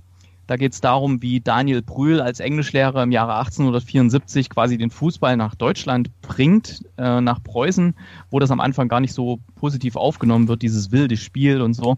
Da 0.53 0.59
geht 0.59 0.75
es 0.75 0.83
darum, 0.83 1.23
wie 1.23 1.41
Daniel 1.41 1.81
Brühl 1.81 2.21
als 2.21 2.39
Englischlehrer 2.39 3.03
im 3.03 3.11
Jahre 3.11 3.37
1874 3.37 4.51
quasi 4.51 4.77
den 4.77 4.91
Fußball 4.91 5.35
nach 5.39 5.55
Deutschland 5.55 6.11
bringt, 6.21 6.83
äh, 6.99 7.23
nach 7.23 7.43
Preußen, 7.43 7.95
wo 8.31 8.39
das 8.39 8.51
am 8.51 8.61
Anfang 8.61 8.89
gar 8.89 9.01
nicht 9.01 9.15
so 9.15 9.41
positiv 9.55 9.97
aufgenommen 9.97 10.49
wird, 10.49 10.61
dieses 10.61 10.93
wilde 10.93 11.17
Spiel 11.17 11.63
und 11.63 11.73
so. 11.73 11.97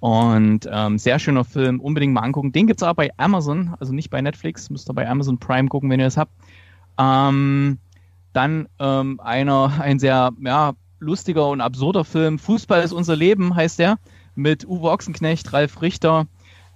Und 0.00 0.68
ähm, 0.68 0.98
sehr 0.98 1.20
schöner 1.20 1.44
Film, 1.44 1.78
unbedingt 1.78 2.12
mal 2.12 2.22
angucken. 2.22 2.50
Den 2.50 2.66
gibt's 2.66 2.82
auch 2.82 2.94
bei 2.94 3.10
Amazon, 3.16 3.76
also 3.78 3.92
nicht 3.92 4.10
bei 4.10 4.20
Netflix, 4.20 4.70
müsst 4.70 4.90
ihr 4.90 4.94
bei 4.94 5.08
Amazon 5.08 5.38
Prime 5.38 5.68
gucken, 5.68 5.88
wenn 5.88 6.00
ihr 6.00 6.06
es 6.06 6.16
habt. 6.16 6.32
Ähm, 6.98 7.78
dann 8.32 8.66
ähm, 8.80 9.20
einer, 9.20 9.72
ein 9.80 10.00
sehr 10.00 10.32
ja, 10.40 10.72
lustiger 10.98 11.48
und 11.48 11.60
absurder 11.60 12.04
Film. 12.04 12.40
Fußball 12.40 12.82
ist 12.82 12.92
unser 12.92 13.14
Leben, 13.14 13.54
heißt 13.54 13.78
der, 13.78 14.00
mit 14.34 14.66
Uwe 14.66 14.90
Ochsenknecht, 14.90 15.52
Ralf 15.52 15.80
Richter. 15.80 16.26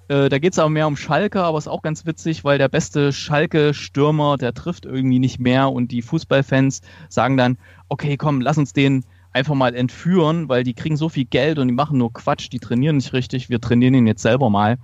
Äh, 0.09 0.29
da 0.29 0.39
geht's 0.39 0.59
aber 0.59 0.71
mehr 0.71 0.87
um 0.87 0.97
Schalke, 0.97 1.43
aber 1.43 1.59
ist 1.59 1.69
auch 1.69 1.83
ganz 1.83 2.07
witzig, 2.07 2.45
weil 2.45 2.59
der 2.59 2.69
beste 2.69 3.13
Schalke-Stürmer, 3.13 4.37
der 4.39 4.55
trifft 4.55 4.87
irgendwie 4.87 5.19
nicht 5.19 5.39
mehr 5.39 5.71
und 5.71 5.91
die 5.93 6.03
Fußballfans 6.03 6.81
sagen 7.09 7.37
dann, 7.37 7.59
okay, 7.89 8.17
komm, 8.17 8.41
lass 8.41 8.59
uns 8.59 8.73
den 8.73 9.05
einfach 9.33 9.55
mal 9.55 9.75
entführen, 9.75 10.49
weil 10.49 10.65
die 10.65 10.75
kriegen 10.75 10.97
so 10.97 11.09
viel 11.09 11.27
Geld 11.27 11.59
und 11.59 11.69
die 11.69 11.75
machen 11.75 11.99
nur 11.99 12.13
Quatsch, 12.13 12.49
die 12.51 12.59
trainieren 12.59 12.97
nicht 12.97 13.13
richtig, 13.13 13.51
wir 13.51 13.61
trainieren 13.61 13.95
ihn 13.95 14.07
jetzt 14.07 14.23
selber 14.23 14.49
mal. 14.51 14.79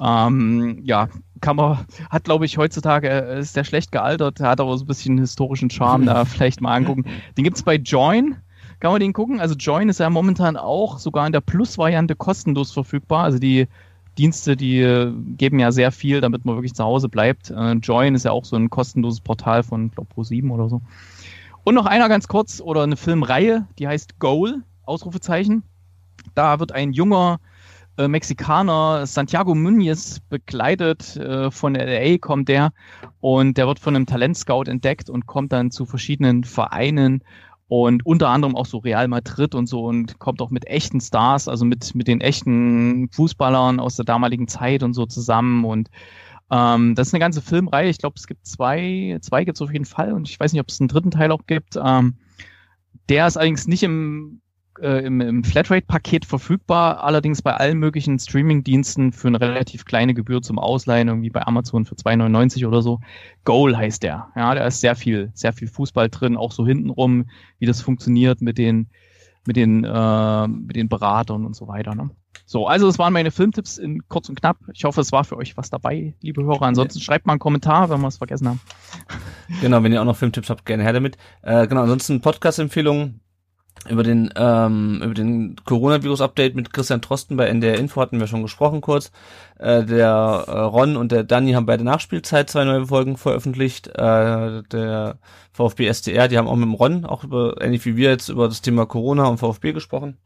Ähm, 0.00 0.80
ja, 0.82 1.08
kann 1.40 1.54
man, 1.54 1.86
hat 2.10 2.24
glaube 2.24 2.44
ich 2.44 2.58
heutzutage, 2.58 3.08
äh, 3.08 3.38
ist 3.38 3.56
der 3.56 3.62
schlecht 3.62 3.92
gealtert, 3.92 4.40
hat 4.40 4.60
aber 4.60 4.76
so 4.76 4.84
ein 4.84 4.88
bisschen 4.88 5.18
historischen 5.18 5.70
Charme, 5.70 6.06
da 6.06 6.24
vielleicht 6.24 6.60
mal 6.60 6.74
angucken. 6.74 7.04
Den 7.36 7.44
gibt's 7.44 7.62
bei 7.62 7.76
Join, 7.76 8.36
kann 8.80 8.90
man 8.90 9.00
den 9.00 9.12
gucken. 9.12 9.40
Also 9.40 9.54
Join 9.54 9.88
ist 9.88 10.00
ja 10.00 10.10
momentan 10.10 10.56
auch 10.56 10.98
sogar 10.98 11.26
in 11.26 11.32
der 11.32 11.40
Plus-Variante 11.40 12.16
kostenlos 12.16 12.72
verfügbar. 12.72 13.22
Also 13.22 13.38
die 13.38 13.68
Dienste, 14.18 14.56
die 14.56 14.80
äh, 14.80 15.12
geben 15.36 15.58
ja 15.58 15.72
sehr 15.72 15.92
viel, 15.92 16.20
damit 16.20 16.44
man 16.44 16.56
wirklich 16.56 16.74
zu 16.74 16.84
Hause 16.84 17.08
bleibt. 17.08 17.50
Äh, 17.50 17.72
Join 17.74 18.14
ist 18.14 18.24
ja 18.24 18.32
auch 18.32 18.44
so 18.44 18.56
ein 18.56 18.70
kostenloses 18.70 19.20
Portal 19.20 19.62
von, 19.62 19.90
glaube 19.90 20.12
Pro7 20.14 20.50
oder 20.50 20.68
so. 20.68 20.80
Und 21.64 21.74
noch 21.74 21.86
einer 21.86 22.08
ganz 22.08 22.28
kurz 22.28 22.60
oder 22.60 22.82
eine 22.82 22.96
Filmreihe, 22.96 23.66
die 23.78 23.88
heißt 23.88 24.18
Goal, 24.18 24.62
Ausrufezeichen. 24.84 25.62
Da 26.34 26.60
wird 26.60 26.72
ein 26.72 26.92
junger 26.92 27.40
äh, 27.96 28.08
Mexikaner, 28.08 29.06
Santiago 29.06 29.52
Muñez, 29.52 30.20
begleitet. 30.28 31.16
Äh, 31.16 31.50
von 31.50 31.74
LA 31.74 32.18
kommt 32.18 32.48
der 32.48 32.72
und 33.20 33.56
der 33.56 33.66
wird 33.66 33.78
von 33.78 33.96
einem 33.96 34.06
Talentscout 34.06 34.64
entdeckt 34.64 35.08
und 35.08 35.26
kommt 35.26 35.52
dann 35.52 35.70
zu 35.70 35.86
verschiedenen 35.86 36.44
Vereinen 36.44 37.22
und 37.68 38.04
unter 38.04 38.28
anderem 38.28 38.56
auch 38.56 38.66
so 38.66 38.78
Real 38.78 39.08
Madrid 39.08 39.54
und 39.54 39.66
so 39.66 39.84
und 39.84 40.18
kommt 40.18 40.42
auch 40.42 40.50
mit 40.50 40.66
echten 40.66 41.00
Stars, 41.00 41.48
also 41.48 41.64
mit, 41.64 41.94
mit 41.94 42.08
den 42.08 42.20
echten 42.20 43.08
Fußballern 43.10 43.80
aus 43.80 43.96
der 43.96 44.04
damaligen 44.04 44.48
Zeit 44.48 44.82
und 44.82 44.94
so 44.94 45.06
zusammen 45.06 45.64
und 45.64 45.88
ähm, 46.50 46.94
das 46.94 47.08
ist 47.08 47.14
eine 47.14 47.20
ganze 47.20 47.40
Filmreihe. 47.40 47.88
Ich 47.88 47.98
glaube, 47.98 48.16
es 48.16 48.26
gibt 48.26 48.46
zwei, 48.46 49.18
zwei 49.22 49.44
gibt 49.44 49.56
es 49.56 49.62
auf 49.62 49.72
jeden 49.72 49.86
Fall 49.86 50.12
und 50.12 50.28
ich 50.28 50.38
weiß 50.38 50.52
nicht, 50.52 50.60
ob 50.60 50.68
es 50.68 50.80
einen 50.80 50.88
dritten 50.88 51.10
Teil 51.10 51.32
auch 51.32 51.46
gibt. 51.46 51.78
Ähm, 51.82 52.16
der 53.08 53.26
ist 53.26 53.36
allerdings 53.36 53.66
nicht 53.66 53.82
im 53.82 54.40
äh, 54.80 55.04
im, 55.04 55.20
im 55.20 55.44
Flatrate-Paket 55.44 56.24
verfügbar, 56.24 57.02
allerdings 57.02 57.42
bei 57.42 57.54
allen 57.54 57.78
möglichen 57.78 58.18
Streaming-Diensten 58.18 59.12
für 59.12 59.28
eine 59.28 59.40
relativ 59.40 59.84
kleine 59.84 60.14
Gebühr 60.14 60.42
zum 60.42 60.58
Ausleihen, 60.58 61.08
irgendwie 61.08 61.30
bei 61.30 61.46
Amazon 61.46 61.84
für 61.84 61.94
2,99 61.94 62.66
oder 62.66 62.82
so. 62.82 63.00
Goal 63.44 63.76
heißt 63.76 64.02
der. 64.02 64.28
Ja, 64.36 64.54
da 64.54 64.66
ist 64.66 64.80
sehr 64.80 64.96
viel, 64.96 65.30
sehr 65.34 65.52
viel 65.52 65.68
Fußball 65.68 66.08
drin, 66.08 66.36
auch 66.36 66.52
so 66.52 66.66
hintenrum, 66.66 67.26
wie 67.58 67.66
das 67.66 67.80
funktioniert 67.82 68.40
mit 68.40 68.58
den, 68.58 68.88
mit 69.46 69.56
den, 69.56 69.84
äh, 69.84 70.48
mit 70.48 70.76
den 70.76 70.88
Beratern 70.88 71.44
und 71.46 71.54
so 71.54 71.68
weiter. 71.68 71.94
Ne? 71.94 72.10
So, 72.46 72.66
also 72.66 72.86
das 72.86 72.98
waren 72.98 73.12
meine 73.12 73.30
Filmtipps 73.30 73.78
in 73.78 74.06
kurz 74.08 74.28
und 74.28 74.38
knapp. 74.40 74.58
Ich 74.72 74.84
hoffe, 74.84 75.00
es 75.00 75.12
war 75.12 75.24
für 75.24 75.36
euch 75.36 75.56
was 75.56 75.70
dabei, 75.70 76.14
liebe 76.20 76.44
Hörer. 76.44 76.62
Ansonsten 76.62 76.98
ja. 76.98 77.04
schreibt 77.04 77.26
mal 77.26 77.34
einen 77.34 77.40
Kommentar, 77.40 77.88
wenn 77.90 78.00
wir 78.00 78.08
es 78.08 78.18
vergessen 78.18 78.48
haben. 78.48 78.60
Genau, 79.60 79.82
wenn 79.82 79.92
ihr 79.92 80.00
auch 80.00 80.06
noch 80.06 80.16
Filmtipps 80.16 80.50
habt, 80.50 80.64
gerne 80.66 80.82
her 80.82 80.92
damit. 80.92 81.16
Äh, 81.42 81.66
genau, 81.66 81.82
ansonsten 81.82 82.20
Podcast-Empfehlungen 82.20 83.20
über 83.88 84.02
den 84.02 84.32
ähm, 84.36 85.02
über 85.02 85.14
den 85.14 85.56
Coronavirus-Update 85.64 86.54
mit 86.54 86.72
Christian 86.72 87.02
Trosten 87.02 87.36
bei 87.36 87.46
NDR 87.46 87.78
Info 87.78 88.00
hatten 88.00 88.18
wir 88.18 88.26
schon 88.26 88.42
gesprochen 88.42 88.80
kurz. 88.80 89.12
Äh, 89.58 89.84
der 89.84 90.44
äh, 90.46 90.52
Ron 90.52 90.96
und 90.96 91.12
der 91.12 91.24
Danny 91.24 91.52
haben 91.52 91.66
bei 91.66 91.76
der 91.76 91.84
Nachspielzeit 91.84 92.48
zwei 92.48 92.64
neue 92.64 92.86
Folgen 92.86 93.16
veröffentlicht. 93.16 93.88
Äh, 93.88 94.62
der 94.62 95.18
VfB 95.52 95.86
SDR, 95.86 96.28
die 96.28 96.38
haben 96.38 96.48
auch 96.48 96.56
mit 96.56 96.64
dem 96.64 96.74
Ron 96.74 97.04
auch 97.04 97.24
über 97.24 97.60
ähnlich 97.60 97.84
wie 97.84 97.96
wir 97.96 98.10
jetzt 98.10 98.28
über 98.28 98.48
das 98.48 98.62
Thema 98.62 98.86
Corona 98.86 99.26
und 99.26 99.38
VfB 99.38 99.72
gesprochen. 99.72 100.16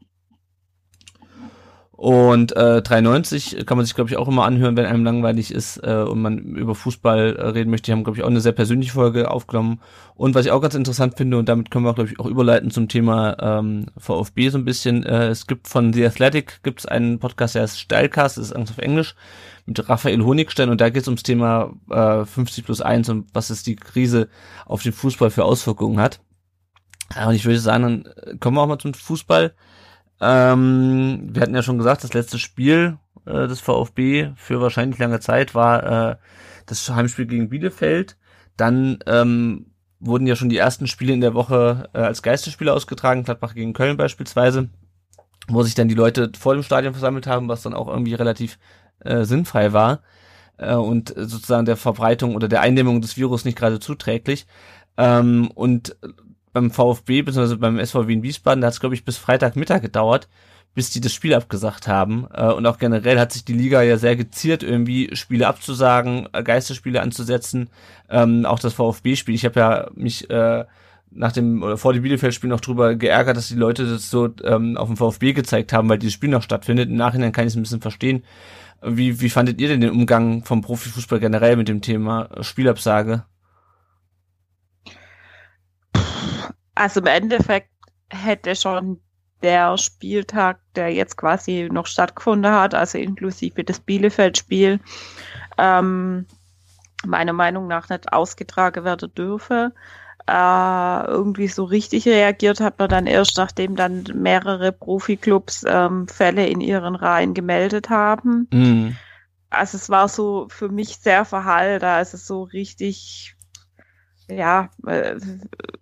Und 1.99 2.55
äh, 2.55 2.81
93 2.81 3.65
kann 3.65 3.75
man 3.75 3.85
sich, 3.85 3.93
glaube 3.93 4.09
ich, 4.09 4.15
auch 4.15 4.29
immer 4.29 4.45
anhören, 4.45 4.77
wenn 4.77 4.85
einem 4.85 5.03
langweilig 5.03 5.53
ist 5.53 5.83
äh, 5.83 6.05
und 6.07 6.21
man 6.21 6.37
über 6.37 6.73
Fußball 6.73 7.35
äh, 7.35 7.47
reden 7.47 7.69
möchte. 7.71 7.87
Die 7.87 7.91
haben, 7.91 8.05
glaube 8.05 8.17
ich, 8.17 8.23
auch 8.23 8.29
eine 8.29 8.39
sehr 8.39 8.53
persönliche 8.53 8.93
Folge 8.93 9.29
aufgenommen. 9.29 9.81
Und 10.15 10.33
was 10.33 10.45
ich 10.45 10.51
auch 10.53 10.61
ganz 10.61 10.75
interessant 10.75 11.17
finde, 11.17 11.37
und 11.37 11.49
damit 11.49 11.71
können 11.71 11.83
wir, 11.83 11.93
glaube 11.93 12.09
ich, 12.09 12.17
auch 12.17 12.25
überleiten 12.25 12.71
zum 12.71 12.87
Thema 12.87 13.35
ähm, 13.41 13.87
VfB 13.97 14.47
so 14.47 14.57
ein 14.57 14.63
bisschen. 14.63 15.05
Äh, 15.05 15.27
es 15.27 15.45
gibt 15.45 15.67
von 15.67 15.91
The 15.91 16.05
Athletic 16.05 16.63
gibt 16.63 16.79
es 16.79 16.85
einen 16.85 17.19
Podcast, 17.19 17.55
der 17.55 17.63
heißt 17.63 17.77
Steilcast, 17.77 18.37
das 18.37 18.45
ist 18.45 18.55
Angst 18.55 18.71
auf 18.71 18.77
Englisch, 18.77 19.15
mit 19.65 19.89
Raphael 19.89 20.23
Honigstein. 20.23 20.69
Und 20.69 20.79
da 20.79 20.89
geht 20.89 21.01
es 21.01 21.09
ums 21.09 21.23
Thema 21.23 21.73
äh, 21.89 22.23
50 22.23 22.63
plus 22.63 22.79
1 22.79 23.09
und 23.09 23.27
was 23.33 23.49
es 23.49 23.63
die 23.63 23.75
Krise 23.75 24.29
auf 24.65 24.83
den 24.83 24.93
Fußball 24.93 25.31
für 25.31 25.43
Auswirkungen 25.43 25.99
hat. 25.99 26.21
Und 27.27 27.35
ich 27.35 27.43
würde 27.43 27.59
sagen, 27.59 27.83
dann 27.83 28.39
kommen 28.39 28.55
wir 28.55 28.61
auch 28.61 28.67
mal 28.67 28.79
zum 28.79 28.93
Fußball. 28.93 29.53
Ähm, 30.21 31.29
wir 31.31 31.41
hatten 31.41 31.55
ja 31.55 31.63
schon 31.63 31.77
gesagt, 31.77 32.03
das 32.03 32.13
letzte 32.13 32.39
Spiel 32.39 32.97
äh, 33.25 33.47
des 33.47 33.59
VfB 33.61 34.31
für 34.35 34.61
wahrscheinlich 34.61 34.99
lange 34.99 35.19
Zeit 35.19 35.55
war 35.55 36.11
äh, 36.11 36.15
das 36.65 36.89
Heimspiel 36.89 37.25
gegen 37.25 37.49
Bielefeld. 37.49 38.17
Dann 38.57 38.99
ähm, 39.05 39.67
wurden 39.99 40.27
ja 40.27 40.35
schon 40.35 40.49
die 40.49 40.57
ersten 40.57 40.87
Spiele 40.87 41.13
in 41.13 41.21
der 41.21 41.33
Woche 41.33 41.89
äh, 41.93 41.99
als 41.99 42.21
Geisterspiele 42.21 42.73
ausgetragen, 42.73 43.23
Gladbach 43.23 43.53
gegen 43.53 43.73
Köln 43.73 43.97
beispielsweise, 43.97 44.69
wo 45.47 45.63
sich 45.63 45.75
dann 45.75 45.87
die 45.87 45.95
Leute 45.95 46.31
vor 46.37 46.53
dem 46.53 46.63
Stadion 46.63 46.93
versammelt 46.93 47.27
haben, 47.27 47.47
was 47.47 47.61
dann 47.61 47.73
auch 47.73 47.87
irgendwie 47.87 48.13
relativ 48.13 48.59
äh, 48.99 49.23
sinnfrei 49.23 49.73
war 49.73 50.01
äh, 50.57 50.75
und 50.75 51.13
sozusagen 51.15 51.65
der 51.65 51.77
Verbreitung 51.77 52.35
oder 52.35 52.47
der 52.47 52.61
Eindämmung 52.61 53.01
des 53.01 53.17
Virus 53.17 53.45
nicht 53.45 53.57
gerade 53.57 53.79
zuträglich. 53.79 54.45
Ähm, 54.97 55.49
und 55.55 55.95
beim 56.53 56.71
VfB 56.71 57.21
bzw. 57.21 57.55
beim 57.55 57.83
SVW 57.83 58.13
in 58.13 58.23
Wiesbaden, 58.23 58.61
da 58.61 58.67
hat 58.67 58.73
es 58.73 58.79
glaube 58.79 58.95
ich 58.95 59.05
bis 59.05 59.17
Freitagmittag 59.17 59.81
gedauert, 59.81 60.27
bis 60.75 60.91
die 60.91 61.01
das 61.01 61.13
Spiel 61.13 61.33
abgesagt 61.33 61.87
haben. 61.87 62.27
Äh, 62.33 62.51
und 62.51 62.65
auch 62.65 62.77
generell 62.77 63.19
hat 63.19 63.31
sich 63.31 63.45
die 63.45 63.53
Liga 63.53 63.81
ja 63.81 63.97
sehr 63.97 64.15
geziert, 64.15 64.63
irgendwie 64.63 65.15
Spiele 65.15 65.47
abzusagen, 65.47 66.27
äh, 66.33 66.43
Geisterspiele 66.43 67.01
anzusetzen. 67.01 67.69
Ähm, 68.09 68.45
auch 68.45 68.59
das 68.59 68.73
VfB-Spiel. 68.73 69.35
Ich 69.35 69.45
habe 69.45 69.59
ja 69.59 69.87
mich 69.95 70.29
äh, 70.29 70.65
nach 71.11 71.31
dem 71.31 71.63
oder 71.63 71.77
vor 71.77 71.93
dem 71.93 72.03
Bielefeld-Spiel 72.03 72.49
noch 72.49 72.61
drüber 72.61 72.95
geärgert, 72.95 73.37
dass 73.37 73.47
die 73.47 73.55
Leute 73.55 73.85
das 73.85 74.09
so 74.09 74.29
ähm, 74.43 74.77
auf 74.77 74.87
dem 74.87 74.97
VfB 74.97 75.33
gezeigt 75.33 75.73
haben, 75.73 75.89
weil 75.89 75.97
dieses 75.97 76.13
Spiel 76.13 76.29
noch 76.29 76.43
stattfindet. 76.43 76.89
Im 76.89 76.95
Nachhinein 76.95 77.31
kann 77.31 77.45
ich 77.45 77.53
es 77.53 77.57
ein 77.57 77.63
bisschen 77.63 77.81
verstehen. 77.81 78.23
Wie, 78.81 79.19
wie 79.19 79.29
fandet 79.29 79.59
ihr 79.59 79.67
denn 79.67 79.81
den 79.81 79.91
Umgang 79.91 80.45
vom 80.45 80.61
Profifußball 80.61 81.19
generell 81.19 81.57
mit 81.57 81.67
dem 81.67 81.81
Thema 81.81 82.29
Spielabsage? 82.41 83.23
Also 86.79 87.01
im 87.01 87.07
Endeffekt 87.07 87.71
hätte 88.09 88.55
schon 88.55 89.01
der 89.43 89.77
Spieltag, 89.77 90.61
der 90.75 90.93
jetzt 90.93 91.17
quasi 91.17 91.67
noch 91.69 91.87
stattgefunden 91.87 92.53
hat, 92.53 92.73
also 92.73 92.97
inklusive 92.97 93.65
das 93.65 93.81
Bielefeld-Spiel, 93.81 94.79
ähm, 95.57 96.25
meiner 97.05 97.33
Meinung 97.33 97.67
nach 97.67 97.89
nicht 97.89 98.13
ausgetragen 98.13 98.85
werden 98.85 99.13
dürfe. 99.13 99.73
Äh, 100.25 101.05
irgendwie 101.07 101.49
so 101.49 101.65
richtig 101.65 102.07
reagiert 102.07 102.61
hat 102.61 102.79
man 102.79 102.87
dann 102.87 103.07
erst, 103.07 103.35
nachdem 103.35 103.75
dann 103.75 104.05
mehrere 104.13 104.71
Profiklubs 104.71 105.65
ähm, 105.67 106.07
Fälle 106.07 106.47
in 106.47 106.61
ihren 106.61 106.95
Reihen 106.95 107.33
gemeldet 107.33 107.89
haben. 107.89 108.47
Mhm. 108.53 108.95
Also 109.49 109.75
es 109.75 109.89
war 109.89 110.07
so 110.07 110.47
für 110.49 110.69
mich 110.69 110.95
sehr 110.95 111.25
verhalten, 111.25 111.83
also 111.83 112.15
so 112.15 112.43
richtig 112.43 113.35
ja, 114.29 114.69
äh, 114.85 115.15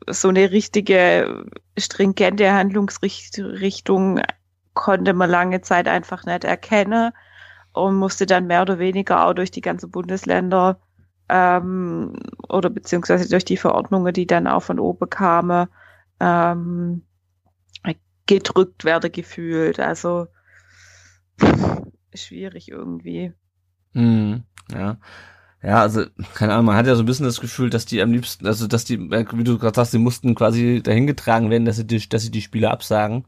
so 0.10 0.30
eine 0.30 0.52
richtige 0.52 1.46
stringente 1.78 2.52
Handlungsrichtung 2.54 4.22
konnte 4.74 5.14
man 5.14 5.30
lange 5.30 5.62
Zeit 5.62 5.88
einfach 5.88 6.26
nicht 6.26 6.44
erkennen 6.44 7.12
und 7.74 7.96
musste 7.96 8.26
dann 8.26 8.48
mehr 8.48 8.62
oder 8.62 8.80
weniger 8.80 9.26
auch 9.26 9.34
durch 9.34 9.52
die 9.52 9.62
ganzen 9.62 9.92
Bundesländer 9.92 10.80
ähm, 11.30 12.14
oder 12.48 12.70
beziehungsweise 12.70 13.30
durch 13.30 13.46
die 13.46 13.58
Verordnungen, 13.58 14.14
die 14.14 14.28
dann 14.28 14.48
auch 14.48 14.64
von 14.64 14.80
oben 14.80 15.10
kamen, 15.10 15.68
ähm, 16.20 17.04
gedrückt 18.28 18.86
werde 18.86 19.10
gefühlt. 19.10 19.80
Also 19.80 20.28
schwierig 22.14 22.70
irgendwie. 22.70 23.34
Mm, 23.94 24.38
ja. 24.72 24.98
Ja, 25.64 25.82
also, 25.82 26.06
keine 26.36 26.54
Ahnung, 26.54 26.68
man 26.68 26.76
hat 26.76 26.88
ja 26.88 26.96
so 26.96 27.04
ein 27.04 27.08
bisschen 27.08 27.26
das 27.26 27.42
Gefühl, 27.42 27.70
dass 27.70 27.86
die 27.86 28.02
am 28.02 28.12
liebsten, 28.12 28.46
also 28.46 28.68
dass 28.68 28.86
die, 28.86 28.96
äh, 28.96 29.26
wie 29.34 29.44
du 29.44 29.58
gerade 29.58 29.76
sagst, 29.76 29.94
die 29.94 29.98
mussten 29.98 30.36
quasi 30.36 30.82
dahingetragen 30.84 31.50
werden, 31.50 31.66
dass 31.66 31.78
sie 31.78 31.88
die, 31.88 32.08
dass 32.08 32.22
sie 32.22 32.32
die 32.32 32.42
Spiele 32.42 32.70
absagen. 32.70 33.26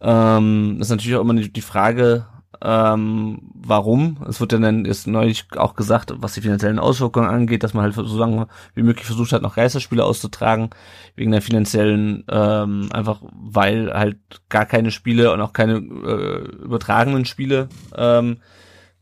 Ähm, 0.00 0.78
ist 0.80 0.90
natürlich 0.90 1.16
auch 1.16 1.22
immer 1.22 1.34
die 1.34 1.60
Frage, 1.60 2.26
ähm, 2.62 3.40
warum. 3.54 4.18
Es 4.28 4.40
wird 4.40 4.52
dann 4.52 4.84
jetzt 4.84 5.06
neulich 5.06 5.46
auch 5.56 5.74
gesagt, 5.74 6.12
was 6.16 6.34
die 6.34 6.40
finanziellen 6.42 6.78
Auswirkungen 6.78 7.28
angeht, 7.28 7.62
dass 7.62 7.74
man 7.74 7.84
halt 7.84 7.94
so 7.94 8.18
lange 8.18 8.48
wie 8.74 8.82
möglich 8.82 9.06
versucht 9.06 9.32
hat, 9.32 9.42
noch 9.42 9.56
Geisterspiele 9.56 10.04
auszutragen, 10.04 10.70
wegen 11.16 11.32
der 11.32 11.42
finanziellen, 11.42 12.24
ähm, 12.30 12.88
einfach 12.92 13.20
weil 13.32 13.92
halt 13.92 14.18
gar 14.48 14.66
keine 14.66 14.90
Spiele 14.90 15.32
und 15.32 15.40
auch 15.40 15.52
keine 15.52 15.76
äh, 15.76 16.38
übertragenen 16.62 17.24
Spiele 17.24 17.68
ähm, 17.96 18.38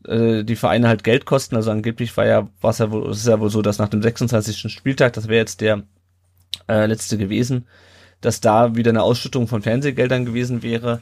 äh, 0.05 0.43
die 0.43 0.55
Vereine 0.55 0.87
halt 0.87 1.03
Geld 1.03 1.25
kosten. 1.25 1.55
Also 1.55 1.71
angeblich 1.71 2.15
war 2.17 2.25
ja, 2.25 2.47
war 2.61 2.71
es 2.71 2.77
ja 2.77 2.91
wohl, 2.91 3.09
es 3.09 3.19
ist 3.19 3.27
ja 3.27 3.39
wohl 3.39 3.49
so, 3.49 3.61
dass 3.61 3.79
nach 3.79 3.89
dem 3.89 4.01
26. 4.01 4.71
Spieltag, 4.71 5.13
das 5.13 5.27
wäre 5.27 5.39
jetzt 5.39 5.61
der 5.61 5.83
äh, 6.67 6.85
letzte 6.85 7.17
gewesen, 7.17 7.67
dass 8.21 8.41
da 8.41 8.75
wieder 8.75 8.89
eine 8.89 9.03
Ausschüttung 9.03 9.47
von 9.47 9.61
Fernsehgeldern 9.61 10.25
gewesen 10.25 10.63
wäre. 10.63 11.01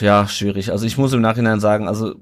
Ja, 0.00 0.26
schwierig. 0.26 0.72
Also 0.72 0.86
ich 0.86 0.96
muss 0.96 1.12
im 1.12 1.20
Nachhinein 1.20 1.60
sagen, 1.60 1.86
also 1.86 2.14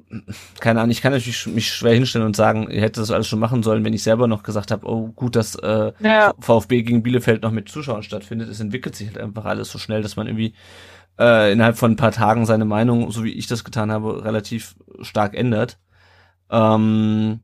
keine 0.58 0.80
Ahnung, 0.80 0.90
ich 0.90 1.00
kann 1.00 1.12
natürlich 1.12 1.46
mich 1.46 1.72
schwer 1.72 1.94
hinstellen 1.94 2.26
und 2.26 2.34
sagen, 2.34 2.68
ihr 2.68 2.80
hättet 2.80 2.98
das 2.98 3.12
alles 3.12 3.28
schon 3.28 3.38
machen 3.38 3.62
sollen, 3.62 3.84
wenn 3.84 3.92
ich 3.92 4.02
selber 4.02 4.26
noch 4.26 4.42
gesagt 4.42 4.72
habe, 4.72 4.88
oh 4.88 5.12
gut, 5.14 5.36
dass 5.36 5.54
äh, 5.56 5.92
ja. 6.00 6.34
VfB 6.40 6.82
gegen 6.82 7.04
Bielefeld 7.04 7.42
noch 7.42 7.52
mit 7.52 7.68
Zuschauern 7.68 8.02
stattfindet. 8.02 8.48
Es 8.48 8.58
entwickelt 8.58 8.96
sich 8.96 9.06
halt 9.08 9.18
einfach 9.18 9.44
alles 9.44 9.70
so 9.70 9.78
schnell, 9.78 10.02
dass 10.02 10.16
man 10.16 10.26
irgendwie 10.26 10.54
äh, 11.18 11.52
innerhalb 11.52 11.78
von 11.78 11.92
ein 11.92 11.96
paar 11.96 12.12
Tagen 12.12 12.46
seine 12.46 12.64
Meinung, 12.64 13.10
so 13.10 13.24
wie 13.24 13.32
ich 13.32 13.46
das 13.46 13.64
getan 13.64 13.92
habe, 13.92 14.24
relativ 14.24 14.76
stark 15.00 15.34
ändert. 15.34 15.78
Ähm, 16.50 17.40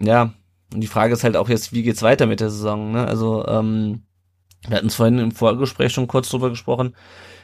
ja, 0.00 0.32
und 0.72 0.80
die 0.80 0.86
Frage 0.86 1.12
ist 1.12 1.24
halt 1.24 1.36
auch 1.36 1.48
jetzt, 1.48 1.72
wie 1.72 1.82
geht's 1.82 2.02
weiter 2.02 2.26
mit 2.26 2.40
der 2.40 2.50
Saison? 2.50 2.92
Ne? 2.92 3.06
Also 3.06 3.46
ähm, 3.46 4.02
wir 4.68 4.76
hatten 4.76 4.88
es 4.88 4.96
vorhin 4.96 5.18
im 5.18 5.32
Vorgespräch 5.32 5.92
schon 5.92 6.08
kurz 6.08 6.28
drüber 6.28 6.50
gesprochen. 6.50 6.94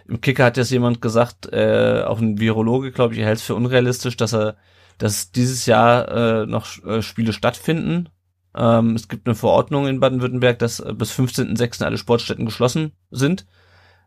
Im 0.08 0.20
Kicker 0.20 0.44
hat 0.44 0.56
jetzt 0.56 0.70
jemand 0.70 1.00
gesagt, 1.00 1.52
äh, 1.52 2.02
auch 2.04 2.18
ein 2.18 2.40
Virologe, 2.40 2.90
glaube 2.90 3.14
ich, 3.14 3.20
er 3.20 3.26
hält 3.26 3.38
es 3.38 3.44
für 3.44 3.54
unrealistisch, 3.54 4.16
dass 4.16 4.34
er, 4.34 4.56
dass 4.98 5.30
dieses 5.30 5.66
Jahr 5.66 6.08
äh, 6.42 6.46
noch 6.46 6.82
äh, 6.84 7.02
Spiele 7.02 7.32
stattfinden. 7.32 8.08
Ähm, 8.54 8.96
es 8.96 9.08
gibt 9.08 9.26
eine 9.26 9.36
Verordnung 9.36 9.86
in 9.86 10.00
Baden-Württemberg, 10.00 10.58
dass 10.58 10.80
äh, 10.80 10.92
bis 10.92 11.12
15.06. 11.12 11.84
alle 11.84 11.98
Sportstätten 11.98 12.44
geschlossen 12.44 12.92
sind. 13.10 13.46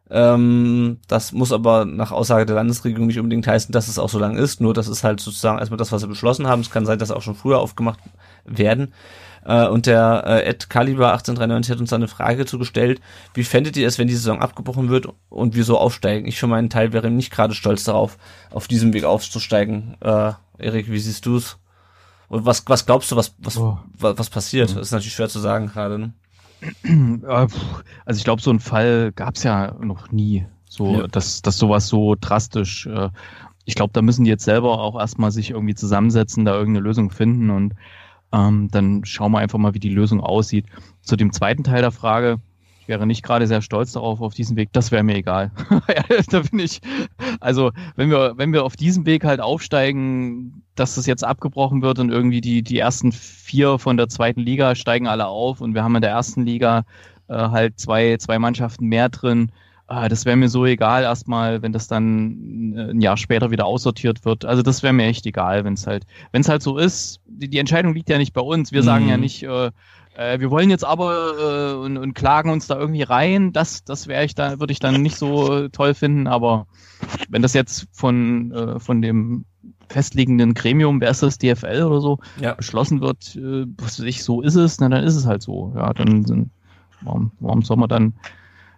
Ähm, 0.09 0.99
das 1.07 1.31
muss 1.31 1.51
aber 1.51 1.85
nach 1.85 2.11
Aussage 2.11 2.45
der 2.45 2.55
Landesregierung 2.55 3.07
nicht 3.07 3.19
unbedingt 3.19 3.47
heißen, 3.47 3.71
dass 3.71 3.87
es 3.87 3.97
auch 3.97 4.09
so 4.09 4.19
lang 4.19 4.37
ist. 4.37 4.61
Nur 4.61 4.73
das 4.73 4.87
ist 4.87 5.03
halt 5.03 5.19
sozusagen 5.19 5.57
erstmal 5.57 5.77
das, 5.77 5.91
was 5.91 6.01
sie 6.01 6.07
beschlossen 6.07 6.47
haben. 6.47 6.61
Es 6.61 6.69
kann 6.69 6.85
sein, 6.85 6.99
dass 6.99 7.11
auch 7.11 7.21
schon 7.21 7.35
früher 7.35 7.59
aufgemacht 7.59 7.99
werden. 8.45 8.93
Äh, 9.45 9.67
und 9.67 9.85
der 9.85 10.23
äh, 10.25 10.43
Ed 10.43 10.69
Caliber 10.69 11.13
1893 11.13 11.71
hat 11.71 11.79
uns 11.79 11.89
da 11.89 11.95
eine 11.95 12.07
Frage 12.07 12.45
zugestellt. 12.45 13.01
Wie 13.33 13.43
fändet 13.43 13.77
ihr 13.77 13.87
es, 13.87 13.97
wenn 13.97 14.07
die 14.07 14.15
Saison 14.15 14.41
abgebrochen 14.41 14.89
wird 14.89 15.07
und 15.29 15.55
wir 15.55 15.63
so 15.63 15.77
aufsteigen? 15.77 16.27
Ich 16.27 16.39
für 16.39 16.47
meinen 16.47 16.69
Teil 16.69 16.93
wäre 16.93 17.09
nicht 17.09 17.31
gerade 17.31 17.55
stolz 17.55 17.83
darauf, 17.83 18.17
auf 18.51 18.67
diesem 18.67 18.93
Weg 18.93 19.05
aufzusteigen. 19.05 19.97
Äh, 20.01 20.33
Erik, 20.57 20.89
wie 20.91 20.99
siehst 20.99 21.25
du 21.25 21.37
es? 21.37 21.57
Und 22.27 22.45
was, 22.45 22.63
was 22.67 22.85
glaubst 22.85 23.11
du, 23.11 23.15
was, 23.15 23.35
was, 23.37 23.57
oh. 23.57 23.77
was, 23.97 24.17
was 24.17 24.29
passiert? 24.29 24.71
Mhm. 24.71 24.75
Das 24.75 24.87
ist 24.87 24.91
natürlich 24.91 25.13
schwer 25.13 25.29
zu 25.29 25.39
sagen 25.39 25.67
gerade. 25.67 25.99
Ne? 25.99 26.13
Also 28.05 28.17
ich 28.17 28.23
glaube, 28.23 28.41
so 28.41 28.49
einen 28.49 28.59
Fall 28.59 29.11
gab 29.13 29.35
es 29.35 29.43
ja 29.43 29.73
noch 29.79 30.11
nie 30.11 30.45
So, 30.67 31.01
Ja. 31.01 31.07
dass, 31.07 31.41
dass 31.41 31.57
sowas 31.57 31.87
so 31.87 32.15
drastisch, 32.19 32.85
äh, 32.87 33.09
ich 33.65 33.75
glaube, 33.75 33.93
da 33.93 34.01
müssen 34.01 34.23
die 34.25 34.29
jetzt 34.29 34.43
selber 34.45 34.79
auch 34.79 34.99
erstmal 34.99 35.31
sich 35.31 35.51
irgendwie 35.51 35.75
zusammensetzen, 35.75 36.45
da 36.45 36.53
irgendeine 36.55 36.83
Lösung 36.83 37.09
finden 37.11 37.49
und 37.49 37.73
ähm, 38.31 38.67
dann 38.71 39.05
schauen 39.05 39.31
wir 39.31 39.39
einfach 39.39 39.59
mal, 39.59 39.73
wie 39.73 39.79
die 39.79 39.89
Lösung 39.89 40.19
aussieht. 40.19 40.65
Zu 41.01 41.15
dem 41.15 41.31
zweiten 41.31 41.63
Teil 41.63 41.81
der 41.81 41.91
Frage, 41.91 42.39
ich 42.81 42.87
wäre 42.87 43.07
nicht 43.07 43.23
gerade 43.23 43.47
sehr 43.47 43.61
stolz 43.61 43.93
darauf, 43.93 44.21
auf 44.21 44.33
diesen 44.33 44.57
Weg, 44.57 44.69
das 44.73 44.91
wäre 44.91 45.03
mir 45.03 45.15
egal. 45.15 45.51
Da 46.29 46.41
bin 46.41 46.59
ich, 46.59 46.81
also 47.39 47.71
wenn 47.95 48.09
wir, 48.09 48.33
wenn 48.37 48.53
wir 48.53 48.63
auf 48.63 48.75
diesem 48.75 49.05
Weg 49.05 49.23
halt 49.23 49.39
aufsteigen, 49.41 50.63
dass 50.75 50.95
das 50.95 51.05
jetzt 51.05 51.23
abgebrochen 51.23 51.81
wird 51.81 51.99
und 51.99 52.11
irgendwie 52.11 52.41
die, 52.41 52.61
die 52.63 52.79
ersten 52.79 53.11
vier 53.11 53.79
von 53.79 53.97
der 53.97 54.09
zweiten 54.09 54.41
Liga 54.41 54.75
steigen 54.75 55.07
alle 55.07 55.27
auf 55.27 55.61
und 55.61 55.73
wir 55.73 55.83
haben 55.83 55.95
in 55.95 56.01
der 56.01 56.11
ersten 56.11 56.45
Liga 56.45 56.83
äh, 57.27 57.33
halt 57.35 57.79
zwei, 57.79 58.17
zwei 58.17 58.39
Mannschaften 58.39 58.87
mehr 58.87 59.09
drin. 59.09 59.51
Ah, 59.87 60.09
das 60.09 60.25
wäre 60.25 60.35
mir 60.35 60.49
so 60.49 60.65
egal 60.65 61.03
erstmal, 61.03 61.61
wenn 61.61 61.71
das 61.71 61.87
dann 61.87 62.73
äh, 62.75 62.89
ein 62.91 63.01
Jahr 63.01 63.17
später 63.17 63.51
wieder 63.51 63.65
aussortiert 63.67 64.25
wird. 64.25 64.43
Also 64.43 64.63
das 64.63 64.81
wäre 64.81 64.93
mir 64.93 65.05
echt 65.05 65.25
egal, 65.27 65.63
wenn 65.63 65.73
es 65.73 65.85
halt, 65.85 66.05
wenn 66.31 66.41
es 66.41 66.49
halt 66.49 66.63
so 66.63 66.77
ist. 66.77 67.21
Die, 67.27 67.47
die 67.47 67.59
Entscheidung 67.59 67.93
liegt 67.93 68.09
ja 68.09 68.17
nicht 68.17 68.33
bei 68.33 68.41
uns. 68.41 68.71
Wir 68.71 68.81
sagen 68.83 69.05
Mhm. 69.05 69.09
ja 69.11 69.17
nicht, 69.17 69.43
äh, 69.43 69.71
äh, 70.15 70.39
wir 70.39 70.51
wollen 70.51 70.69
jetzt 70.69 70.85
aber 70.85 71.73
äh, 71.73 71.73
und, 71.75 71.97
und 71.97 72.13
klagen 72.13 72.49
uns 72.49 72.67
da 72.67 72.77
irgendwie 72.77 73.03
rein. 73.03 73.53
Das, 73.53 73.83
das 73.83 74.07
wäre 74.07 74.25
ich 74.25 74.35
da, 74.35 74.59
würde 74.59 74.71
ich 74.73 74.79
dann 74.79 75.01
nicht 75.01 75.17
so 75.17 75.53
äh, 75.53 75.69
toll 75.69 75.93
finden. 75.93 76.27
Aber 76.27 76.67
wenn 77.29 77.41
das 77.41 77.53
jetzt 77.53 77.87
von 77.91 78.51
äh, 78.51 78.79
von 78.79 79.01
dem 79.01 79.45
festliegenden 79.89 80.53
Gremium, 80.53 80.99
wer 80.99 81.11
ist 81.11 81.21
das, 81.23 81.37
DFL 81.37 81.83
oder 81.83 82.01
so, 82.01 82.19
Ja. 82.41 82.53
beschlossen 82.55 83.01
wird, 83.01 83.35
äh, 83.35 83.65
was 83.77 83.99
weiß 83.99 84.05
ich, 84.07 84.23
so 84.23 84.41
ist 84.41 84.55
es, 84.55 84.79
na, 84.79 84.89
dann 84.89 85.03
ist 85.03 85.15
es 85.15 85.25
halt 85.25 85.41
so. 85.43 85.73
Ja, 85.75 85.93
dann 85.93 86.25
sind, 86.25 86.49
warum, 87.01 87.31
warum 87.39 87.61
soll 87.61 87.77
man 87.77 87.89
dann, 87.89 88.13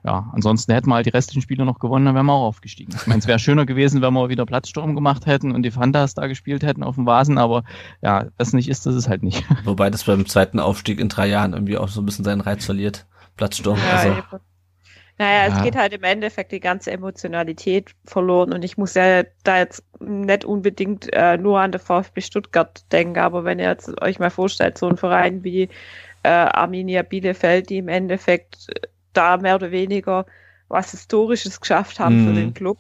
ja, 0.08 0.32
ansonsten 0.32 0.72
hätten 0.72 0.88
wir 0.90 0.96
halt 0.96 1.06
die 1.06 1.10
restlichen 1.10 1.42
Spiele 1.42 1.66
noch 1.66 1.80
gewonnen, 1.80 2.06
dann 2.06 2.16
wären 2.16 2.28
wir 2.28 2.34
auch 2.34 2.48
aufgestiegen. 2.48 2.96
Ich 2.96 3.08
meine, 3.08 3.20
es 3.20 3.28
wäre 3.28 3.40
schöner 3.40 3.66
gewesen, 3.66 4.02
wenn 4.02 4.14
wir 4.14 4.30
wieder 4.30 4.46
Platzsturm 4.46 4.96
gemacht 4.96 5.26
hätten 5.26 5.52
und 5.52 5.64
die 5.64 5.72
Fantas 5.72 6.14
da 6.14 6.28
gespielt 6.28 6.64
hätten 6.64 6.82
auf 6.82 6.96
dem 6.96 7.06
Vasen, 7.06 7.38
aber 7.38 7.66
ja, 8.02 8.28
das 8.38 8.54
nicht 8.54 8.70
ist, 8.70 8.86
das 8.86 8.96
ist 8.96 9.10
halt 9.10 9.22
nicht. 9.22 9.44
Wobei 9.66 9.90
das 9.90 10.06
beim 10.06 10.26
zweiten 10.26 10.62
Aufstieg 10.62 11.02
in 11.02 11.10
drei 11.10 11.28
Jahren 11.28 11.52
irgendwie 11.52 11.78
auch 11.78 11.90
so 11.90 12.02
ein 12.02 12.06
bisschen 12.06 12.24
seinen 12.24 12.40
Reiz 12.40 12.64
verliert. 12.64 13.06
Platzsturm. 13.36 13.78
Ja, 13.78 13.98
also, 13.98 14.08
eben. 14.08 14.42
Naja, 15.20 15.48
Ja. 15.50 15.58
es 15.58 15.64
geht 15.64 15.76
halt 15.76 15.92
im 15.92 16.04
Endeffekt 16.04 16.54
die 16.54 16.62
ganze 16.62 16.92
Emotionalität 16.92 17.92
verloren 18.06 18.54
und 18.54 18.64
ich 18.64 18.78
muss 18.78 18.94
ja 18.94 19.24
da 19.44 19.58
jetzt 19.58 19.84
nicht 20.00 20.46
unbedingt 20.46 21.12
äh, 21.12 21.38
nur 21.38 21.60
an 21.60 21.74
der 21.74 21.82
VfB 21.82 22.22
Stuttgart 22.22 22.86
denken, 22.94 23.20
aber 23.20 23.44
wenn 23.44 23.60
ihr 23.60 23.68
jetzt 23.68 24.02
euch 24.02 24.20
mal 24.20 24.30
vorstellt, 24.30 24.78
so 24.78 24.88
ein 24.88 24.96
Verein 24.96 25.44
wie 25.44 25.64
äh, 26.24 26.30
Arminia 26.30 27.02
Bielefeld, 27.04 27.70
die 27.70 27.78
im 27.80 27.90
Endeffekt 27.90 28.68
äh, 28.70 28.88
da 29.18 29.38
mehr 29.38 29.56
oder 29.56 29.72
weniger 29.72 30.26
was 30.70 30.92
Historisches 30.92 31.60
geschafft 31.60 32.00
haben 32.00 32.24
für 32.24 32.32
Mhm. 32.32 32.36
den 32.36 32.54
Club 32.54 32.78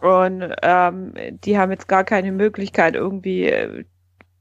und 0.00 0.54
ähm, 0.62 1.14
die 1.44 1.58
haben 1.58 1.72
jetzt 1.72 1.88
gar 1.88 2.04
keine 2.04 2.30
Möglichkeit 2.32 2.94
irgendwie 2.94 3.46
äh, 3.46 3.84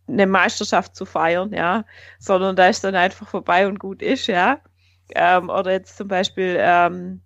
eine 0.07 0.27
Meisterschaft 0.27 0.95
zu 0.95 1.05
feiern, 1.05 1.51
ja, 1.51 1.83
sondern 2.19 2.55
da 2.55 2.67
ist 2.67 2.83
dann 2.83 2.95
einfach 2.95 3.27
vorbei 3.27 3.67
und 3.67 3.79
gut 3.79 4.01
ist, 4.01 4.27
ja. 4.27 4.59
Ähm, 5.15 5.49
oder 5.49 5.71
jetzt 5.71 5.97
zum 5.97 6.07
Beispiel 6.07 6.57
ähm, 6.59 7.21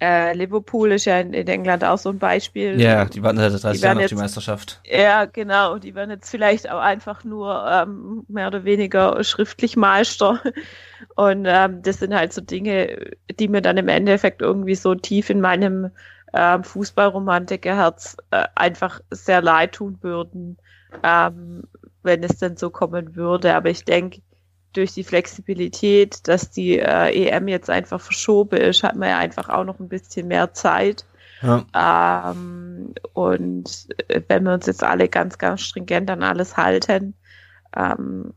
äh, 0.00 0.34
Liverpool 0.34 0.92
ist 0.92 1.04
ja 1.04 1.20
in, 1.20 1.32
in 1.32 1.46
England 1.46 1.84
auch 1.84 1.98
so 1.98 2.10
ein 2.10 2.18
Beispiel. 2.18 2.80
ja, 2.80 3.04
die 3.04 3.22
warten 3.22 3.38
seit 3.38 3.52
30 3.52 3.64
werden 3.64 3.82
Jahren 3.82 3.98
auf 4.04 4.08
die 4.08 4.14
Meisterschaft. 4.16 4.80
Ja, 4.84 5.24
genau. 5.26 5.78
Die 5.78 5.94
werden 5.94 6.10
jetzt 6.10 6.30
vielleicht 6.30 6.68
auch 6.68 6.80
einfach 6.80 7.24
nur 7.24 7.64
ähm, 7.70 8.24
mehr 8.28 8.48
oder 8.48 8.64
weniger 8.64 9.22
schriftlich 9.22 9.76
Meister. 9.76 10.40
Und 11.16 11.46
ähm, 11.46 11.82
das 11.82 12.00
sind 12.00 12.14
halt 12.14 12.32
so 12.32 12.40
Dinge, 12.40 13.12
die 13.38 13.48
mir 13.48 13.62
dann 13.62 13.76
im 13.76 13.88
Endeffekt 13.88 14.42
irgendwie 14.42 14.74
so 14.74 14.94
tief 14.94 15.30
in 15.30 15.40
meinem 15.40 15.90
ähm, 16.32 16.64
Fußballromantikerherz 16.64 18.16
äh, 18.30 18.46
einfach 18.54 19.00
sehr 19.10 19.40
leid 19.40 19.72
tun 19.72 19.98
würden, 20.00 20.58
ähm, 21.02 21.64
wenn 22.02 22.24
es 22.24 22.38
denn 22.38 22.56
so 22.56 22.70
kommen 22.70 23.14
würde. 23.14 23.54
Aber 23.54 23.70
ich 23.70 23.84
denke, 23.84 24.20
durch 24.72 24.92
die 24.92 25.04
Flexibilität, 25.04 26.26
dass 26.26 26.50
die 26.50 26.78
äh, 26.78 27.28
EM 27.28 27.48
jetzt 27.48 27.70
einfach 27.70 28.00
verschoben 28.00 28.58
ist, 28.58 28.82
hat 28.82 28.96
man 28.96 29.08
ja 29.08 29.18
einfach 29.18 29.48
auch 29.48 29.64
noch 29.64 29.78
ein 29.78 29.88
bisschen 29.88 30.26
mehr 30.26 30.52
Zeit. 30.52 31.06
Ja. 31.42 32.32
Ähm, 32.32 32.94
und 33.12 33.86
äh, 34.08 34.20
wenn 34.28 34.44
wir 34.44 34.54
uns 34.54 34.66
jetzt 34.66 34.82
alle 34.82 35.08
ganz, 35.08 35.38
ganz 35.38 35.60
stringent 35.60 36.10
an 36.10 36.22
alles 36.22 36.56
halten, 36.56 37.14
ähm, 37.76 38.34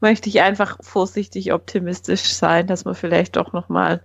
möchte 0.00 0.28
ich 0.28 0.40
einfach 0.40 0.78
vorsichtig 0.82 1.52
optimistisch 1.52 2.22
sein, 2.34 2.66
dass 2.66 2.84
wir 2.84 2.94
vielleicht 2.94 3.36
doch 3.36 3.52
nochmal 3.52 4.02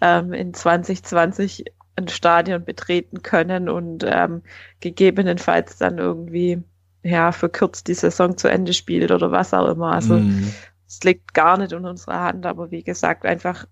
ähm, 0.00 0.32
in 0.32 0.54
2020 0.54 1.64
ein 1.96 2.08
Stadion 2.08 2.64
betreten 2.64 3.22
können 3.22 3.68
und 3.68 4.04
ähm, 4.06 4.42
gegebenenfalls 4.80 5.78
dann 5.78 5.98
irgendwie 5.98 6.62
ja 7.02 7.32
verkürzt 7.32 7.88
die 7.88 7.94
Saison 7.94 8.36
zu 8.36 8.48
Ende 8.48 8.74
spielt 8.74 9.10
oder 9.12 9.30
was 9.32 9.54
auch 9.54 9.68
immer. 9.68 9.92
Also 9.92 10.22
Mhm. 10.22 10.56
es 10.88 11.02
liegt 11.04 11.34
gar 11.34 11.58
nicht 11.58 11.72
in 11.72 11.84
unserer 11.86 12.20
Hand, 12.22 12.46
aber 12.46 12.70
wie 12.70 12.82
gesagt, 12.84 13.26
einfach 13.26 13.66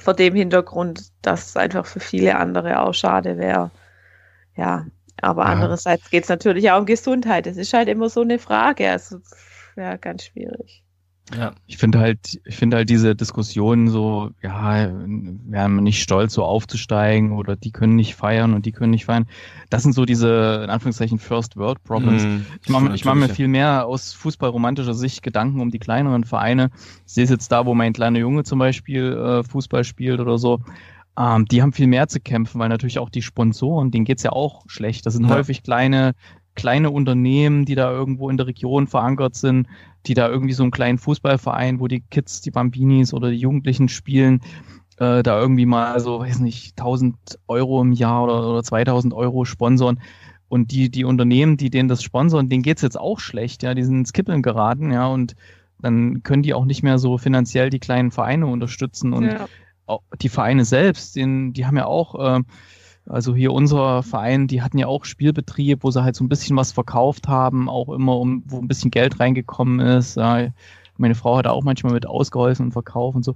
vor 0.00 0.14
dem 0.14 0.34
Hintergrund, 0.34 1.12
dass 1.22 1.48
es 1.50 1.56
einfach 1.56 1.86
für 1.86 2.00
viele 2.00 2.36
andere 2.36 2.80
auch 2.80 2.94
schade 2.94 3.36
wäre. 3.38 3.70
Ja, 4.56 4.86
aber 5.22 5.46
Ja. 5.46 5.46
andererseits 5.46 6.10
geht 6.10 6.24
es 6.24 6.30
natürlich 6.30 6.70
auch 6.70 6.80
um 6.80 6.86
Gesundheit. 6.86 7.46
Das 7.46 7.56
ist 7.58 7.72
halt 7.74 7.88
immer 7.88 8.08
so 8.10 8.22
eine 8.22 8.38
Frage. 8.38 8.90
Also, 8.90 9.20
ja, 9.78 9.96
ganz 9.96 10.24
schwierig. 10.24 10.82
ja. 11.36 11.52
Ich 11.66 11.76
finde 11.78 11.98
halt, 11.98 12.40
ich 12.44 12.56
finde 12.56 12.78
halt 12.78 12.88
diese 12.90 13.14
Diskussion 13.14 13.88
so, 13.88 14.30
ja, 14.42 14.90
wir 14.90 15.68
nicht 15.68 16.02
stolz, 16.02 16.32
so 16.34 16.44
aufzusteigen 16.44 17.32
oder 17.32 17.54
die 17.56 17.70
können 17.70 17.96
nicht 17.96 18.14
feiern 18.14 18.54
und 18.54 18.66
die 18.66 18.72
können 18.72 18.90
nicht 18.90 19.04
feiern. 19.04 19.26
Das 19.70 19.82
sind 19.82 19.92
so 19.94 20.04
diese, 20.04 20.62
in 20.64 20.70
Anführungszeichen, 20.70 21.18
First 21.18 21.56
World 21.56 21.82
Problems. 21.84 22.24
Mhm. 22.24 22.46
Ich 22.62 22.68
mache 22.70 22.94
ich 22.94 23.04
mach 23.04 23.14
mir 23.14 23.28
viel 23.28 23.48
mehr 23.48 23.86
aus 23.86 24.12
fußballromantischer 24.14 24.94
Sicht 24.94 25.22
Gedanken 25.22 25.60
um 25.60 25.70
die 25.70 25.78
kleineren 25.78 26.24
Vereine. 26.24 26.70
Ich 27.06 27.12
sehe 27.12 27.24
es 27.24 27.30
jetzt 27.30 27.52
da, 27.52 27.66
wo 27.66 27.74
mein 27.74 27.92
kleiner 27.92 28.18
Junge 28.18 28.44
zum 28.44 28.58
Beispiel 28.58 29.12
äh, 29.12 29.44
Fußball 29.44 29.84
spielt 29.84 30.20
oder 30.20 30.38
so. 30.38 30.60
Ähm, 31.18 31.46
die 31.46 31.62
haben 31.62 31.72
viel 31.72 31.88
mehr 31.88 32.06
zu 32.08 32.20
kämpfen, 32.20 32.60
weil 32.60 32.68
natürlich 32.68 32.98
auch 33.00 33.10
die 33.10 33.22
Sponsoren, 33.22 33.90
denen 33.90 34.04
geht's 34.04 34.22
ja 34.22 34.30
auch 34.32 34.62
schlecht. 34.68 35.04
Das 35.04 35.14
sind 35.14 35.28
Ja. 35.28 35.34
häufig 35.34 35.62
kleine, 35.64 36.12
kleine 36.58 36.90
Unternehmen, 36.90 37.64
die 37.64 37.76
da 37.76 37.90
irgendwo 37.92 38.28
in 38.28 38.36
der 38.36 38.48
Region 38.48 38.88
verankert 38.88 39.36
sind, 39.36 39.68
die 40.06 40.14
da 40.14 40.28
irgendwie 40.28 40.54
so 40.54 40.64
einen 40.64 40.72
kleinen 40.72 40.98
Fußballverein, 40.98 41.78
wo 41.78 41.86
die 41.86 42.00
Kids, 42.00 42.40
die 42.40 42.50
Bambinis 42.50 43.14
oder 43.14 43.30
die 43.30 43.36
Jugendlichen 43.36 43.88
spielen, 43.88 44.40
äh, 44.98 45.22
da 45.22 45.40
irgendwie 45.40 45.66
mal 45.66 46.00
so, 46.00 46.18
weiß 46.18 46.40
nicht, 46.40 46.76
1000 46.76 47.16
Euro 47.46 47.80
im 47.80 47.92
Jahr 47.92 48.24
oder, 48.24 48.50
oder 48.50 48.62
2000 48.64 49.14
Euro 49.14 49.44
sponsoren. 49.44 50.00
Und 50.48 50.72
die, 50.72 50.90
die 50.90 51.04
Unternehmen, 51.04 51.56
die 51.56 51.70
denen 51.70 51.88
das 51.88 52.02
sponsoren, 52.02 52.48
denen 52.48 52.64
geht's 52.64 52.82
jetzt 52.82 52.98
auch 52.98 53.20
schlecht, 53.20 53.62
ja, 53.62 53.74
die 53.74 53.84
sind 53.84 53.98
ins 53.98 54.12
Kippeln 54.12 54.42
geraten, 54.42 54.90
ja, 54.90 55.06
und 55.06 55.36
dann 55.78 56.24
können 56.24 56.42
die 56.42 56.54
auch 56.54 56.64
nicht 56.64 56.82
mehr 56.82 56.98
so 56.98 57.18
finanziell 57.18 57.70
die 57.70 57.78
kleinen 57.78 58.10
Vereine 58.10 58.46
unterstützen 58.46 59.12
und 59.12 59.26
ja. 59.26 59.46
auch 59.86 60.02
die 60.20 60.28
Vereine 60.28 60.64
selbst, 60.64 61.14
den, 61.14 61.52
die 61.52 61.66
haben 61.66 61.76
ja 61.76 61.86
auch, 61.86 62.38
äh, 62.38 62.42
also 63.08 63.34
hier 63.34 63.52
unser 63.52 64.02
Verein, 64.02 64.46
die 64.46 64.62
hatten 64.62 64.78
ja 64.78 64.86
auch 64.86 65.04
Spielbetrieb, 65.04 65.82
wo 65.82 65.90
sie 65.90 66.02
halt 66.02 66.14
so 66.16 66.24
ein 66.24 66.28
bisschen 66.28 66.56
was 66.56 66.72
verkauft 66.72 67.28
haben, 67.28 67.68
auch 67.68 67.88
immer, 67.88 68.18
um, 68.18 68.42
wo 68.46 68.58
ein 68.58 68.68
bisschen 68.68 68.90
Geld 68.90 69.18
reingekommen 69.20 69.80
ist. 69.80 70.16
Ja. 70.16 70.48
Meine 71.00 71.14
Frau 71.14 71.36
hat 71.36 71.46
da 71.46 71.50
auch 71.50 71.62
manchmal 71.62 71.92
mit 71.92 72.06
ausgeholfen 72.06 72.66
und 72.66 72.72
verkauft 72.72 73.14
und 73.14 73.24
so. 73.24 73.34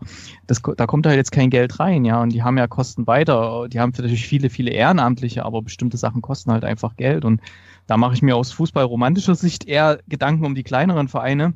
Das, 0.49 0.61
da 0.77 0.87
kommt 0.87 1.07
halt 1.07 1.17
jetzt 1.17 1.31
kein 1.31 1.49
Geld 1.49 1.79
rein, 1.79 2.05
ja. 2.05 2.21
Und 2.21 2.33
die 2.33 2.43
haben 2.43 2.59
ja 2.59 2.67
Kosten 2.67 3.07
weiter. 3.07 3.69
Die 3.69 3.79
haben 3.79 3.93
natürlich 3.97 4.27
viele, 4.27 4.51
viele 4.51 4.73
Ehrenamtliche, 4.73 5.45
aber 5.45 5.63
bestimmte 5.63 5.97
Sachen 5.97 6.23
kosten 6.23 6.51
halt 6.51 6.65
einfach 6.65 6.97
Geld. 6.97 7.25
Und 7.25 7.41
da 7.87 7.97
mache 7.97 8.15
ich 8.15 8.23
mir 8.23 8.37
aus 8.37 8.51
fußballromantischer 8.53 9.37
Sicht 9.37 9.65
eher 9.65 10.01
Gedanken 10.09 10.45
um 10.45 10.57
die 10.57 10.65
kleineren 10.65 11.07
Vereine, 11.07 11.55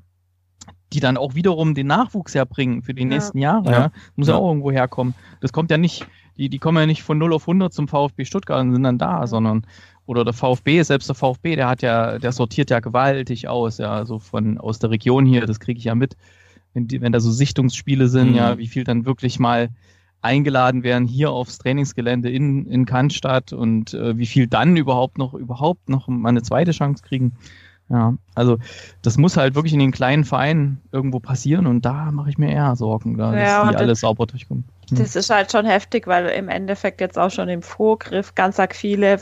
die 0.93 1.01
dann 1.01 1.17
auch 1.17 1.35
wiederum 1.35 1.75
den 1.75 1.89
Nachwuchs 1.89 2.37
herbringen 2.37 2.83
für 2.83 2.95
die 2.95 3.03
Ja. 3.03 3.09
nächsten 3.09 3.39
Jahre. 3.39 3.65
Ja. 3.67 3.79
Ja. 3.79 3.91
Muss 4.15 4.29
ja. 4.29 4.35
Ja. 4.35 4.41
auch 4.41 4.49
irgendwo 4.49 4.71
herkommen. 4.71 5.15
Das 5.41 5.53
kommt 5.53 5.73
ja 5.73 5.77
nicht, 5.77 6.07
die, 6.39 6.49
die 6.49 6.59
kommen 6.59 6.79
ja 6.79 6.87
nicht 6.87 7.03
von 7.03 7.19
0 7.19 7.33
auf 7.33 7.43
100 7.43 7.73
zum 7.73 7.89
VfB 7.89 8.25
Stuttgart 8.25 8.61
und 8.61 8.73
sind 8.73 8.83
dann 8.83 8.99
da, 8.99 9.27
sondern 9.27 9.67
oder 10.07 10.25
der 10.25 10.35
VfB, 10.35 10.83
selbst 10.83 11.09
der 11.09 11.17
VfB, 11.17 11.57
der 11.57 11.69
hat 11.69 11.83
ja, 11.83 12.19
der 12.19 12.33
sortiert 12.33 12.71
ja 12.71 12.81
gewaltig 12.81 13.49
aus, 13.49 13.79
ja, 13.79 14.05
so 14.05 14.19
von 14.19 14.59
aus 14.59 14.79
der 14.79 14.91
Region 14.91 15.27
hier, 15.27 15.47
das 15.47 15.59
kriege 15.61 15.79
ich 15.79 15.85
ja 15.85 15.95
mit, 15.95 16.17
wenn, 16.75 16.87
die, 16.87 17.01
wenn 17.01 17.13
da 17.13 17.21
so 17.21 17.31
Sichtungsspiele 17.31 18.09
sind, 18.09 18.31
Mhm. 18.31 18.37
ja, 18.37 18.59
wie 18.59 18.69
viel 18.69 18.85
dann 18.85 19.05
wirklich 19.05 19.39
mal 19.39 19.71
eingeladen 20.23 20.83
werden 20.83 21.07
hier 21.07 21.31
aufs 21.31 21.59
Trainingsgelände 21.59 22.31
in, 22.31 22.67
in 22.67 22.85
Cannstatt 22.85 23.53
und 23.53 23.95
äh, 23.95 24.17
wie 24.19 24.27
viel 24.27 24.47
dann 24.47 24.77
überhaupt 24.77 25.19
noch, 25.19 25.35
überhaupt 25.35 25.89
noch 25.89 26.09
mal 26.09 26.29
eine 26.31 26.43
zweite 26.43 26.73
Chance 26.73 27.03
kriegen. 27.03 27.33
Ja, 27.89 28.15
also 28.35 28.59
das 29.03 29.17
muss 29.17 29.37
halt 29.37 29.55
wirklich 29.55 29.73
in 29.73 29.79
den 29.79 29.93
kleinen 29.93 30.25
Vereinen 30.25 30.81
irgendwo 30.91 31.21
passieren 31.21 31.67
und 31.69 31.85
da 31.85 32.11
mache 32.11 32.31
ich 32.31 32.39
mir 32.39 32.51
eher 32.51 32.75
Sorgen, 32.75 33.17
da, 33.17 33.33
Ja, 33.37 33.63
dass 33.63 33.71
die 33.71 33.77
alle 33.77 33.95
sauber 33.95 34.27
durchkommen. 34.27 34.65
Hm. 34.91 34.99
Das 34.99 35.15
ist 35.15 35.29
halt 35.31 35.53
schon 35.53 35.67
heftig, 35.67 36.07
weil 36.07 36.27
im 36.29 36.49
Endeffekt 36.49 37.01
jetzt 37.03 37.19
auch 37.19 37.31
schon 37.31 37.49
im 37.51 37.63
Vorgriff 37.63 38.35
ganz 38.35 38.59
arg 38.59 38.75
viele 38.75 39.21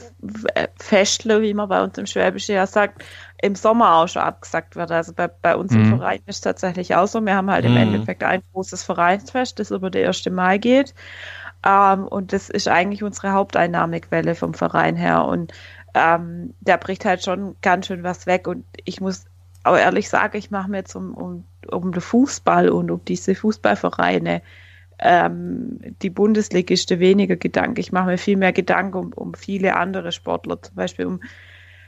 äh, 0.54 0.68
Festle, 0.78 1.42
wie 1.42 1.52
man 1.52 1.68
bei 1.68 1.82
uns 1.82 1.98
im 1.98 2.06
Schwäbischen 2.06 2.54
ja 2.54 2.66
sagt, 2.66 3.02
im 3.42 3.56
Sommer 3.56 3.96
auch 3.96 4.08
schon 4.08 4.22
abgesagt 4.22 4.76
wird. 4.76 4.92
Also 4.92 5.12
bei, 5.14 5.26
bei 5.28 5.56
uns 5.56 5.74
im 5.74 5.82
Mhm. 5.82 5.84
Verein 5.84 6.20
ist 6.26 6.36
es 6.36 6.40
tatsächlich 6.42 6.94
auch 6.94 7.06
so. 7.08 7.20
Wir 7.20 7.34
haben 7.34 7.50
halt 7.50 7.64
im 7.64 7.74
Mhm. 7.74 7.76
Endeffekt 7.76 8.22
ein 8.22 8.42
großes 8.52 8.84
Vereinsfest, 8.84 9.58
das 9.58 9.72
über 9.72 9.90
den 9.90 10.04
1. 10.04 10.30
Mai 10.30 10.58
geht. 10.58 10.94
Ähm, 11.64 12.06
und 12.08 12.32
das 12.32 12.50
ist 12.50 12.68
eigentlich 12.68 13.02
unsere 13.02 13.32
Haupteinnahmequelle 13.32 14.34
vom 14.34 14.54
Verein 14.54 14.96
her. 14.96 15.24
Und 15.24 15.52
ähm, 15.94 16.54
da 16.60 16.76
bricht 16.76 17.04
halt 17.04 17.22
schon 17.22 17.56
ganz 17.62 17.86
schön 17.86 18.02
was 18.02 18.26
weg. 18.26 18.46
Und 18.48 18.64
ich 18.84 19.00
muss 19.00 19.24
auch 19.64 19.76
ehrlich 19.76 20.08
sagen, 20.08 20.36
ich 20.36 20.50
mache 20.50 20.70
mir 20.70 20.78
jetzt 20.78 20.94
um, 20.94 21.14
um, 21.14 21.44
um 21.70 21.92
den 21.92 22.00
Fußball 22.02 22.68
und 22.68 22.90
um 22.90 23.04
diese 23.04 23.34
Fußballvereine 23.34 24.42
ähm, 25.05 25.78
die 26.02 26.11
Bundesligiste 26.11 26.98
weniger 26.98 27.36
Gedanken. 27.36 27.78
Ich 27.78 27.92
mache 27.92 28.07
mir 28.07 28.18
viel 28.18 28.38
mehr 28.38 28.52
Gedanken 28.52 28.96
um, 28.96 29.12
um 29.12 29.34
viele 29.34 29.76
andere 29.76 30.11
Sportler, 30.11 30.61
zum 30.61 30.74
Beispiel 30.74 31.07
um 31.07 31.20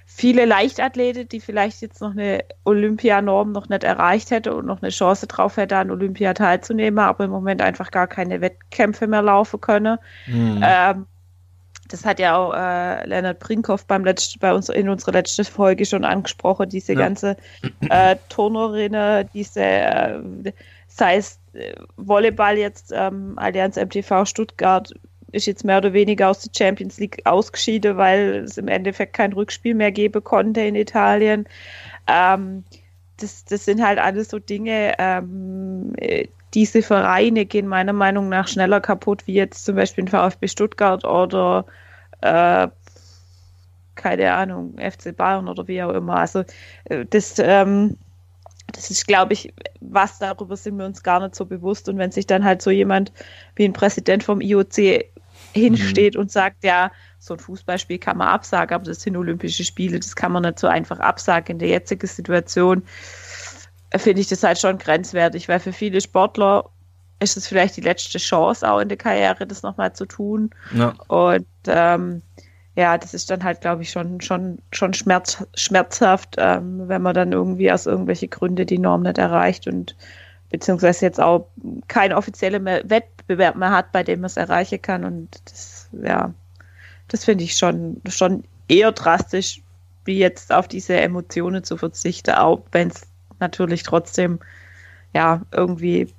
viele 0.04 0.44
Leichtathleten, 0.44 1.28
die 1.28 1.40
vielleicht 1.40 1.80
jetzt 1.80 2.00
noch 2.00 2.12
eine 2.12 2.44
Olympianorm 2.64 3.52
noch 3.52 3.68
nicht 3.68 3.82
erreicht 3.82 4.30
hätte 4.30 4.54
und 4.54 4.66
noch 4.66 4.82
eine 4.82 4.90
Chance 4.90 5.26
drauf 5.26 5.56
hätte, 5.56 5.76
an 5.76 5.90
Olympia 5.90 6.34
teilzunehmen, 6.34 6.98
aber 7.00 7.24
im 7.24 7.30
Moment 7.30 7.60
einfach 7.60 7.90
gar 7.90 8.06
keine 8.06 8.40
Wettkämpfe 8.40 9.06
mehr 9.06 9.22
laufen 9.22 9.60
können. 9.60 9.98
Mhm. 10.26 10.62
Ähm, 10.62 11.06
das 11.88 12.04
hat 12.04 12.18
ja 12.18 12.36
auch 12.36 12.52
äh, 12.52 13.06
Leonard 13.06 13.38
Brinkhoff 13.38 13.86
beim 13.86 14.04
letzten, 14.04 14.40
bei 14.40 14.52
uns 14.52 14.68
in 14.68 14.88
unserer 14.88 15.12
letzten 15.12 15.44
Folge 15.44 15.86
schon 15.86 16.04
angesprochen, 16.04 16.68
diese 16.68 16.92
ja. 16.92 16.98
ganze 16.98 17.36
äh, 17.88 18.16
Turnerinnen, 18.28 19.28
diese, 19.32 19.62
äh, 19.62 20.18
sei 20.96 21.16
es 21.16 21.40
äh, 21.52 21.74
Volleyball 21.96 22.56
jetzt, 22.56 22.92
ähm, 22.94 23.34
Allianz 23.36 23.76
MTV 23.76 24.24
Stuttgart 24.24 24.92
ist 25.32 25.46
jetzt 25.46 25.64
mehr 25.64 25.78
oder 25.78 25.92
weniger 25.92 26.30
aus 26.30 26.40
der 26.40 26.52
Champions 26.56 26.98
League 26.98 27.20
ausgeschieden, 27.24 27.96
weil 27.96 28.44
es 28.44 28.56
im 28.56 28.68
Endeffekt 28.68 29.12
kein 29.12 29.32
Rückspiel 29.32 29.74
mehr 29.74 29.92
geben 29.92 30.24
konnte 30.24 30.60
in 30.62 30.74
Italien. 30.74 31.46
Ähm, 32.06 32.64
das, 33.18 33.44
das 33.44 33.64
sind 33.64 33.84
halt 33.84 33.98
alles 33.98 34.28
so 34.30 34.38
Dinge, 34.38 34.94
ähm, 34.98 35.92
diese 36.54 36.80
Vereine 36.80 37.44
gehen 37.44 37.66
meiner 37.66 37.92
Meinung 37.92 38.28
nach 38.28 38.48
schneller 38.48 38.80
kaputt, 38.80 39.26
wie 39.26 39.34
jetzt 39.34 39.64
zum 39.64 39.76
Beispiel 39.76 40.04
ein 40.04 40.08
VfB 40.08 40.48
Stuttgart 40.48 41.04
oder 41.04 41.66
äh, 42.22 42.68
keine 43.94 44.32
Ahnung, 44.32 44.76
FC 44.78 45.14
Bayern 45.16 45.48
oder 45.48 45.66
wie 45.68 45.82
auch 45.82 45.92
immer. 45.92 46.16
Also 46.16 46.44
äh, 46.84 47.04
das, 47.04 47.38
ähm, 47.38 47.96
das 48.72 48.90
ist, 48.90 49.06
glaube 49.06 49.32
ich, 49.32 49.54
was 49.80 50.18
darüber 50.18 50.56
sind 50.56 50.76
wir 50.78 50.86
uns 50.86 51.02
gar 51.02 51.20
nicht 51.20 51.34
so 51.34 51.46
bewusst. 51.46 51.88
Und 51.88 51.98
wenn 51.98 52.10
sich 52.10 52.26
dann 52.26 52.44
halt 52.44 52.62
so 52.62 52.70
jemand 52.70 53.12
wie 53.54 53.64
ein 53.64 53.72
Präsident 53.72 54.24
vom 54.24 54.40
IOC 54.40 55.04
hinsteht 55.52 56.14
mhm. 56.14 56.20
und 56.20 56.32
sagt, 56.32 56.64
ja, 56.64 56.90
so 57.18 57.34
ein 57.34 57.40
Fußballspiel 57.40 57.98
kann 57.98 58.18
man 58.18 58.28
absagen, 58.28 58.74
aber 58.74 58.84
das 58.84 59.02
sind 59.02 59.16
Olympische 59.16 59.64
Spiele, 59.64 59.98
das 59.98 60.16
kann 60.16 60.32
man 60.32 60.42
nicht 60.42 60.58
so 60.58 60.66
einfach 60.66 60.98
absagen 60.98 61.54
in 61.54 61.58
der 61.58 61.68
jetzigen 61.68 62.06
Situation 62.06 62.82
finde 63.94 64.20
ich 64.20 64.28
das 64.28 64.42
halt 64.42 64.58
schon 64.58 64.78
grenzwertig, 64.78 65.48
weil 65.48 65.60
für 65.60 65.72
viele 65.72 66.00
Sportler 66.00 66.70
ist 67.20 67.36
es 67.36 67.46
vielleicht 67.46 67.76
die 67.76 67.82
letzte 67.82 68.18
Chance 68.18 68.70
auch 68.70 68.80
in 68.80 68.88
der 68.88 68.98
Karriere, 68.98 69.46
das 69.46 69.62
nochmal 69.62 69.94
zu 69.94 70.06
tun. 70.06 70.50
Ja. 70.74 70.94
Und 71.08 71.46
ähm, 71.66 72.22
ja, 72.76 72.98
das 72.98 73.14
ist 73.14 73.30
dann 73.30 73.42
halt, 73.42 73.62
glaube 73.62 73.82
ich, 73.82 73.90
schon, 73.90 74.20
schon, 74.20 74.58
schon 74.70 74.92
schmerz, 74.92 75.44
schmerzhaft, 75.54 76.36
ähm, 76.38 76.88
wenn 76.88 77.00
man 77.00 77.14
dann 77.14 77.32
irgendwie 77.32 77.72
aus 77.72 77.86
irgendwelchen 77.86 78.28
Gründen 78.28 78.66
die 78.66 78.78
Norm 78.78 79.02
nicht 79.02 79.16
erreicht 79.16 79.66
und 79.66 79.96
beziehungsweise 80.50 81.06
jetzt 81.06 81.20
auch 81.20 81.48
kein 81.88 82.12
offizieller 82.12 82.62
Wettbewerb 82.64 83.56
mehr 83.56 83.70
hat, 83.70 83.92
bei 83.92 84.02
dem 84.02 84.20
man 84.20 84.26
es 84.26 84.36
erreichen 84.36 84.80
kann. 84.80 85.04
Und 85.04 85.40
das, 85.46 85.88
ja, 86.02 86.34
das 87.08 87.24
finde 87.24 87.44
ich 87.44 87.56
schon, 87.56 88.00
schon 88.08 88.44
eher 88.68 88.92
drastisch, 88.92 89.62
wie 90.04 90.18
jetzt 90.18 90.52
auf 90.52 90.68
diese 90.68 91.00
Emotionen 91.00 91.64
zu 91.64 91.78
verzichten, 91.78 92.34
auch 92.34 92.62
wenn 92.72 92.88
es 92.88 93.06
natürlich 93.40 93.82
trotzdem, 93.82 94.38
ja, 95.14 95.40
irgendwie 95.50 96.12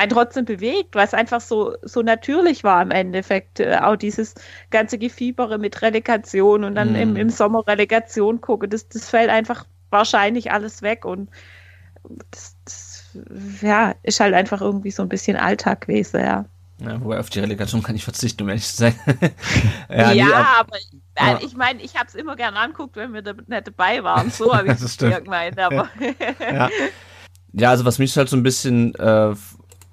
einen 0.00 0.10
trotzdem 0.10 0.46
bewegt, 0.46 0.94
weil 0.94 1.04
es 1.04 1.12
einfach 1.12 1.40
so, 1.42 1.74
so 1.82 2.00
natürlich 2.00 2.64
war 2.64 2.80
im 2.80 2.90
Endeffekt. 2.90 3.60
Äh, 3.60 3.78
auch 3.82 3.96
dieses 3.96 4.34
ganze 4.70 4.98
Gefiebere 4.98 5.58
mit 5.58 5.82
Relegation 5.82 6.64
und 6.64 6.74
dann 6.74 6.92
mm. 6.92 6.96
im, 6.96 7.16
im 7.16 7.30
Sommer 7.30 7.66
Relegation 7.66 8.40
gucke, 8.40 8.66
das, 8.66 8.88
das 8.88 9.10
fällt 9.10 9.28
einfach 9.28 9.66
wahrscheinlich 9.90 10.52
alles 10.52 10.82
weg 10.82 11.04
und 11.04 11.28
das, 12.30 12.56
das 12.64 13.04
ja, 13.60 13.94
ist 14.02 14.20
halt 14.20 14.34
einfach 14.34 14.60
irgendwie 14.60 14.90
so 14.90 15.02
ein 15.02 15.08
bisschen 15.08 15.36
Alltag 15.36 15.82
gewesen, 15.82 16.20
ja. 16.20 16.46
Ja, 16.78 16.98
wobei 17.02 17.18
auf 17.18 17.28
die 17.28 17.40
Relegation 17.40 17.82
kann 17.82 17.94
ich 17.94 18.04
verzichten, 18.04 18.42
um 18.44 18.48
ehrlich 18.48 18.66
zu 18.66 18.76
sein. 18.76 18.94
ja, 19.90 20.12
ja 20.12 20.60
ab, 20.60 20.70
aber 21.14 21.40
ja. 21.40 21.46
ich 21.46 21.54
meine, 21.54 21.82
ich 21.82 21.94
habe 21.96 22.06
es 22.08 22.14
immer 22.14 22.36
gerne 22.36 22.58
anguckt, 22.58 22.96
wenn 22.96 23.12
wir 23.12 23.20
da 23.20 23.34
nicht 23.34 23.66
dabei 23.66 24.02
waren. 24.02 24.30
So 24.30 24.56
habe 24.56 24.72
ich 24.72 24.80
es 24.80 24.96
gemeint. 24.96 25.58
Aber 25.58 25.90
ja. 26.40 26.70
ja, 27.52 27.68
also 27.68 27.84
was 27.84 27.98
mich 27.98 28.16
halt 28.16 28.30
so 28.30 28.36
ein 28.38 28.42
bisschen 28.42 28.94
äh, 28.94 29.34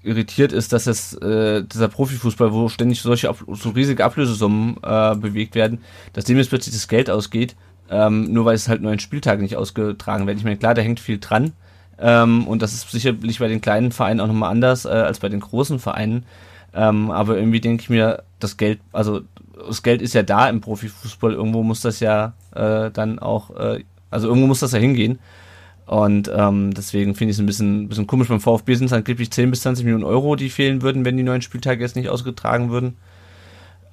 irritiert 0.08 0.52
ist, 0.52 0.74
dass 0.74 0.88
es 0.88 1.14
äh, 1.16 1.64
dieser 1.64 1.88
Profifußball, 1.88 2.54
wo 2.54 2.70
ständig 2.70 3.02
solche 3.02 3.34
so 3.54 3.70
riesige 3.70 4.04
Ablösesummen 4.04 4.78
äh, 4.82 5.16
bewegt 5.16 5.56
werden, 5.56 5.80
dass 6.14 6.26
dem 6.26 6.38
jetzt 6.38 6.50
plötzlich 6.50 6.74
das 6.74 6.88
Geld 6.88 7.10
ausgeht, 7.10 7.56
ähm, 7.90 8.32
nur 8.32 8.46
weil 8.46 8.56
es 8.56 8.68
halt 8.68 8.82
neun 8.82 9.00
Spieltage 9.00 9.42
nicht 9.42 9.58
ausgetragen 9.58 10.28
werden. 10.28 10.38
Ich 10.38 10.44
meine, 10.44 10.58
klar, 10.58 10.74
da 10.74 10.82
hängt 10.82 11.00
viel 11.00 11.20
dran. 11.20 11.54
Ähm, 12.00 12.48
und 12.48 12.62
das 12.62 12.74
ist 12.74 12.90
sicherlich 12.90 13.40
bei 13.40 13.48
den 13.48 13.62
kleinen 13.62 13.92
Vereinen 13.92 14.20
auch 14.20 14.28
nochmal 14.28 14.52
anders 14.52 14.86
äh, 14.86 14.90
als 14.90 15.20
bei 15.20 15.30
den 15.30 15.40
großen 15.40 15.80
Vereinen. 15.80 16.26
Ähm, 16.74 17.12
aber 17.12 17.38
irgendwie 17.38 17.60
denke 17.60 17.82
ich 17.82 17.90
mir, 17.90 18.24
das 18.40 18.58
Geld, 18.58 18.80
also 18.92 19.22
das 19.68 19.82
Geld 19.82 20.02
ist 20.02 20.14
ja 20.14 20.24
da 20.24 20.50
im 20.50 20.62
Profifußball, 20.62 21.34
irgendwo 21.34 21.64
muss 21.64 21.82
das 21.82 22.00
ja 22.00 22.34
äh, 22.54 22.92
dann 22.92 23.20
auch, 23.20 23.56
äh, 23.56 23.84
also 24.12 24.28
irgendwo 24.28 24.48
muss 24.48 24.60
das 24.60 24.74
ja 24.74 24.80
hingehen. 24.80 25.20
Und 25.88 26.30
ähm, 26.36 26.74
deswegen 26.74 27.16
finde 27.16 27.32
ich 27.32 27.38
es 27.38 27.40
ein 27.40 27.46
bisschen, 27.46 27.88
bisschen 27.88 28.08
komisch. 28.08 28.28
Beim 28.28 28.42
VfB 28.42 28.76
sind 28.76 28.88
es 28.88 28.94
angeblich 28.94 29.32
10 29.32 29.50
bis 29.50 29.62
20 29.62 29.86
Millionen 29.86 30.04
Euro, 30.04 30.36
die 30.36 30.50
fehlen 30.50 30.82
würden, 30.82 31.06
wenn 31.06 31.16
die 31.16 31.24
neuen 31.24 31.42
Spieltage 31.42 31.82
jetzt 31.82 31.96
nicht 31.96 32.10
ausgetragen 32.10 32.70
würden. 32.70 32.98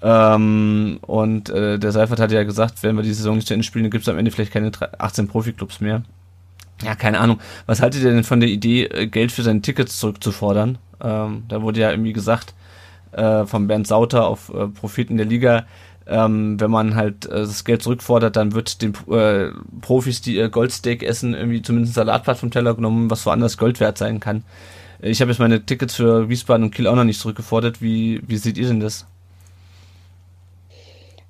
Ähm, 0.03 0.99
und 1.03 1.51
äh, 1.51 1.79
der 1.79 1.93
Seifert 1.93 2.19
hat 2.19 2.33
ja 2.33 2.43
gesagt, 2.43 2.83
wenn 2.83 2.97
wir 2.97 3.05
die 3.05 3.15
Saison 3.15 3.37
nicht 3.37 3.47
zu 3.47 3.55
Ende 3.55 3.65
spielen, 3.65 3.85
dann 3.85 3.93
gibt 3.93 4.03
es 4.03 4.09
am 4.09 4.19
Ende 4.19 4.33
vielleicht 4.33 4.53
keine 4.53 4.73
18 4.99 5.29
Profiklubs 5.29 5.81
mehr. 5.81 6.03
Ja, 6.83 6.97
keine 6.97 7.21
Ahnung. 7.21 7.39
Was 7.67 7.81
haltet 7.81 8.03
ihr 8.03 8.11
denn 8.11 8.25
von 8.25 8.41
der 8.41 8.49
Idee, 8.49 8.85
äh, 8.87 9.07
Geld 9.07 9.31
für 9.31 9.43
seine 9.43 9.63
Tickets 9.63 9.99
zurückzufordern? 10.01 10.79
Ähm, 11.01 11.45
da 11.49 11.63
wurde 11.63 11.81
ja 11.81 11.91
irgendwie 11.91 12.13
gesagt, 12.13 12.55
äh, 13.13 13.47
von 13.47 13.69
Bernd 13.69 13.87
Sauter 13.87 14.27
auf 14.27 14.53
äh, 14.53 14.67
Propheten 14.67 15.17
der 15.17 15.27
Liga, 15.27 15.65
ähm, 16.07 16.61
wenn 16.61 16.71
man 16.71 16.95
halt 16.95 17.27
äh, 17.27 17.41
das 17.41 17.65
Geld 17.65 17.83
zurückfordert, 17.83 18.37
dann 18.37 18.53
wird 18.53 18.83
den 18.83 18.95
äh, 19.11 19.51
Profis, 19.81 20.21
die 20.21 20.37
ihr 20.37 20.49
Goldsteak 20.49 21.03
essen, 21.03 21.35
irgendwie 21.35 21.63
zumindest 21.63 21.93
ein 21.93 22.07
Salatblatt 22.07 22.39
vom 22.39 22.51
Teller 22.51 22.75
genommen, 22.75 23.11
was 23.11 23.25
woanders 23.25 23.57
Gold 23.57 23.81
wert 23.81 23.99
sein 23.99 24.21
kann. 24.21 24.45
Ich 25.01 25.21
habe 25.21 25.31
jetzt 25.31 25.41
meine 25.41 25.65
Tickets 25.65 25.95
für 25.95 26.29
Wiesbaden 26.29 26.65
und 26.65 26.75
Kiel 26.75 26.87
auch 26.87 26.95
noch 26.95 27.05
nicht 27.05 27.21
zurückgefordert. 27.21 27.83
Wie, 27.83 28.23
wie 28.27 28.37
seht 28.37 28.59
ihr 28.59 28.69
denn 28.69 28.81
das? 28.81 29.07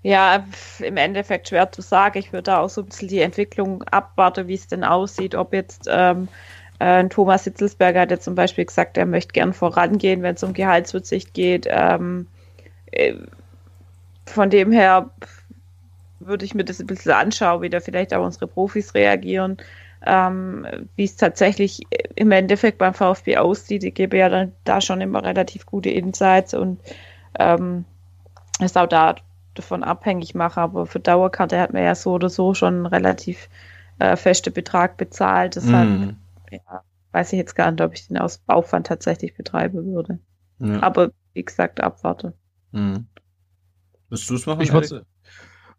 Ja, 0.03 0.45
im 0.81 0.97
Endeffekt 0.99 1.49
schwer 1.49 1.72
zu 1.72 1.81
sagen. 1.81 2.18
Ich 2.18 2.33
würde 2.33 2.43
da 2.43 2.59
auch 2.59 2.68
so 2.68 2.83
ein 2.83 2.87
bisschen 2.87 3.09
die 3.09 3.20
Entwicklung 3.20 3.83
abwarten, 3.85 4.49
wie 4.49 4.55
es 4.55 4.66
denn 4.66 4.85
aussieht, 4.85 5.35
ob 5.35 5.55
jetzt 5.55 5.89
ähm, 5.91 6.29
äh, 6.79 7.09
Thomas 7.09 7.45
Hitzelsberger 7.45 8.03
hat 8.03 8.11
ja 8.11 8.20
zum 8.20 8.35
Beispiel 8.35 8.66
gesagt, 8.66 8.99
er 8.99 9.07
möchte 9.07 9.33
gern 9.33 9.55
vorangehen, 9.55 10.22
wenn 10.22 10.35
es 10.35 10.43
um 10.43 10.53
Gehaltsverzicht 10.53 11.33
geht. 11.33 11.66
Ähm, 11.70 12.27
äh, 12.93 13.14
von 14.27 14.51
dem 14.51 14.72
her 14.72 15.11
würde 16.20 16.45
ich 16.45 16.55
mir 16.55 16.64
das 16.64 16.81
ein 16.81 16.87
bisschen 16.87 17.12
anschauen, 17.12 17.62
wie 17.62 17.70
da 17.70 17.81
vielleicht 17.81 18.14
auch 18.14 18.25
unsere 18.25 18.47
Profis 18.47 18.95
reagieren, 18.95 19.59
ähm, 20.07 20.66
wie 20.97 21.05
es 21.05 21.16
tatsächlich 21.16 21.83
im 22.14 22.31
Endeffekt 22.31 22.79
beim 22.79 22.95
VfB 22.95 23.37
aussieht. 23.37 23.85
Ich 23.85 23.95
gebe 23.95 24.16
ja 24.16 24.29
dann 24.29 24.53
da 24.64 24.81
schon 24.81 25.01
immer 25.01 25.22
relativ 25.22 25.66
gute 25.66 25.91
Insights 25.91 26.55
und 26.55 26.81
ähm, 27.39 27.85
es 28.61 28.77
auch 28.77 28.87
da 28.87 29.16
davon 29.55 29.85
abhängig 29.85 30.35
mache, 30.35 30.61
aber 30.61 30.87
für 30.87 31.01
Dauerkarte 31.01 31.61
hat 31.61 31.72
man 31.72 31.85
ja 31.85 31.95
so 31.95 32.12
oder 32.12 32.29
so 32.29 32.55
schon 32.55 32.75
einen 32.75 32.87
relativ 32.87 33.49
äh, 33.99 34.16
festen 34.16 34.53
Betrag 34.53 34.97
bezahlt. 34.97 35.57
Deshalb 35.57 35.89
mm. 35.89 36.16
ja, 36.51 36.83
weiß 37.12 37.33
ich 37.33 37.39
jetzt 37.39 37.55
gar 37.55 37.70
nicht, 37.70 37.81
ob 37.81 37.95
ich 37.95 38.09
den 38.09 38.18
Aufwand 38.18 38.87
tatsächlich 38.87 39.37
betreiben 39.37 39.87
würde. 39.87 40.18
Ja. 40.59 40.83
Aber 40.83 41.11
wie 41.35 41.45
gesagt, 41.45 41.81
abwarte. 41.81 42.35
Mhm. 42.72 43.07
Willst 44.09 44.29
du 44.31 44.35
es 44.35 44.47
machen? 44.47 44.61
Ich 44.63 44.73
würde 44.73 45.05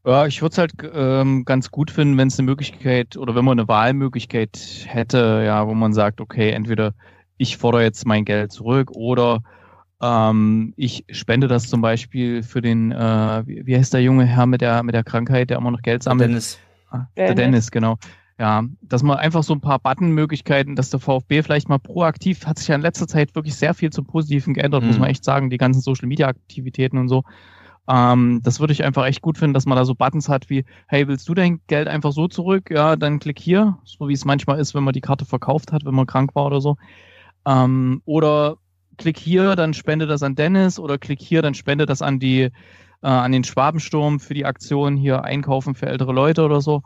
ja, 0.06 0.28
ich 0.28 0.42
würde 0.44 0.52
es 0.52 0.58
halt 0.60 0.74
ähm, 0.94 1.46
ganz 1.46 1.72
gut 1.72 1.90
finden, 1.90 2.18
wenn 2.18 2.28
es 2.28 2.38
eine 2.38 2.46
Möglichkeit 2.46 3.18
oder 3.18 3.34
wenn 3.34 3.44
man 3.44 3.58
eine 3.58 3.68
Wahlmöglichkeit 3.68 4.86
hätte, 4.86 5.42
ja, 5.44 5.68
wo 5.68 5.74
man 5.74 5.94
sagt, 5.94 6.22
okay, 6.22 6.52
entweder 6.52 6.94
ich 7.38 7.58
fordere 7.58 7.82
jetzt 7.82 8.06
mein 8.06 8.24
Geld 8.24 8.52
zurück 8.52 8.92
oder 8.92 9.42
ähm, 10.02 10.74
ich 10.78 11.06
spende 11.10 11.48
das 11.48 11.70
zum 11.70 11.82
Beispiel 11.82 12.44
für 12.44 12.62
den, 12.62 12.92
äh, 12.92 13.44
wie, 13.48 13.66
wie 13.66 13.76
heißt 13.76 13.94
der 13.94 14.04
junge 14.04 14.26
Herr 14.26 14.46
mit 14.46 14.62
der 14.62 14.84
mit 14.84 14.94
der 14.94 15.04
Krankheit, 15.04 15.50
der 15.50 15.58
immer 15.58 15.72
noch 15.72 15.82
Geld 15.82 16.04
sammelt? 16.04 16.30
Dennis. 16.30 16.60
Ah, 16.92 17.08
der 17.18 17.34
Dennis, 17.34 17.38
Dennis 17.38 17.72
genau. 17.72 17.98
Ja, 18.38 18.64
dass 18.82 19.02
man 19.02 19.18
einfach 19.18 19.44
so 19.44 19.54
ein 19.54 19.62
paar 19.62 19.80
Button-Möglichkeiten, 19.80 20.76
dass 20.76 20.90
der 20.90 21.00
VfB 21.00 21.42
vielleicht 21.42 21.70
mal 21.70 21.80
proaktiv, 21.80 22.46
hat 22.46 22.60
sich 22.60 22.68
ja 22.68 22.76
in 22.76 22.82
letzter 22.82 23.08
Zeit 23.08 23.34
wirklich 23.34 23.56
sehr 23.56 23.74
viel 23.74 23.92
zum 23.92 24.06
Positiven 24.06 24.54
geändert, 24.54 24.82
mhm. 24.82 24.90
muss 24.90 25.00
man 25.00 25.10
echt 25.10 25.24
sagen, 25.24 25.50
die 25.50 25.58
ganzen 25.58 25.82
Social-Media-Aktivitäten 25.82 26.98
und 26.98 27.08
so. 27.08 27.24
Ähm, 27.88 28.42
das 28.44 28.60
würde 28.60 28.74
ich 28.74 28.84
einfach 28.84 29.06
echt 29.06 29.22
gut 29.22 29.38
finden, 29.38 29.54
dass 29.54 29.66
man 29.66 29.78
da 29.78 29.86
so 29.86 29.96
Buttons 29.96 30.28
hat 30.30 30.50
wie, 30.50 30.66
hey, 30.88 31.08
willst 31.08 31.30
du 31.30 31.34
dein 31.34 31.62
Geld 31.68 31.88
einfach 31.88 32.12
so 32.12 32.28
zurück? 32.28 32.70
Ja, 32.72 32.96
dann 32.96 33.20
klick 33.20 33.40
hier, 33.40 33.78
so 33.84 34.08
wie 34.08 34.14
es 34.14 34.26
manchmal 34.26 34.60
ist, 34.60 34.74
wenn 34.74 34.84
man 34.84 34.94
die 34.94 35.02
Karte 35.02 35.26
verkauft 35.26 35.72
hat, 35.72 35.86
wenn 35.86 35.96
man 35.96 36.08
krank 36.08 36.34
war 36.34 36.48
oder 36.48 36.62
so. 36.62 36.78
Ähm, 37.46 38.02
oder 38.06 38.58
klick 38.98 39.18
hier, 39.18 39.56
dann 39.56 39.74
spende 39.74 40.08
das 40.08 40.24
an 40.24 40.36
Dennis 40.36 40.80
oder 40.80 40.98
klick 40.98 41.22
hier, 41.22 41.42
dann 41.42 41.54
spende 41.54 41.86
das 41.86 42.02
an 42.02 42.20
die, 42.20 42.44
äh, 42.44 42.52
an 43.02 43.32
den 43.32 43.44
Schwabensturm 43.44 44.20
für 44.20 44.34
die 44.34 44.46
Aktion 44.46 44.98
hier 44.98 45.24
einkaufen 45.24 45.76
für 45.76 45.88
ältere 45.88 46.14
Leute 46.14 46.44
oder 46.44 46.62
so. 46.62 46.82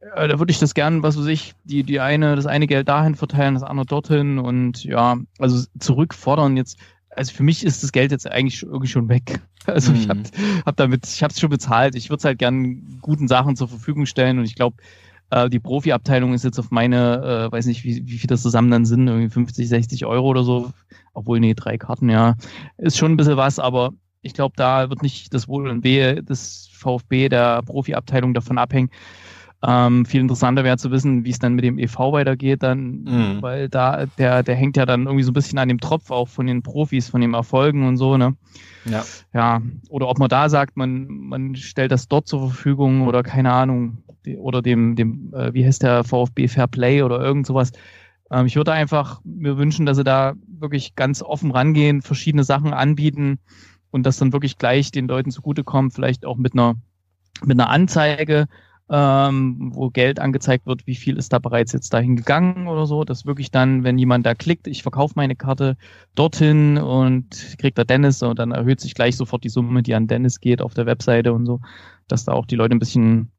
Äh, 0.00 0.28
da 0.28 0.38
würde 0.38 0.50
ich 0.50 0.58
das 0.58 0.74
gern, 0.74 1.02
was 1.02 1.18
weiß 1.18 1.26
ich, 1.26 1.54
die, 1.64 1.84
die 1.84 2.00
eine, 2.00 2.34
das 2.34 2.46
eine 2.46 2.66
Geld 2.66 2.88
dahin 2.88 3.14
verteilen, 3.14 3.54
das 3.54 3.62
andere 3.62 3.86
dorthin 3.86 4.38
und 4.38 4.82
ja, 4.84 5.18
also 5.38 5.64
zurückfordern 5.78 6.56
jetzt. 6.56 6.78
Also 7.10 7.32
für 7.32 7.42
mich 7.42 7.64
ist 7.64 7.82
das 7.82 7.92
Geld 7.92 8.12
jetzt 8.12 8.30
eigentlich 8.30 8.62
irgendwie 8.62 8.88
schon 8.88 9.08
weg. 9.08 9.40
Also 9.66 9.92
ich 9.92 10.08
habe 10.08 10.22
hab 10.64 10.76
damit, 10.76 11.06
ich 11.06 11.22
habe 11.22 11.32
es 11.32 11.38
schon 11.38 11.50
bezahlt. 11.50 11.94
Ich 11.94 12.08
würde 12.08 12.18
es 12.18 12.24
halt 12.24 12.38
gern 12.38 12.98
guten 13.02 13.28
Sachen 13.28 13.56
zur 13.56 13.68
Verfügung 13.68 14.06
stellen 14.06 14.38
und 14.38 14.44
ich 14.46 14.54
glaube, 14.54 14.78
äh, 15.28 15.48
die 15.48 15.60
Profi-Abteilung 15.60 16.34
ist 16.34 16.44
jetzt 16.44 16.58
auf 16.58 16.70
meine, 16.70 17.48
äh, 17.48 17.52
weiß 17.52 17.66
nicht, 17.66 17.84
wie, 17.84 18.06
wie 18.06 18.18
viel 18.18 18.26
das 18.26 18.42
zusammen 18.42 18.70
dann 18.70 18.84
sind, 18.84 19.06
irgendwie 19.06 19.28
50, 19.28 19.68
60 19.68 20.06
Euro 20.06 20.26
oder 20.28 20.44
so. 20.44 20.72
Obwohl, 21.12 21.40
nee, 21.40 21.54
drei 21.54 21.78
Karten, 21.78 22.08
ja. 22.08 22.36
Ist 22.78 22.98
schon 22.98 23.12
ein 23.12 23.16
bisschen 23.16 23.36
was, 23.36 23.58
aber 23.58 23.92
ich 24.22 24.34
glaube, 24.34 24.54
da 24.56 24.90
wird 24.90 25.02
nicht 25.02 25.32
das 25.32 25.48
Wohl 25.48 25.68
und 25.68 25.84
Wehe 25.84 26.22
des 26.22 26.70
VfB, 26.72 27.28
der 27.28 27.62
Profi-Abteilung 27.62 28.34
davon 28.34 28.58
abhängen. 28.58 28.90
Ähm, 29.62 30.06
viel 30.06 30.22
interessanter 30.22 30.64
wäre 30.64 30.78
zu 30.78 30.90
wissen, 30.90 31.24
wie 31.24 31.30
es 31.30 31.38
dann 31.38 31.54
mit 31.54 31.64
dem 31.64 31.78
EV 31.78 32.12
weitergeht, 32.12 32.62
dann, 32.62 33.02
Mhm. 33.02 33.42
weil 33.42 33.68
da, 33.68 34.06
der, 34.16 34.42
der 34.42 34.54
hängt 34.54 34.78
ja 34.78 34.86
dann 34.86 35.04
irgendwie 35.04 35.22
so 35.22 35.32
ein 35.32 35.34
bisschen 35.34 35.58
an 35.58 35.68
dem 35.68 35.80
Tropf 35.80 36.10
auch 36.10 36.28
von 36.28 36.46
den 36.46 36.62
Profis, 36.62 37.10
von 37.10 37.20
den 37.20 37.34
Erfolgen 37.34 37.86
und 37.86 37.98
so, 37.98 38.16
ne? 38.16 38.36
Ja. 38.86 39.04
Ja, 39.34 39.60
oder 39.90 40.08
ob 40.08 40.18
man 40.18 40.30
da 40.30 40.48
sagt, 40.48 40.78
man, 40.78 41.06
man 41.08 41.56
stellt 41.56 41.92
das 41.92 42.08
dort 42.08 42.26
zur 42.26 42.48
Verfügung 42.48 43.06
oder 43.06 43.22
keine 43.22 43.52
Ahnung, 43.52 43.98
oder 44.38 44.62
dem, 44.62 44.96
dem, 44.96 45.32
äh, 45.34 45.52
wie 45.52 45.64
heißt 45.66 45.82
der 45.82 46.04
VfB 46.04 46.48
Fair 46.48 46.66
Play 46.66 47.02
oder 47.02 47.20
irgend 47.20 47.46
sowas. 47.46 47.72
Ähm, 48.30 48.46
ich 48.46 48.56
würde 48.56 48.72
einfach 48.72 49.20
mir 49.24 49.58
wünschen, 49.58 49.84
dass 49.86 49.96
sie 49.98 50.04
da 50.04 50.34
wirklich 50.46 50.94
ganz 50.94 51.22
offen 51.22 51.50
rangehen, 51.50 52.00
verschiedene 52.02 52.44
Sachen 52.44 52.72
anbieten 52.72 53.38
und 53.90 54.04
das 54.06 54.18
dann 54.18 54.32
wirklich 54.32 54.56
gleich 54.56 54.90
den 54.90 55.08
Leuten 55.08 55.30
zugutekommt, 55.30 55.92
vielleicht 55.92 56.24
auch 56.24 56.36
mit 56.36 56.54
einer, 56.54 56.76
mit 57.44 57.60
einer 57.60 57.70
Anzeige, 57.70 58.46
ähm, 58.90 59.70
wo 59.72 59.88
Geld 59.90 60.18
angezeigt 60.18 60.66
wird, 60.66 60.86
wie 60.86 60.96
viel 60.96 61.16
ist 61.16 61.32
da 61.32 61.38
bereits 61.38 61.72
jetzt 61.72 61.94
dahin 61.94 62.16
gegangen 62.16 62.66
oder 62.66 62.86
so, 62.86 63.04
dass 63.04 63.24
wirklich 63.24 63.52
dann, 63.52 63.84
wenn 63.84 63.98
jemand 63.98 64.26
da 64.26 64.34
klickt, 64.34 64.66
ich 64.66 64.82
verkaufe 64.82 65.14
meine 65.16 65.36
Karte 65.36 65.76
dorthin 66.16 66.76
und 66.76 67.56
kriegt 67.58 67.78
da 67.78 67.84
Dennis 67.84 68.22
und 68.22 68.38
dann 68.40 68.50
erhöht 68.50 68.80
sich 68.80 68.94
gleich 68.94 69.16
sofort 69.16 69.44
die 69.44 69.48
Summe, 69.48 69.84
die 69.84 69.94
an 69.94 70.08
Dennis 70.08 70.40
geht 70.40 70.60
auf 70.60 70.74
der 70.74 70.86
Webseite 70.86 71.32
und 71.32 71.46
so, 71.46 71.60
dass 72.08 72.24
da 72.24 72.32
auch 72.32 72.46
die 72.46 72.56
Leute 72.56 72.74
ein 72.74 72.80
bisschen 72.80 73.30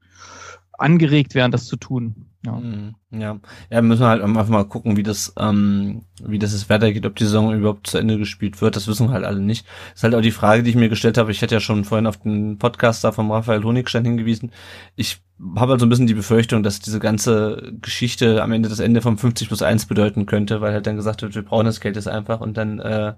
angeregt 0.71 1.35
werden, 1.35 1.51
das 1.51 1.65
zu 1.65 1.75
tun. 1.75 2.30
Ja. 2.45 2.53
Mhm. 2.53 2.95
Ja, 3.11 3.39
ja, 3.69 3.81
müssen 3.81 4.01
wir 4.01 4.07
halt 4.07 4.23
einfach 4.23 4.47
mal 4.47 4.63
gucken, 4.63 4.97
wie 4.97 5.03
das, 5.03 5.33
ähm, 5.37 6.03
wie 6.23 6.39
das 6.39 6.53
jetzt 6.53 6.69
weitergeht, 6.69 7.05
ob 7.05 7.15
die 7.15 7.25
Saison 7.25 7.53
überhaupt 7.53 7.87
zu 7.87 7.97
Ende 7.97 8.17
gespielt 8.17 8.61
wird. 8.61 8.75
Das 8.75 8.87
wissen 8.87 9.07
wir 9.07 9.13
halt 9.13 9.25
alle 9.25 9.41
nicht. 9.41 9.65
Das 9.89 9.99
ist 9.99 10.03
halt 10.03 10.15
auch 10.15 10.21
die 10.21 10.31
Frage, 10.31 10.63
die 10.63 10.71
ich 10.71 10.75
mir 10.75 10.89
gestellt 10.89 11.17
habe. 11.17 11.31
Ich 11.31 11.41
hatte 11.41 11.55
ja 11.55 11.59
schon 11.59 11.83
vorhin 11.83 12.07
auf 12.07 12.17
den 12.17 12.57
Podcast 12.57 13.03
da 13.03 13.11
vom 13.11 13.29
Raphael 13.31 13.63
Honigstein 13.63 14.05
hingewiesen. 14.05 14.51
Ich 14.95 15.21
habe 15.55 15.71
halt 15.71 15.79
so 15.81 15.85
ein 15.85 15.89
bisschen 15.89 16.07
die 16.07 16.13
Befürchtung, 16.13 16.63
dass 16.63 16.79
diese 16.79 16.99
ganze 16.99 17.73
Geschichte 17.81 18.41
am 18.41 18.51
Ende 18.53 18.69
das 18.69 18.79
Ende 18.79 19.01
vom 19.01 19.17
50 19.17 19.47
plus 19.47 19.61
1 19.61 19.87
bedeuten 19.87 20.25
könnte, 20.25 20.61
weil 20.61 20.73
halt 20.73 20.87
dann 20.87 20.95
gesagt 20.95 21.21
wird, 21.21 21.35
wir 21.35 21.41
brauchen 21.43 21.65
das 21.65 21.81
Geld 21.81 21.95
jetzt 21.95 22.07
einfach 22.07 22.41
und 22.41 22.57
dann 22.57 22.79
äh, 22.79 23.13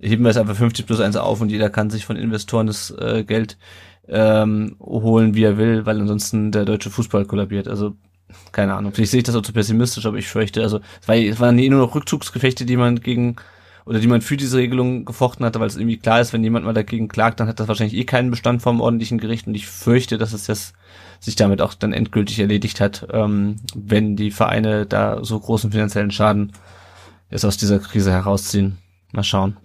heben 0.00 0.24
wir 0.24 0.30
es 0.30 0.36
einfach 0.36 0.56
50 0.56 0.86
plus 0.86 1.00
1 1.00 1.16
auf 1.16 1.40
und 1.40 1.50
jeder 1.50 1.70
kann 1.70 1.90
sich 1.90 2.04
von 2.04 2.16
Investoren 2.16 2.66
das 2.66 2.90
äh, 2.90 3.24
Geld 3.24 3.56
ähm, 4.08 4.76
holen, 4.80 5.34
wie 5.34 5.44
er 5.44 5.58
will, 5.58 5.86
weil 5.86 6.00
ansonsten 6.00 6.50
der 6.52 6.64
deutsche 6.64 6.90
Fußball 6.90 7.24
kollabiert. 7.24 7.68
Also 7.68 7.96
keine 8.52 8.74
Ahnung, 8.74 8.92
vielleicht 8.92 9.12
sehe 9.12 9.18
ich 9.18 9.24
das 9.24 9.34
auch 9.34 9.42
zu 9.42 9.52
pessimistisch, 9.52 10.06
aber 10.06 10.16
ich 10.16 10.28
fürchte, 10.28 10.62
also 10.62 10.80
es, 11.00 11.08
war, 11.08 11.16
es 11.16 11.40
waren 11.40 11.58
eh 11.58 11.68
nur 11.68 11.80
noch 11.80 11.94
Rückzugsgefechte, 11.94 12.64
die 12.64 12.76
man 12.76 13.00
gegen 13.00 13.36
oder 13.86 13.98
die 13.98 14.06
man 14.06 14.20
für 14.20 14.36
diese 14.36 14.58
Regelung 14.58 15.04
gefochten 15.04 15.44
hatte, 15.44 15.58
weil 15.58 15.66
es 15.66 15.76
irgendwie 15.76 15.96
klar 15.96 16.20
ist, 16.20 16.32
wenn 16.32 16.44
jemand 16.44 16.64
mal 16.64 16.74
dagegen 16.74 17.08
klagt, 17.08 17.40
dann 17.40 17.48
hat 17.48 17.58
das 17.58 17.68
wahrscheinlich 17.68 17.96
eh 17.96 18.04
keinen 18.04 18.30
Bestand 18.30 18.62
vom 18.62 18.80
ordentlichen 18.80 19.18
Gericht 19.18 19.46
und 19.46 19.54
ich 19.54 19.66
fürchte, 19.66 20.18
dass 20.18 20.32
es 20.32 20.46
jetzt 20.46 20.74
sich 21.18 21.36
damit 21.36 21.60
auch 21.60 21.74
dann 21.74 21.92
endgültig 21.92 22.38
erledigt 22.38 22.80
hat, 22.80 23.06
ähm, 23.12 23.56
wenn 23.74 24.16
die 24.16 24.30
Vereine 24.30 24.86
da 24.86 25.24
so 25.24 25.38
großen 25.38 25.72
finanziellen 25.72 26.10
Schaden 26.10 26.52
jetzt 27.30 27.44
aus 27.44 27.56
dieser 27.56 27.78
Krise 27.78 28.12
herausziehen. 28.12 28.78
Mal 29.12 29.24
schauen. 29.24 29.56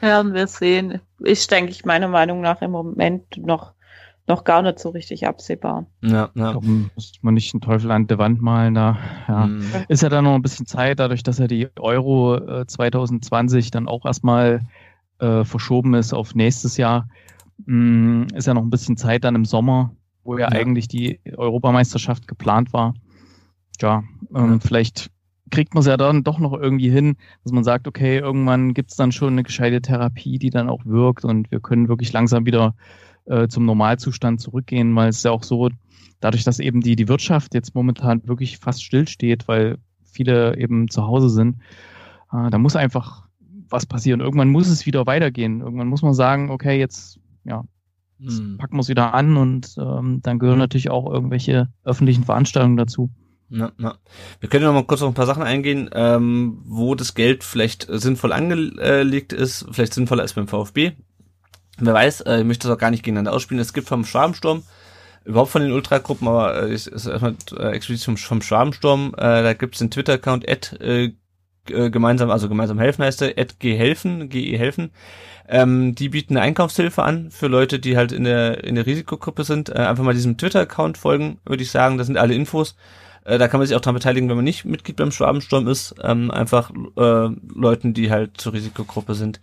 Werden 0.00 0.34
wir 0.34 0.46
sehen. 0.46 1.00
Ist, 1.18 1.50
denke 1.50 1.72
ich, 1.72 1.84
meiner 1.84 2.08
Meinung 2.08 2.40
nach 2.40 2.62
im 2.62 2.70
Moment 2.70 3.36
noch, 3.36 3.74
noch 4.30 4.44
gar 4.44 4.62
nicht 4.62 4.78
so 4.78 4.88
richtig 4.90 5.26
absehbar. 5.26 5.86
Ja, 6.02 6.30
ja. 6.34 6.52
glaube, 6.52 6.66
muss 6.94 7.12
man 7.22 7.34
nicht 7.34 7.52
einen 7.52 7.60
Teufel 7.60 7.90
an 7.90 8.06
der 8.06 8.18
Wand 8.18 8.40
malen 8.40 8.74
da. 8.74 8.98
Ja. 9.28 9.46
Mhm. 9.46 9.62
Ist 9.88 10.02
ja 10.02 10.08
dann 10.08 10.24
noch 10.24 10.34
ein 10.34 10.42
bisschen 10.42 10.66
Zeit, 10.66 10.98
dadurch, 10.98 11.22
dass 11.22 11.38
ja 11.38 11.46
die 11.46 11.68
Euro 11.78 12.36
äh, 12.36 12.66
2020 12.66 13.70
dann 13.70 13.88
auch 13.88 14.06
erstmal 14.06 14.60
äh, 15.18 15.44
verschoben 15.44 15.94
ist 15.94 16.12
auf 16.14 16.34
nächstes 16.34 16.76
Jahr, 16.78 17.08
mh, 17.66 18.28
ist 18.34 18.46
ja 18.46 18.54
noch 18.54 18.62
ein 18.62 18.70
bisschen 18.70 18.96
Zeit 18.96 19.24
dann 19.24 19.34
im 19.34 19.44
Sommer, 19.44 19.90
wo 20.24 20.38
ja, 20.38 20.48
Ja. 20.50 20.58
eigentlich 20.58 20.88
die 20.88 21.20
Europameisterschaft 21.36 22.26
geplant 22.28 22.72
war. 22.72 22.94
Ja, 23.80 24.02
ähm, 24.34 24.52
Ja. 24.54 24.58
vielleicht 24.60 25.10
kriegt 25.50 25.74
man 25.74 25.80
es 25.80 25.86
ja 25.88 25.96
dann 25.96 26.22
doch 26.22 26.38
noch 26.38 26.52
irgendwie 26.52 26.90
hin, 26.90 27.16
dass 27.42 27.52
man 27.52 27.64
sagt, 27.64 27.88
okay, 27.88 28.18
irgendwann 28.18 28.72
gibt 28.72 28.90
es 28.92 28.96
dann 28.96 29.10
schon 29.10 29.32
eine 29.34 29.42
gescheite 29.42 29.82
Therapie, 29.82 30.38
die 30.38 30.50
dann 30.50 30.68
auch 30.68 30.84
wirkt 30.86 31.24
und 31.24 31.50
wir 31.50 31.58
können 31.60 31.88
wirklich 31.88 32.12
langsam 32.12 32.46
wieder 32.46 32.74
äh, 33.30 33.48
zum 33.48 33.64
Normalzustand 33.64 34.40
zurückgehen, 34.40 34.94
weil 34.96 35.08
es 35.08 35.18
ist 35.18 35.24
ja 35.24 35.30
auch 35.30 35.42
so, 35.44 35.70
dadurch, 36.20 36.44
dass 36.44 36.58
eben 36.58 36.80
die, 36.80 36.96
die 36.96 37.08
Wirtschaft 37.08 37.54
jetzt 37.54 37.74
momentan 37.74 38.26
wirklich 38.28 38.58
fast 38.58 38.84
stillsteht, 38.84 39.48
weil 39.48 39.78
viele 40.04 40.56
eben 40.58 40.88
zu 40.88 41.06
Hause 41.06 41.30
sind, 41.30 41.56
äh, 42.32 42.50
da 42.50 42.58
muss 42.58 42.76
einfach 42.76 43.24
was 43.68 43.86
passieren. 43.86 44.20
Irgendwann 44.20 44.50
muss 44.50 44.68
es 44.68 44.84
wieder 44.84 45.06
weitergehen. 45.06 45.60
Irgendwann 45.60 45.88
muss 45.88 46.02
man 46.02 46.12
sagen, 46.12 46.50
okay, 46.50 46.78
jetzt 46.78 47.20
ja, 47.44 47.64
jetzt 48.18 48.42
Mhm. 48.42 48.58
packen 48.58 48.76
wir 48.76 48.80
es 48.80 48.88
wieder 48.88 49.14
an 49.14 49.36
und 49.36 49.76
ähm, 49.78 50.20
dann 50.22 50.38
gehören 50.38 50.58
natürlich 50.58 50.90
auch 50.90 51.10
irgendwelche 51.10 51.68
öffentlichen 51.84 52.24
Veranstaltungen 52.24 52.76
dazu. 52.76 53.10
Na, 53.48 53.72
na. 53.78 53.96
Wir 54.38 54.48
können 54.48 54.64
noch 54.64 54.72
mal 54.72 54.84
kurz 54.84 55.02
auf 55.02 55.08
ein 55.08 55.14
paar 55.14 55.26
Sachen 55.26 55.42
eingehen, 55.42 55.90
ähm, 55.92 56.60
wo 56.64 56.94
das 56.94 57.14
Geld 57.14 57.42
vielleicht 57.42 57.86
sinnvoll 57.90 58.32
angelegt 58.32 59.32
ist, 59.32 59.66
vielleicht 59.72 59.94
sinnvoller 59.94 60.22
als 60.22 60.34
beim 60.34 60.46
VfB. 60.46 60.92
Wer 61.80 61.94
weiß, 61.94 62.22
äh, 62.22 62.40
ich 62.40 62.44
möchte 62.44 62.68
das 62.68 62.76
auch 62.76 62.80
gar 62.80 62.90
nicht 62.90 63.02
gegeneinander 63.02 63.32
ausspielen. 63.32 63.60
Es 63.60 63.72
gibt 63.72 63.88
vom 63.88 64.04
Schwabensturm, 64.04 64.62
überhaupt 65.24 65.50
von 65.50 65.62
den 65.62 65.72
Ultragruppen, 65.72 66.28
aber 66.28 66.62
äh, 66.62 66.74
ich- 66.74 66.86
ist 66.86 67.06
erstmal 67.06 67.34
äh, 67.58 67.70
explizit 67.72 68.04
vom, 68.04 68.16
vom 68.16 68.42
Schwabensturm, 68.42 69.14
äh, 69.16 69.42
da 69.42 69.52
gibt 69.54 69.74
es 69.74 69.78
den 69.80 69.90
Twitter-Account 69.90 70.48
at, 70.48 70.80
äh, 70.80 71.12
äh, 71.68 71.90
gemeinsam, 71.90 72.30
also 72.30 72.48
gemeinsam 72.48 72.78
helfen 72.78 73.04
heißt 73.04 73.20
der, 73.20 73.38
at 73.38 73.60
ghelfen, 73.60 74.28
ge 74.28 74.56
helfen. 74.56 74.90
Ähm, 75.48 75.94
die 75.94 76.08
bieten 76.08 76.36
eine 76.36 76.46
Einkaufshilfe 76.46 77.02
an 77.02 77.30
für 77.30 77.48
Leute, 77.48 77.78
die 77.80 77.96
halt 77.96 78.12
in 78.12 78.24
der, 78.24 78.64
in 78.64 78.76
der 78.76 78.86
Risikogruppe 78.86 79.44
sind. 79.44 79.68
Äh, 79.68 79.74
einfach 79.74 80.04
mal 80.04 80.14
diesem 80.14 80.38
Twitter-Account 80.38 80.96
folgen, 80.96 81.38
würde 81.44 81.62
ich 81.62 81.70
sagen. 81.70 81.98
Da 81.98 82.04
sind 82.04 82.16
alle 82.16 82.34
Infos. 82.34 82.76
Äh, 83.24 83.36
da 83.38 83.48
kann 83.48 83.58
man 83.58 83.66
sich 83.66 83.76
auch 83.76 83.80
daran 83.80 83.96
beteiligen, 83.96 84.28
wenn 84.28 84.36
man 84.36 84.44
nicht 84.44 84.64
Mitglied 84.64 84.96
beim 84.96 85.10
Schwabensturm 85.12 85.66
ist. 85.68 85.94
Ähm, 86.02 86.30
einfach 86.30 86.70
äh, 86.96 87.28
Leuten, 87.54 87.94
die 87.94 88.10
halt 88.10 88.40
zur 88.40 88.52
Risikogruppe 88.52 89.14
sind, 89.14 89.40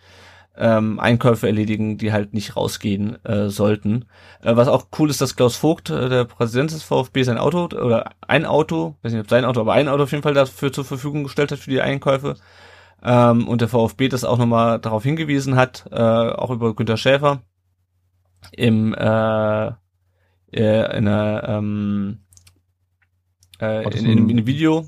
ähm, 0.57 0.99
Einkäufe 0.99 1.47
erledigen, 1.47 1.97
die 1.97 2.11
halt 2.11 2.33
nicht 2.33 2.55
rausgehen 2.55 3.23
äh, 3.25 3.49
sollten. 3.49 4.05
Äh, 4.41 4.55
was 4.55 4.67
auch 4.67 4.87
cool 4.99 5.09
ist, 5.09 5.21
dass 5.21 5.35
Klaus 5.35 5.55
Vogt, 5.55 5.89
äh, 5.89 6.09
der 6.09 6.25
Präsident 6.25 6.71
des 6.71 6.83
VfB, 6.83 7.23
sein 7.23 7.37
Auto 7.37 7.65
oder 7.65 8.11
ein 8.27 8.45
Auto, 8.45 8.95
weiß 9.01 9.11
nicht 9.13 9.21
ob 9.21 9.29
sein 9.29 9.45
Auto, 9.45 9.61
aber 9.61 9.73
ein 9.73 9.87
Auto 9.87 10.03
auf 10.03 10.11
jeden 10.11 10.23
Fall 10.23 10.33
dafür 10.33 10.73
zur 10.73 10.85
Verfügung 10.85 11.23
gestellt 11.23 11.51
hat 11.51 11.59
für 11.59 11.69
die 11.69 11.81
Einkäufe. 11.81 12.35
Ähm, 13.03 13.47
und 13.47 13.61
der 13.61 13.67
VfB 13.67 14.09
das 14.09 14.23
auch 14.23 14.37
nochmal 14.37 14.79
darauf 14.79 15.03
hingewiesen 15.03 15.55
hat, 15.55 15.85
äh, 15.91 15.95
auch 15.95 16.49
über 16.49 16.73
Günter 16.75 16.97
Schäfer 16.97 17.43
im 18.51 18.93
äh, 18.93 19.67
äh, 19.67 20.97
in 20.97 21.07
einer 21.07 21.43
ähm, 21.47 22.19
äh, 23.61 23.83
in, 23.85 24.05
in, 24.05 24.29
in 24.29 24.37
einem 24.37 24.47
Video. 24.47 24.85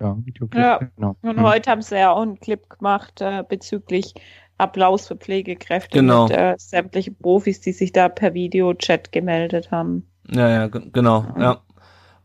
Ja, 0.00 0.16
Videoclip, 0.24 0.60
Ja. 0.60 0.78
genau. 0.96 1.16
Und 1.22 1.36
Mhm. 1.36 1.42
heute 1.42 1.70
haben 1.70 1.82
sie 1.82 1.96
ja 1.98 2.10
auch 2.10 2.22
einen 2.22 2.40
Clip 2.40 2.68
gemacht 2.68 3.20
äh, 3.20 3.44
bezüglich 3.48 4.14
Applaus 4.62 5.08
für 5.08 5.16
Pflegekräfte 5.16 5.98
Genau. 5.98 6.28
mit 6.28 6.36
äh, 6.36 6.54
sämtlichen 6.58 7.16
Profis, 7.16 7.60
die 7.60 7.72
sich 7.72 7.92
da 7.92 8.08
per 8.08 8.34
Videochat 8.34 9.12
gemeldet 9.12 9.70
haben. 9.70 10.06
Ja, 10.30 10.48
ja, 10.48 10.66
genau, 10.68 11.26
ja. 11.38 11.60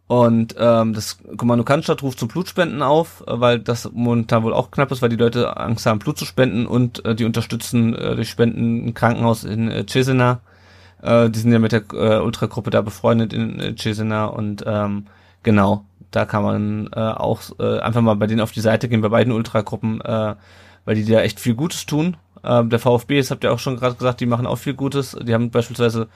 Und 0.08 0.56
ähm, 0.58 0.94
das 0.94 1.18
Kommando 1.36 1.66
Cannstatt 1.66 2.02
ruft 2.02 2.18
zu 2.18 2.30
Blutspenden 2.30 2.82
auf, 2.82 3.24
äh, 3.28 3.40
weil 3.42 3.60
das 3.60 3.92
momentan 3.92 4.44
wohl 4.44 4.54
auch 4.54 4.72
knapp 4.72 4.90
ist, 4.92 5.02
weil 5.02 5.10
die 5.10 5.18
Leute 5.18 5.58
Angst 5.58 5.86
haben, 5.86 6.00
Blut 6.00 6.18
zu 6.18 6.24
spenden 6.24 6.66
und 6.66 7.04
äh, 7.06 7.14
die 7.14 7.26
unterstützen 7.26 7.94
äh, 7.94 8.16
durch 8.16 8.30
Spenden 8.30 8.86
ein 8.88 8.94
Krankenhaus 8.94 9.44
in 9.44 9.70
äh, 9.70 9.86
Cesena. 9.86 10.40
Äh, 11.02 11.30
die 11.30 11.40
sind 11.40 11.52
ja 11.52 11.60
mit 11.60 11.74
der 11.74 11.84
äh, 11.92 12.22
Ultragruppe 12.22 12.70
da 12.70 12.82
befreundet 12.82 13.34
in 13.34 13.60
äh, 13.60 13.76
Cesena 13.76 14.26
und 14.28 14.64
ähm, 14.66 15.08
genau, 15.44 15.84
da 16.12 16.26
kann 16.26 16.44
man 16.44 16.90
äh, 16.96 17.00
auch 17.00 17.42
äh, 17.60 17.80
einfach 17.80 18.02
mal 18.02 18.16
bei 18.16 18.28
denen 18.28 18.40
auf 18.42 18.54
die 18.54 18.62
Seite 18.62 18.88
gehen, 18.88 19.02
bei 19.02 19.10
beiden 19.10 19.34
Ultragruppen, 19.34 20.00
äh, 20.00 20.36
weil 20.86 20.96
die 20.96 21.04
da 21.04 21.20
echt 21.20 21.42
viel 21.42 21.56
Gutes 21.56 21.86
tun. 21.86 22.16
Ähm, 22.44 22.70
der 22.70 22.80
VfB, 22.80 23.18
das 23.18 23.32
habt 23.32 23.44
ihr 23.44 23.52
auch 23.54 23.60
schon 23.60 23.78
gerade 23.78 23.96
gesagt, 23.96 24.20
die 24.20 24.26
machen 24.26 24.46
auch 24.48 24.58
viel 24.58 24.74
Gutes. 24.74 25.18
Die 25.22 25.34
haben 25.34 25.50
beispielsweise 25.52 26.08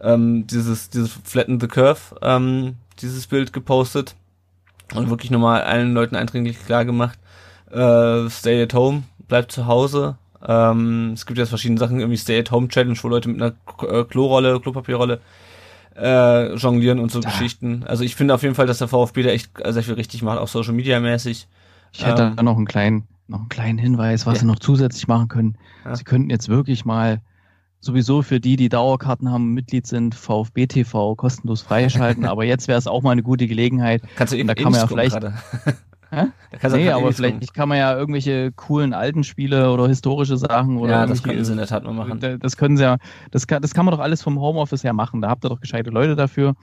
ähm, 0.00 0.46
dieses, 0.46 0.90
dieses 0.90 1.12
Flatten 1.24 1.60
the 1.60 1.68
Curve, 1.68 2.16
ähm, 2.22 2.76
dieses 3.00 3.26
Bild 3.26 3.52
gepostet 3.52 4.14
und 4.94 5.10
wirklich 5.10 5.30
nochmal 5.30 5.62
allen 5.62 5.92
Leuten 5.94 6.16
eindringlich 6.16 6.64
klar 6.64 6.84
gemacht, 6.84 7.18
äh, 7.70 8.28
stay 8.30 8.62
at 8.62 8.74
home, 8.74 9.02
bleibt 9.28 9.52
zu 9.52 9.66
Hause. 9.66 10.16
Ähm, 10.46 11.12
es 11.14 11.26
gibt 11.26 11.38
jetzt 11.38 11.48
verschiedene 11.48 11.80
Sachen, 11.80 11.98
irgendwie 11.98 12.16
Stay-at-Home-Challenge, 12.16 12.96
wo 13.02 13.08
Leute 13.08 13.28
mit 13.28 13.42
einer 13.42 13.54
äh, 13.92 14.04
Klorolle, 14.04 14.60
Klopapierrolle 14.60 15.20
äh, 15.96 16.54
jonglieren 16.54 17.00
und 17.00 17.10
so 17.10 17.20
Geschichten. 17.20 17.82
Also 17.86 18.04
ich 18.04 18.14
finde 18.14 18.34
auf 18.34 18.42
jeden 18.42 18.54
Fall, 18.54 18.66
dass 18.66 18.78
der 18.78 18.86
VfB 18.88 19.24
da 19.24 19.30
echt 19.30 19.50
sehr 19.66 19.82
viel 19.82 19.94
richtig 19.94 20.22
macht, 20.22 20.38
auch 20.38 20.46
Social 20.48 20.74
Media 20.74 21.00
mäßig. 21.00 21.48
Ich 21.92 22.06
hätte 22.06 22.22
Ähm. 22.22 22.36
da 22.36 22.42
noch 22.42 22.56
einen 22.56 22.66
kleinen, 22.66 23.08
noch 23.28 23.40
einen 23.40 23.48
kleinen 23.48 23.78
Hinweis, 23.78 24.26
was 24.26 24.34
Ja. 24.36 24.40
Sie 24.40 24.46
noch 24.46 24.58
zusätzlich 24.58 25.06
machen 25.08 25.28
können. 25.28 25.56
Ja. 25.84 25.94
Sie 25.94 26.04
könnten 26.04 26.30
jetzt 26.30 26.48
wirklich 26.48 26.84
mal 26.84 27.20
sowieso 27.80 28.22
für 28.22 28.40
die, 28.40 28.56
die 28.56 28.68
Dauerkarten 28.68 29.30
haben, 29.30 29.54
Mitglied 29.54 29.86
sind, 29.86 30.14
VfB 30.14 30.66
TV 30.66 31.14
kostenlos 31.14 31.62
freischalten. 31.62 32.24
aber 32.26 32.44
jetzt 32.44 32.66
wäre 32.68 32.78
es 32.78 32.86
auch 32.86 33.02
mal 33.02 33.12
eine 33.12 33.22
gute 33.22 33.46
Gelegenheit. 33.46 34.02
Kannst 34.16 34.32
du 34.32 34.36
eben 34.38 34.48
da 34.48 34.54
kann 34.54 34.72
man 34.72 34.80
ja 34.80 34.86
vielleicht- 34.86 35.16
Hä? 36.10 36.24
Nee, 36.72 36.90
aber 36.90 37.12
vielleicht 37.12 37.34
gucken. 37.40 37.48
kann 37.52 37.68
man 37.68 37.76
ja 37.76 37.94
irgendwelche 37.94 38.50
coolen 38.52 38.94
alten 38.94 39.24
Spiele 39.24 39.70
oder 39.70 39.86
historische 39.88 40.38
Sachen 40.38 40.78
oder 40.78 40.92
Ja, 40.92 41.06
das 41.06 41.22
könnten 41.22 41.44
sie 41.44 41.52
in 41.52 41.58
der 41.58 41.66
Tat 41.66 41.84
mal 41.84 41.92
machen. 41.92 42.18
Da- 42.18 42.38
Das 42.38 42.56
können 42.56 42.78
sie 42.78 42.82
ja, 42.84 42.96
das 43.30 43.46
kann, 43.46 43.60
das 43.60 43.74
kann 43.74 43.84
man 43.84 43.92
doch 43.92 44.00
alles 44.00 44.22
vom 44.22 44.40
Homeoffice 44.40 44.82
her 44.84 44.94
machen. 44.94 45.20
Da 45.20 45.28
habt 45.28 45.44
ihr 45.44 45.50
doch 45.50 45.60
gescheite 45.60 45.90
Leute 45.90 46.16
dafür 46.16 46.54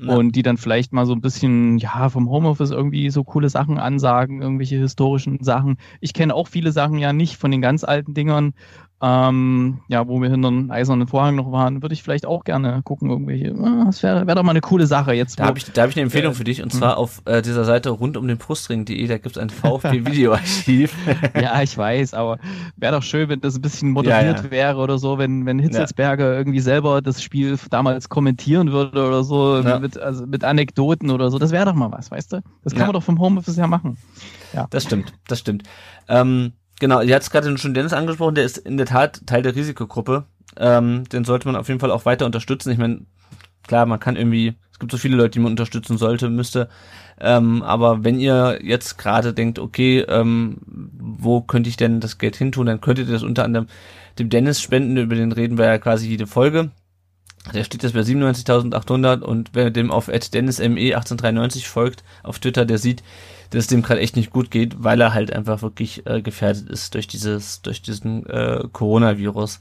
Ja. 0.00 0.14
und 0.14 0.34
die 0.34 0.42
dann 0.42 0.56
vielleicht 0.56 0.92
mal 0.92 1.06
so 1.06 1.12
ein 1.12 1.20
bisschen, 1.20 1.78
ja, 1.78 2.08
vom 2.08 2.28
Homeoffice 2.28 2.70
irgendwie 2.70 3.10
so 3.10 3.24
coole 3.24 3.48
Sachen 3.48 3.78
ansagen, 3.78 4.42
irgendwelche 4.42 4.76
historischen 4.76 5.42
Sachen. 5.42 5.76
Ich 6.00 6.12
kenne 6.14 6.34
auch 6.34 6.48
viele 6.48 6.72
Sachen 6.72 6.98
ja 6.98 7.12
nicht 7.12 7.36
von 7.36 7.50
den 7.50 7.60
ganz 7.62 7.84
alten 7.84 8.12
Dingern. 8.14 8.54
Ähm, 9.02 9.80
ja, 9.88 10.08
wo 10.08 10.22
wir 10.22 10.30
hinter 10.30 10.48
einem 10.48 10.70
eisernen 10.70 11.06
Vorhang 11.06 11.34
noch 11.34 11.52
waren, 11.52 11.82
würde 11.82 11.92
ich 11.92 12.02
vielleicht 12.02 12.24
auch 12.24 12.42
gerne 12.44 12.80
gucken, 12.84 13.10
irgendwelche. 13.10 13.54
Ah, 13.62 13.84
Das 13.86 14.02
wäre 14.02 14.26
wär 14.26 14.34
doch 14.34 14.44
mal 14.44 14.52
eine 14.52 14.62
coole 14.62 14.86
Sache 14.86 15.12
jetzt. 15.12 15.38
Da 15.40 15.44
habe 15.46 15.58
ich, 15.58 15.70
da 15.70 15.82
hab 15.82 15.90
ich 15.90 15.96
eine 15.96 16.04
Empfehlung 16.04 16.32
Äh, 16.32 16.36
für 16.36 16.44
dich 16.44 16.62
und 16.62 16.72
hm. 16.72 16.78
zwar 16.78 16.96
auf 16.96 17.20
äh, 17.26 17.42
dieser 17.42 17.64
Seite 17.64 17.90
rund 17.90 18.16
um 18.16 18.26
den 18.26 18.38
Brustring.de, 18.38 19.06
da 19.06 19.18
gibt's 19.18 19.36
ein 19.36 19.50
VfB-Videoarchiv. 19.50 20.94
Ja, 21.40 21.60
ich 21.62 21.76
weiß, 21.76 22.14
aber 22.14 22.38
wäre 22.76 22.94
doch 22.94 23.02
schön, 23.02 23.28
wenn 23.28 23.40
das 23.40 23.56
ein 23.56 23.62
bisschen 23.62 23.90
moderiert 23.90 24.38
Ja, 24.38 24.44
ja. 24.44 24.50
wäre 24.50 24.78
oder 24.78 24.96
so, 24.98 25.18
wenn, 25.18 25.44
wenn 25.44 25.58
Hitzelsberger 25.58 26.34
irgendwie 26.36 26.60
selber 26.60 27.02
das 27.02 27.22
Spiel 27.22 27.58
damals 27.70 28.08
kommentieren 28.08 28.72
würde 28.72 29.06
oder 29.06 29.24
so, 29.24 29.58
Ja. 29.58 29.82
Mit, 29.84 29.98
also 29.98 30.26
mit 30.26 30.42
Anekdoten 30.44 31.10
oder 31.10 31.30
so. 31.30 31.38
Das 31.38 31.52
wäre 31.52 31.66
doch 31.66 31.74
mal 31.74 31.92
was, 31.92 32.10
weißt 32.10 32.32
du? 32.32 32.42
Das 32.62 32.72
kann 32.72 32.80
Ja. 32.80 32.86
man 32.86 32.94
doch 32.94 33.02
vom 33.02 33.20
Homeoffice 33.20 33.56
ja 33.56 33.66
machen. 33.66 33.98
Das 34.70 34.84
stimmt, 34.84 35.12
das 35.28 35.38
stimmt. 35.38 35.64
Ähm, 36.08 36.52
genau, 36.80 37.00
ihr 37.02 37.14
hat 37.14 37.22
es 37.22 37.30
gerade 37.30 37.56
schon 37.58 37.74
Dennis 37.74 37.92
angesprochen, 37.92 38.34
der 38.34 38.44
ist 38.44 38.58
in 38.58 38.76
der 38.76 38.86
Tat 38.86 39.26
Teil 39.26 39.42
der 39.42 39.54
Risikogruppe. 39.54 40.24
Ähm, 40.56 41.04
den 41.10 41.24
sollte 41.24 41.46
man 41.48 41.56
auf 41.56 41.68
jeden 41.68 41.80
Fall 41.80 41.90
auch 41.90 42.04
weiter 42.06 42.26
unterstützen. 42.26 42.70
Ich 42.70 42.78
meine, 42.78 43.02
klar, 43.66 43.86
man 43.86 44.00
kann 44.00 44.16
irgendwie, 44.16 44.54
es 44.72 44.78
gibt 44.78 44.92
so 44.92 44.98
viele 44.98 45.16
Leute, 45.16 45.30
die 45.30 45.40
man 45.40 45.52
unterstützen 45.52 45.98
sollte, 45.98 46.30
müsste. 46.30 46.68
Ähm, 47.20 47.62
aber 47.62 48.04
wenn 48.04 48.18
ihr 48.18 48.60
jetzt 48.62 48.96
gerade 48.96 49.34
denkt, 49.34 49.58
okay, 49.58 50.00
ähm, 50.08 50.58
wo 50.66 51.40
könnte 51.40 51.68
ich 51.68 51.76
denn 51.76 52.00
das 52.00 52.18
Geld 52.18 52.36
hintun, 52.36 52.66
dann 52.66 52.80
könntet 52.80 53.08
ihr 53.08 53.12
das 53.14 53.22
unter 53.22 53.44
anderem 53.44 53.66
dem 54.18 54.30
Dennis 54.30 54.60
spenden, 54.60 54.96
über 54.96 55.14
den 55.16 55.32
reden 55.32 55.58
wir 55.58 55.66
ja 55.66 55.78
quasi 55.78 56.08
jede 56.08 56.26
Folge. 56.26 56.70
Der 57.52 57.64
steht 57.64 57.82
jetzt 57.82 57.92
bei 57.92 58.00
97.800 58.00 59.20
und 59.20 59.50
wer 59.52 59.70
dem 59.70 59.90
auf 59.90 60.08
dennisme1893 60.08 61.66
folgt 61.66 62.02
auf 62.22 62.38
Twitter, 62.38 62.64
der 62.64 62.78
sieht, 62.78 63.02
dass 63.50 63.64
es 63.64 63.66
dem 63.66 63.82
gerade 63.82 64.00
echt 64.00 64.16
nicht 64.16 64.30
gut 64.30 64.50
geht, 64.50 64.82
weil 64.82 65.00
er 65.00 65.12
halt 65.12 65.32
einfach 65.32 65.60
wirklich 65.60 66.06
äh, 66.06 66.22
gefährdet 66.22 66.68
ist 66.70 66.94
durch 66.94 67.06
dieses, 67.06 67.60
durch 67.60 67.82
diesen 67.82 68.26
äh, 68.26 68.64
Coronavirus. 68.72 69.60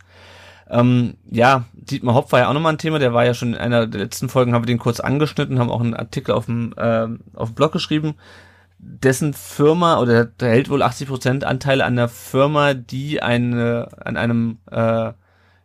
Ähm, 0.69 1.17
ja, 1.29 1.65
Dietmar 1.73 2.15
Hopp 2.15 2.31
war 2.31 2.39
ja 2.39 2.49
auch 2.49 2.53
nochmal 2.53 2.73
ein 2.73 2.79
Thema, 2.79 2.99
der 2.99 3.13
war 3.13 3.25
ja 3.25 3.33
schon 3.33 3.49
in 3.49 3.59
einer 3.59 3.85
der 3.85 4.01
letzten 4.01 4.29
Folgen, 4.29 4.53
haben 4.53 4.63
wir 4.63 4.67
den 4.67 4.79
kurz 4.79 4.99
angeschnitten, 4.99 5.59
haben 5.59 5.69
auch 5.69 5.81
einen 5.81 5.93
Artikel 5.93 6.31
auf 6.31 6.45
dem, 6.45 6.73
ähm, 6.77 7.19
auf 7.35 7.49
dem 7.49 7.55
Blog 7.55 7.73
geschrieben. 7.73 8.15
Dessen 8.79 9.33
Firma, 9.33 9.99
oder 9.99 10.25
der 10.25 10.49
hält 10.49 10.69
wohl 10.69 10.83
80% 10.83 11.43
Anteile 11.43 11.85
an 11.85 11.95
der 11.95 12.09
Firma, 12.09 12.73
die 12.73 13.21
eine, 13.21 13.89
an 14.03 14.17
einem 14.17 14.57
äh, 14.71 15.11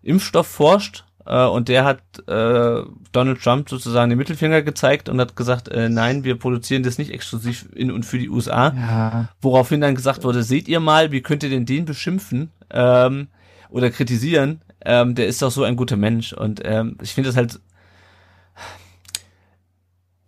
Impfstoff 0.02 0.46
forscht. 0.46 1.04
Äh, 1.28 1.44
und 1.44 1.68
der 1.68 1.84
hat 1.84 2.00
äh, 2.26 2.82
Donald 3.12 3.42
Trump 3.42 3.68
sozusagen 3.68 4.08
den 4.08 4.16
Mittelfinger 4.18 4.62
gezeigt 4.62 5.10
und 5.10 5.20
hat 5.20 5.36
gesagt, 5.36 5.68
äh, 5.68 5.90
nein, 5.90 6.24
wir 6.24 6.38
produzieren 6.38 6.82
das 6.82 6.96
nicht 6.96 7.10
exklusiv 7.12 7.68
in 7.74 7.92
und 7.92 8.06
für 8.06 8.18
die 8.18 8.30
USA. 8.30 8.72
Ja. 8.74 9.28
Woraufhin 9.42 9.82
dann 9.82 9.94
gesagt 9.94 10.24
wurde, 10.24 10.42
seht 10.42 10.68
ihr 10.68 10.80
mal, 10.80 11.12
wie 11.12 11.20
könnt 11.20 11.42
ihr 11.42 11.50
denn 11.50 11.66
den 11.66 11.84
beschimpfen 11.84 12.50
ähm, 12.70 13.28
oder 13.68 13.90
kritisieren? 13.90 14.62
Ähm, 14.84 15.14
der 15.14 15.26
ist 15.26 15.42
doch 15.42 15.50
so 15.50 15.64
ein 15.64 15.76
guter 15.76 15.96
Mensch. 15.98 16.32
Und 16.32 16.62
ähm, 16.64 16.96
ich 17.02 17.12
finde 17.12 17.28
das 17.28 17.36
halt. 17.36 17.60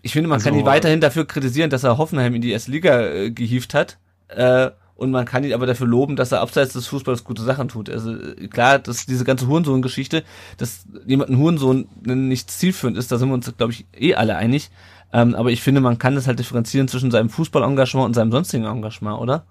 Ich 0.02 0.12
finde, 0.12 0.28
man 0.28 0.36
Also- 0.36 0.50
kann 0.50 0.58
ihn 0.58 0.66
weiterhin 0.66 1.00
dafür 1.00 1.26
kritisieren, 1.26 1.70
dass 1.70 1.84
er 1.84 1.96
Hoffenheim 1.98 2.34
in 2.34 2.42
die 2.42 2.52
erste 2.52 2.70
Liga 2.70 3.00
äh, 3.06 3.30
gehievt 3.30 3.72
hat. 3.74 3.98
Äh, 4.28 4.70
und 5.00 5.10
man 5.10 5.24
kann 5.24 5.44
ihn 5.44 5.54
aber 5.54 5.64
dafür 5.64 5.86
loben, 5.86 6.14
dass 6.14 6.30
er 6.30 6.40
abseits 6.42 6.74
des 6.74 6.86
Fußballs 6.88 7.24
gute 7.24 7.42
Sachen 7.42 7.68
tut. 7.68 7.88
Also 7.88 8.12
äh, 8.12 8.48
klar, 8.48 8.78
dass 8.78 9.06
diese 9.06 9.24
ganze 9.24 9.48
Hurensohn-Geschichte, 9.48 10.24
dass 10.58 10.84
jemand 11.06 11.30
ein 11.30 11.38
Hurensohn 11.38 11.88
nicht 12.04 12.50
zielführend 12.50 12.98
ist, 12.98 13.10
da 13.10 13.16
sind 13.16 13.28
wir 13.28 13.34
uns, 13.34 13.50
glaube 13.56 13.72
ich, 13.72 13.86
eh 13.98 14.14
alle 14.14 14.36
einig. 14.36 14.70
Ähm, 15.12 15.34
aber 15.34 15.50
ich 15.50 15.62
finde, 15.62 15.80
man 15.80 15.96
kann 15.98 16.14
das 16.14 16.26
halt 16.26 16.38
differenzieren 16.38 16.86
zwischen 16.86 17.10
seinem 17.10 17.30
Fußballengagement 17.30 18.06
und 18.06 18.14
seinem 18.14 18.30
sonstigen 18.30 18.66
Engagement, 18.66 19.18
oder? 19.18 19.46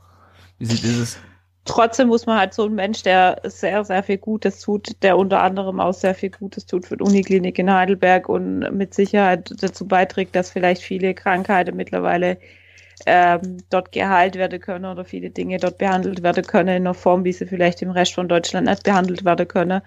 Wie 0.60 0.66
sieht 0.66 0.84
dieses? 0.84 1.18
Trotzdem 1.66 2.10
muss 2.10 2.28
man 2.28 2.38
halt 2.38 2.54
so 2.54 2.66
ein 2.66 2.76
Mensch, 2.76 3.02
der 3.02 3.42
sehr, 3.44 3.84
sehr 3.84 4.04
viel 4.04 4.18
Gutes 4.18 4.62
tut, 4.62 5.02
der 5.02 5.18
unter 5.18 5.42
anderem 5.42 5.80
auch 5.80 5.94
sehr 5.94 6.14
viel 6.14 6.30
Gutes 6.30 6.68
tut 6.68 6.86
für 6.86 6.98
die 6.98 7.04
Uniklinik 7.04 7.58
in 7.58 7.74
Heidelberg 7.74 8.30
und 8.30 8.60
mit 8.72 8.94
Sicherheit 8.94 9.52
dazu 9.62 9.88
beiträgt, 9.88 10.36
dass 10.36 10.52
vielleicht 10.52 10.84
viele 10.84 11.16
Krankheiten 11.16 11.76
mittlerweile 11.76 12.38
ähm, 13.06 13.58
dort 13.70 13.92
geheilt 13.92 14.36
werden 14.36 14.60
können 14.60 14.86
oder 14.86 15.06
viele 15.06 15.30
Dinge 15.30 15.58
dort 15.58 15.78
behandelt 15.78 16.22
werden 16.24 16.46
können 16.46 16.70
in 16.70 16.76
einer 16.88 16.94
Form, 16.94 17.24
wie 17.24 17.34
sie 17.34 17.46
vielleicht 17.46 17.82
im 17.82 17.92
Rest 17.92 18.14
von 18.14 18.28
Deutschland 18.28 18.68
nicht 18.68 18.84
behandelt 18.84 19.24
werden 19.26 19.48
können. 19.48 19.82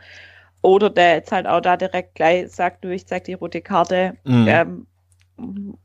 Oder 0.63 0.91
der 0.91 1.15
jetzt 1.15 1.33
halt 1.33 1.47
auch 1.47 1.61
da 1.61 1.77
direkt 1.77 2.15
gleich 2.15 2.51
sagt, 2.51 2.85
du, 2.85 2.91
ich 2.91 3.07
zeig 3.07 3.25
die 3.25 3.33
rote 3.35 3.61
Karte, 3.61 4.15
Mhm. 4.25 4.47
ähm, 4.49 4.87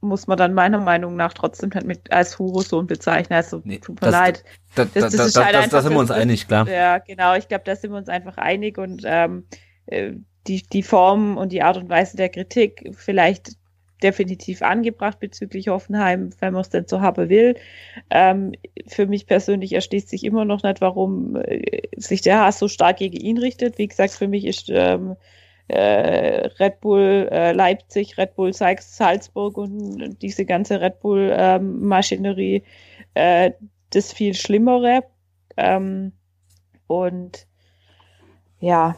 muss 0.01 0.27
man 0.27 0.37
dann 0.37 0.53
meiner 0.53 0.79
Meinung 0.79 1.15
nach 1.15 1.33
trotzdem 1.33 1.69
nicht 1.73 1.85
mit 1.87 2.11
als 2.11 2.37
Hurensohn 2.37 2.85
bezeichnen. 2.85 3.35
Also 3.35 3.61
Nee, 3.63 3.79
tut 3.79 3.99
mir 4.01 4.11
das- 4.11 4.11
leid. 4.11 4.43
Da, 4.75 4.83
Das- 4.85 4.93
da, 4.93 4.99
das 5.01 5.15
da, 5.15 5.23
ist 5.25 5.37
halt 5.37 5.55
da, 5.55 5.59
einfach 5.61 5.81
sind 5.81 5.93
wir 5.93 5.99
uns 5.99 6.09
das- 6.09 6.17
einig, 6.17 6.47
klar. 6.47 6.69
Ja, 6.69 6.99
genau. 6.99 7.35
Ich 7.35 7.47
glaube, 7.47 7.63
da 7.65 7.75
sind 7.75 7.91
wir 7.91 7.97
uns 7.97 8.09
einfach 8.09 8.37
einig 8.37 8.77
und 8.77 9.01
ähm, 9.05 9.45
äh, 9.87 10.11
die, 10.45 10.61
die 10.61 10.83
Form 10.83 11.37
und 11.37 11.51
die 11.51 11.63
Art 11.63 11.77
und 11.77 11.89
Weise 11.89 12.17
der 12.17 12.29
Kritik 12.29 12.91
vielleicht 12.95 13.53
definitiv 14.03 14.61
angebracht 14.61 15.19
bezüglich 15.19 15.69
Hoffenheim, 15.69 16.29
wenn 16.39 16.53
man 16.53 16.61
es 16.61 16.69
denn 16.69 16.87
so 16.87 17.01
haben 17.01 17.29
will. 17.29 17.55
Ähm, 18.09 18.53
für 18.87 19.07
mich 19.07 19.25
persönlich 19.25 19.73
erschließt 19.73 20.09
sich 20.09 20.23
immer 20.23 20.45
noch 20.45 20.63
nicht, 20.63 20.81
warum 20.81 21.35
äh, 21.35 21.81
sich 21.95 22.21
der 22.21 22.41
Hass 22.41 22.59
so 22.59 22.67
stark 22.67 22.97
gegen 22.97 23.17
ihn 23.17 23.37
richtet. 23.37 23.77
Wie 23.77 23.87
gesagt, 23.87 24.13
für 24.13 24.27
mich 24.27 24.45
ist 24.45 24.69
ähm, 24.69 25.15
äh, 25.67 26.47
Red 26.59 26.79
Bull 26.81 27.27
äh, 27.31 27.51
Leipzig, 27.51 28.17
Red 28.17 28.35
Bull 28.35 28.53
Salzburg 28.53 29.57
und 29.57 30.17
diese 30.21 30.45
ganze 30.45 30.79
Red 30.79 30.99
Bull 30.99 31.33
ähm, 31.35 31.91
äh, 33.13 33.51
das 33.89 34.13
viel 34.13 34.33
Schlimmere. 34.33 35.03
Ähm, 35.57 36.13
und 36.87 37.47
ja, 38.59 38.95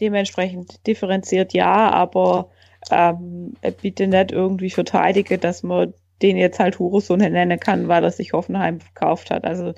dementsprechend 0.00 0.86
differenziert 0.86 1.52
ja, 1.52 1.90
aber 1.90 2.50
ähm, 2.92 3.54
bitte 3.80 4.06
nicht 4.06 4.32
irgendwie 4.32 4.70
verteidige, 4.70 5.38
dass 5.38 5.62
man 5.62 5.94
den 6.22 6.36
jetzt 6.36 6.58
halt 6.58 6.78
Hurensohn 6.78 7.18
nennen 7.20 7.60
kann, 7.60 7.88
weil 7.88 8.02
er 8.04 8.10
sich 8.10 8.32
Hoffenheim 8.32 8.80
verkauft 8.80 9.30
hat. 9.30 9.44
Also 9.44 9.74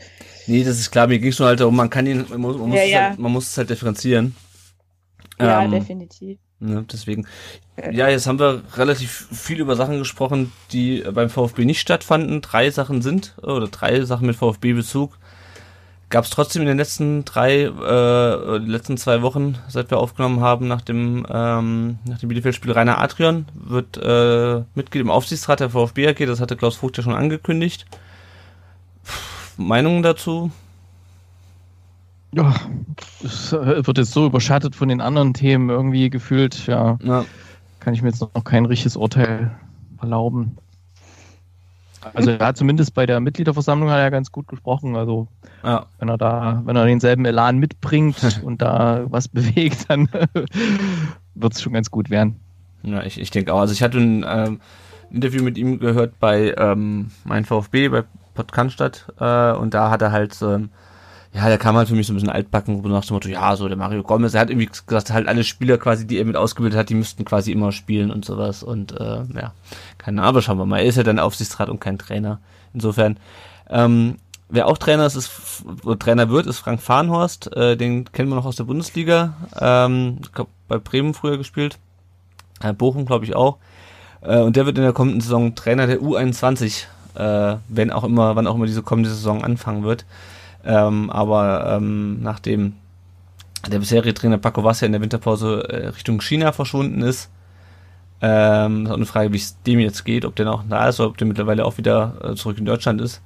Nee, 0.46 0.64
das 0.64 0.78
ist 0.78 0.90
klar, 0.90 1.06
mir 1.06 1.18
ging 1.18 1.30
es 1.30 1.38
nur 1.38 1.48
halt 1.48 1.60
darum, 1.60 1.76
man 1.76 1.90
kann 1.90 2.06
ihn, 2.06 2.24
man 2.28 2.40
muss, 2.40 2.56
man 2.56 2.68
muss, 2.70 2.76
Ja, 2.78 2.82
es, 2.82 2.90
ja. 2.90 3.00
Halt, 3.10 3.18
man 3.18 3.32
muss 3.32 3.48
es 3.48 3.58
halt 3.58 3.70
differenzieren. 3.70 4.34
ja, 5.38 5.62
Ähm, 5.64 5.70
definitiv. 5.70 6.38
Ne, 6.58 6.84
deswegen. 6.92 7.26
Ja, 7.90 8.08
jetzt 8.08 8.26
haben 8.26 8.38
wir 8.38 8.62
relativ 8.76 9.28
viel 9.32 9.60
über 9.60 9.76
Sachen 9.76 9.98
gesprochen, 9.98 10.52
die 10.72 11.02
beim 11.14 11.30
VfB 11.30 11.64
nicht 11.64 11.80
stattfanden. 11.80 12.42
Drei 12.42 12.70
Sachen 12.70 13.00
sind, 13.00 13.36
oder 13.42 13.68
drei 13.68 14.02
Sachen 14.04 14.26
mit 14.26 14.36
VfB-Bezug. 14.36 15.18
Gab 16.10 16.24
es 16.24 16.30
trotzdem 16.30 16.62
in 16.62 16.68
den 16.68 16.76
letzten 16.76 17.24
drei, 17.24 17.62
äh, 17.62 18.56
letzten 18.58 18.96
zwei 18.96 19.22
Wochen, 19.22 19.56
seit 19.68 19.92
wir 19.92 19.98
aufgenommen 19.98 20.40
haben, 20.40 20.66
nach 20.66 20.80
dem, 20.80 21.24
ähm, 21.30 22.00
nach 22.04 22.18
dem 22.18 22.28
Bielefeld-Spiel 22.28 22.72
Rainer 22.72 22.98
Adrian, 23.00 23.46
wird 23.54 23.96
äh, 23.96 24.64
Mitglied 24.74 25.02
im 25.02 25.10
Aufsichtsrat 25.10 25.60
der 25.60 25.70
VfB 25.70 26.08
AG, 26.08 26.26
das 26.26 26.40
hatte 26.40 26.56
Klaus 26.56 26.76
Vogt 26.76 26.96
ja 26.96 27.04
schon 27.04 27.14
angekündigt. 27.14 27.86
Meinungen 29.56 30.02
dazu? 30.02 30.50
Ja, 32.32 32.54
es 33.24 33.52
äh, 33.52 33.86
wird 33.86 33.98
jetzt 33.98 34.12
so 34.12 34.26
überschattet 34.26 34.74
von 34.74 34.88
den 34.88 35.00
anderen 35.00 35.32
Themen 35.32 35.70
irgendwie 35.70 36.10
gefühlt, 36.10 36.66
ja, 36.66 36.98
Ja, 37.04 37.24
kann 37.78 37.94
ich 37.94 38.02
mir 38.02 38.08
jetzt 38.08 38.20
noch 38.20 38.44
kein 38.44 38.66
richtiges 38.66 38.96
Urteil 38.96 39.52
erlauben. 40.00 40.56
Also 42.14 42.30
er 42.30 42.46
hat 42.46 42.56
zumindest 42.56 42.94
bei 42.94 43.06
der 43.06 43.20
Mitgliederversammlung 43.20 43.90
hat 43.90 43.98
er 43.98 44.10
ganz 44.10 44.32
gut 44.32 44.48
gesprochen. 44.48 44.96
Also 44.96 45.28
ja. 45.62 45.86
wenn 45.98 46.08
er 46.08 46.18
da, 46.18 46.62
wenn 46.64 46.76
er 46.76 46.86
denselben 46.86 47.24
Elan 47.24 47.58
mitbringt 47.58 48.40
und 48.44 48.62
da 48.62 49.04
was 49.08 49.28
bewegt, 49.28 49.86
dann 49.88 50.08
wird 51.34 51.54
es 51.54 51.62
schon 51.62 51.72
ganz 51.72 51.90
gut 51.90 52.10
werden. 52.10 52.36
Ja, 52.82 53.02
ich, 53.02 53.20
ich 53.20 53.30
denke 53.30 53.52
auch. 53.52 53.60
Also 53.60 53.72
ich 53.72 53.82
hatte 53.82 53.98
ein 53.98 54.24
ähm, 54.26 54.60
Interview 55.10 55.42
mit 55.42 55.58
ihm 55.58 55.78
gehört 55.78 56.18
bei 56.18 56.54
ähm, 56.56 57.10
mein 57.24 57.44
VfB, 57.44 57.88
bei 57.88 58.04
Podcast 58.34 59.06
äh, 59.18 59.52
und 59.52 59.74
da 59.74 59.90
hat 59.90 60.02
er 60.02 60.12
halt 60.12 60.36
ähm, 60.42 60.70
ja, 61.32 61.46
der 61.48 61.58
kam 61.58 61.76
halt 61.76 61.88
für 61.88 61.94
mich 61.94 62.06
so 62.06 62.12
ein 62.12 62.16
bisschen 62.16 62.30
altbacken, 62.30 62.82
nach 62.82 63.04
dem 63.04 63.14
Motto, 63.14 63.28
ja, 63.28 63.54
so 63.54 63.68
der 63.68 63.76
Mario 63.76 64.02
Gomez, 64.02 64.34
er 64.34 64.40
hat 64.40 64.50
irgendwie 64.50 64.68
gesagt, 64.86 65.10
halt 65.10 65.28
alle 65.28 65.44
Spieler 65.44 65.78
quasi, 65.78 66.06
die 66.06 66.18
er 66.18 66.24
mit 66.24 66.36
ausgebildet 66.36 66.78
hat, 66.78 66.88
die 66.88 66.94
müssten 66.94 67.24
quasi 67.24 67.52
immer 67.52 67.70
spielen 67.70 68.10
und 68.10 68.24
sowas 68.24 68.64
und 68.64 68.92
äh, 68.98 69.22
ja, 69.34 69.52
keine 69.98 70.22
Ahnung, 70.22 70.28
aber 70.28 70.42
schauen 70.42 70.58
wir 70.58 70.66
mal, 70.66 70.78
er 70.78 70.86
ist 70.86 70.96
ja 70.96 71.04
dann 71.04 71.20
Aufsichtsrat 71.20 71.68
und 71.68 71.80
kein 71.80 71.98
Trainer, 71.98 72.40
insofern. 72.74 73.16
Ähm, 73.68 74.16
wer 74.48 74.66
auch 74.66 74.76
Trainer 74.76 75.06
ist, 75.06 75.14
ist 75.14 75.64
oder 75.84 75.98
Trainer 75.98 76.30
wird, 76.30 76.46
ist 76.46 76.58
Frank 76.58 76.82
Farnhorst, 76.82 77.54
äh, 77.56 77.76
den 77.76 78.10
kennen 78.10 78.28
wir 78.28 78.34
noch 78.34 78.46
aus 78.46 78.56
der 78.56 78.64
Bundesliga, 78.64 79.34
ähm, 79.60 80.18
glaub, 80.32 80.48
bei 80.66 80.78
Bremen 80.78 81.14
früher 81.14 81.38
gespielt, 81.38 81.78
äh, 82.60 82.72
Bochum 82.72 83.06
glaube 83.06 83.24
ich 83.24 83.36
auch, 83.36 83.58
äh, 84.22 84.40
und 84.40 84.56
der 84.56 84.66
wird 84.66 84.78
in 84.78 84.82
der 84.82 84.92
kommenden 84.92 85.20
Saison 85.20 85.54
Trainer 85.54 85.86
der 85.86 86.00
U21, 86.00 86.86
äh, 87.14 87.56
wenn 87.68 87.92
auch 87.92 88.02
immer, 88.02 88.34
wann 88.34 88.48
auch 88.48 88.56
immer 88.56 88.66
diese 88.66 88.82
kommende 88.82 89.10
Saison 89.10 89.44
anfangen 89.44 89.84
wird. 89.84 90.04
Ähm, 90.64 91.10
aber 91.10 91.76
ähm, 91.76 92.22
nachdem 92.22 92.74
der 93.68 93.78
bisherige 93.78 94.14
Trainer 94.14 94.38
Paco 94.38 94.64
Vassia 94.64 94.86
in 94.86 94.92
der 94.92 95.00
Winterpause 95.00 95.68
äh, 95.68 95.88
Richtung 95.88 96.20
China 96.20 96.52
verschwunden 96.52 97.02
ist, 97.02 97.30
ähm, 98.22 98.84
ist 98.84 98.92
auch 98.92 98.96
eine 98.96 99.06
Frage, 99.06 99.32
wie 99.32 99.38
es 99.38 99.60
dem 99.62 99.80
jetzt 99.80 100.04
geht, 100.04 100.24
ob 100.24 100.36
der 100.36 100.46
noch 100.46 100.64
da 100.68 100.88
ist 100.88 101.00
oder 101.00 101.08
ob 101.08 101.18
der 101.18 101.26
mittlerweile 101.26 101.64
auch 101.64 101.78
wieder 101.78 102.14
äh, 102.22 102.34
zurück 102.34 102.58
in 102.58 102.66
Deutschland 102.66 103.00
ist. 103.00 103.22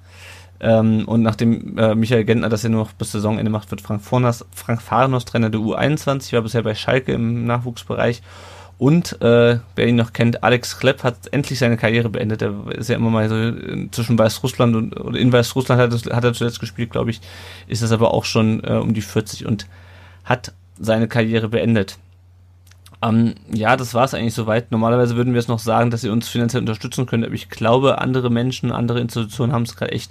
Ähm, 0.61 1.05
und 1.07 1.22
nachdem 1.22 1.76
äh, 1.78 1.95
Michael 1.95 2.24
Gentner 2.24 2.49
das 2.49 2.62
ja 2.62 2.68
nur 2.68 2.85
noch 2.85 2.93
bis 2.93 3.12
Saisonende 3.12 3.51
macht, 3.51 3.70
wird 3.70 3.80
Frank, 3.80 4.03
Fornas, 4.03 4.47
Frank 4.53 4.80
Farnos 4.80 5.24
Trainer 5.24 5.51
der 5.51 5.61
U21, 5.61 6.32
war 6.32 6.43
bisher 6.43 6.62
bei 6.62 6.74
Schalke 6.74 7.12
im 7.12 7.45
Nachwuchsbereich 7.45 8.22
und 8.77 9.20
äh, 9.22 9.59
wer 9.77 9.87
ihn 9.87 9.97
noch 9.97 10.12
kennt, 10.12 10.43
Alex 10.43 10.79
Klepp 10.79 11.05
hat 11.05 11.33
endlich 11.33 11.59
seine 11.59 11.77
Karriere 11.77 12.09
beendet. 12.09 12.43
Er 12.43 12.53
ist 12.72 12.89
ja 12.89 12.97
immer 12.97 13.11
mal 13.11 13.29
so 13.29 13.89
zwischen 13.93 14.18
Weißrussland 14.18 14.75
und 14.75 15.01
oder 15.01 15.18
in 15.18 15.33
Weißrussland 15.33 15.81
hat, 15.81 16.12
hat 16.12 16.25
er 16.25 16.33
zuletzt 16.33 16.59
gespielt, 16.59 16.91
glaube 16.91 17.11
ich. 17.11 17.20
Ist 17.68 17.83
das 17.83 17.93
aber 17.93 18.12
auch 18.12 18.25
schon 18.25 18.64
äh, 18.64 18.72
um 18.72 18.93
die 18.93 19.03
40 19.03 19.47
und 19.47 19.66
hat 20.25 20.53
seine 20.79 21.07
Karriere 21.07 21.49
beendet. 21.49 21.99
Ähm, 23.01 23.35
ja, 23.53 23.77
das 23.77 23.95
war 23.95 24.05
es 24.05 24.14
eigentlich 24.14 24.35
soweit. 24.35 24.72
Normalerweise 24.72 25.14
würden 25.14 25.35
wir 25.35 25.41
es 25.41 25.49
noch 25.49 25.61
sagen, 25.61 25.91
dass 25.91 26.01
sie 26.01 26.09
uns 26.09 26.29
finanziell 26.29 26.61
unterstützen 26.61 27.07
können, 27.07 27.25
aber 27.25 27.35
ich 27.35 27.51
glaube, 27.51 27.99
andere 27.99 28.29
Menschen, 28.29 28.72
andere 28.72 28.99
Institutionen 29.01 29.53
haben 29.53 29.62
es 29.62 29.77
gerade 29.77 29.93
echt 29.93 30.11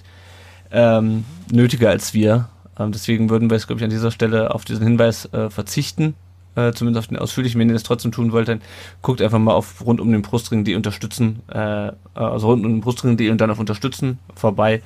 ähm, 0.70 1.26
nötiger 1.52 1.90
als 1.90 2.14
wir. 2.14 2.48
Ähm, 2.78 2.92
deswegen 2.92 3.28
würden 3.28 3.50
wir 3.50 3.56
es, 3.56 3.66
glaube 3.66 3.80
ich, 3.80 3.84
an 3.84 3.90
dieser 3.90 4.10
Stelle 4.10 4.54
auf 4.54 4.64
diesen 4.64 4.84
Hinweis 4.84 5.26
äh, 5.32 5.50
verzichten 5.50 6.14
äh, 6.56 6.72
zumindest 6.72 7.04
auf 7.04 7.08
den 7.08 7.18
ausführlichen. 7.18 7.60
Wenn 7.60 7.68
ihr 7.68 7.74
das 7.74 7.82
trotzdem 7.82 8.12
tun 8.12 8.32
wollt, 8.32 8.48
dann 8.48 8.60
guckt 9.02 9.22
einfach 9.22 9.38
mal 9.38 9.54
auf 9.54 9.84
rund 9.84 10.00
um 10.00 10.10
den 10.12 10.22
Brustring.de 10.22 10.74
unterstützen, 10.74 11.42
äh, 11.48 11.92
also 12.14 12.48
rund 12.48 12.64
um 12.64 12.72
den 12.72 12.80
Brustring.de 12.80 13.30
und 13.30 13.40
dann 13.40 13.50
auf 13.50 13.58
unterstützen 13.58 14.18
vorbei. 14.34 14.82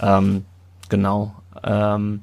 Ähm, 0.00 0.44
genau. 0.88 1.34
Ähm, 1.62 2.22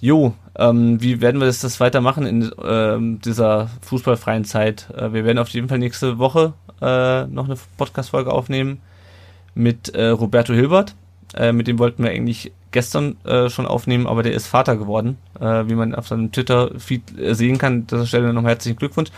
jo, 0.00 0.34
ähm, 0.58 1.00
wie 1.00 1.20
werden 1.20 1.40
wir 1.40 1.46
das, 1.46 1.60
das 1.60 1.80
weitermachen 1.80 2.26
in 2.26 2.50
ähm, 2.62 3.20
dieser 3.20 3.68
fußballfreien 3.82 4.44
Zeit? 4.44 4.88
Äh, 4.96 5.12
wir 5.12 5.24
werden 5.24 5.38
auf 5.38 5.48
jeden 5.48 5.68
Fall 5.68 5.78
nächste 5.78 6.18
Woche 6.18 6.54
äh, 6.80 7.26
noch 7.26 7.46
eine 7.46 7.56
Podcast-Folge 7.76 8.32
aufnehmen 8.32 8.80
mit 9.54 9.90
äh, 9.94 10.08
Roberto 10.08 10.52
Hilbert. 10.52 10.94
Äh, 11.34 11.52
mit 11.52 11.68
dem 11.68 11.78
wollten 11.78 12.02
wir 12.02 12.10
eigentlich 12.10 12.52
gestern 12.72 13.16
äh, 13.24 13.48
schon 13.48 13.66
aufnehmen, 13.66 14.06
aber 14.06 14.22
der 14.22 14.32
ist 14.32 14.46
Vater 14.46 14.76
geworden, 14.76 15.18
äh, 15.40 15.64
wie 15.66 15.74
man 15.74 15.94
auf 15.94 16.08
seinem 16.08 16.32
Twitter-Feed 16.32 17.18
äh, 17.18 17.34
sehen 17.34 17.58
kann. 17.58 17.72
An 17.72 17.86
dieser 17.86 18.06
Stelle 18.06 18.32
nochmal 18.32 18.52
herzlichen 18.52 18.76
Glückwunsch. 18.76 19.10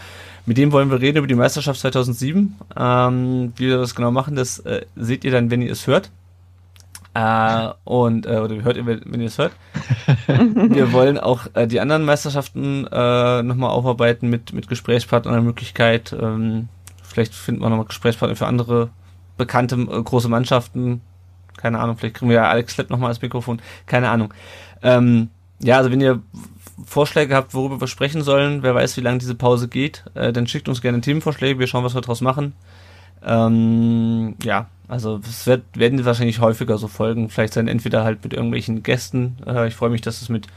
Mit 0.46 0.58
dem 0.58 0.72
wollen 0.72 0.90
wir 0.90 1.00
reden 1.00 1.18
über 1.18 1.26
die 1.26 1.34
Meisterschaft 1.34 1.80
2007. 1.80 2.56
Ähm, 2.76 3.52
wie 3.56 3.68
wir 3.68 3.78
das 3.78 3.94
genau 3.94 4.10
machen, 4.10 4.36
das 4.36 4.58
äh, 4.60 4.84
seht 4.96 5.24
ihr 5.24 5.30
dann, 5.30 5.50
wenn 5.50 5.62
ihr 5.62 5.72
es 5.72 5.86
hört. 5.86 6.10
Äh, 7.14 7.68
und 7.84 8.26
oder 8.26 8.62
hört 8.62 8.76
ihr, 8.76 8.86
wenn 8.86 9.20
ihr 9.20 9.28
es 9.28 9.38
hört. 9.38 9.52
wir 10.26 10.92
wollen 10.92 11.18
auch 11.18 11.46
die 11.66 11.80
anderen 11.80 12.04
Meisterschaften 12.04 12.86
äh, 12.90 13.42
nochmal 13.42 13.70
aufarbeiten 13.70 14.28
mit 14.28 14.52
mit 14.52 14.68
Gesprächspartnern 14.68 15.44
Möglichkeit. 15.44 16.14
Ähm, 16.20 16.68
vielleicht 17.02 17.34
finden 17.34 17.62
wir 17.62 17.70
nochmal 17.70 17.86
Gesprächspartner 17.86 18.36
für 18.36 18.46
andere 18.46 18.90
bekannte 19.36 19.76
große 19.76 20.28
Mannschaften, 20.28 21.00
keine 21.56 21.78
Ahnung, 21.78 21.96
vielleicht 21.96 22.16
kriegen 22.16 22.30
wir 22.30 22.36
ja 22.36 22.48
Alex 22.48 22.74
Slepp 22.74 22.90
nochmal 22.90 23.10
als 23.10 23.22
Mikrofon. 23.22 23.60
Keine 23.86 24.08
Ahnung. 24.08 24.32
Ähm, 24.82 25.28
ja, 25.60 25.78
also 25.78 25.90
wenn 25.90 26.00
ihr 26.00 26.20
Vorschläge 26.84 27.34
habt, 27.34 27.54
worüber 27.54 27.80
wir 27.80 27.86
sprechen 27.86 28.22
sollen, 28.22 28.62
wer 28.62 28.74
weiß, 28.74 28.96
wie 28.96 29.00
lange 29.00 29.18
diese 29.18 29.34
Pause 29.34 29.68
geht, 29.68 30.04
äh, 30.14 30.32
dann 30.32 30.46
schickt 30.46 30.68
uns 30.68 30.82
gerne 30.82 31.00
Themenvorschläge, 31.00 31.58
wir 31.58 31.66
schauen, 31.66 31.84
was 31.84 31.94
wir 31.94 32.00
daraus 32.00 32.20
machen. 32.20 32.54
Ähm, 33.24 34.34
ja, 34.42 34.66
also 34.88 35.20
es 35.26 35.46
wird, 35.46 35.62
werden 35.74 36.04
wahrscheinlich 36.04 36.40
häufiger 36.40 36.76
so 36.76 36.88
Folgen, 36.88 37.30
vielleicht 37.30 37.54
sein 37.54 37.68
entweder 37.68 38.04
halt 38.04 38.22
mit 38.22 38.34
irgendwelchen 38.34 38.82
Gästen. 38.82 39.36
Äh, 39.46 39.68
ich 39.68 39.74
freue 39.74 39.90
mich, 39.90 40.02
dass 40.02 40.20
es 40.20 40.28
mit 40.28 40.48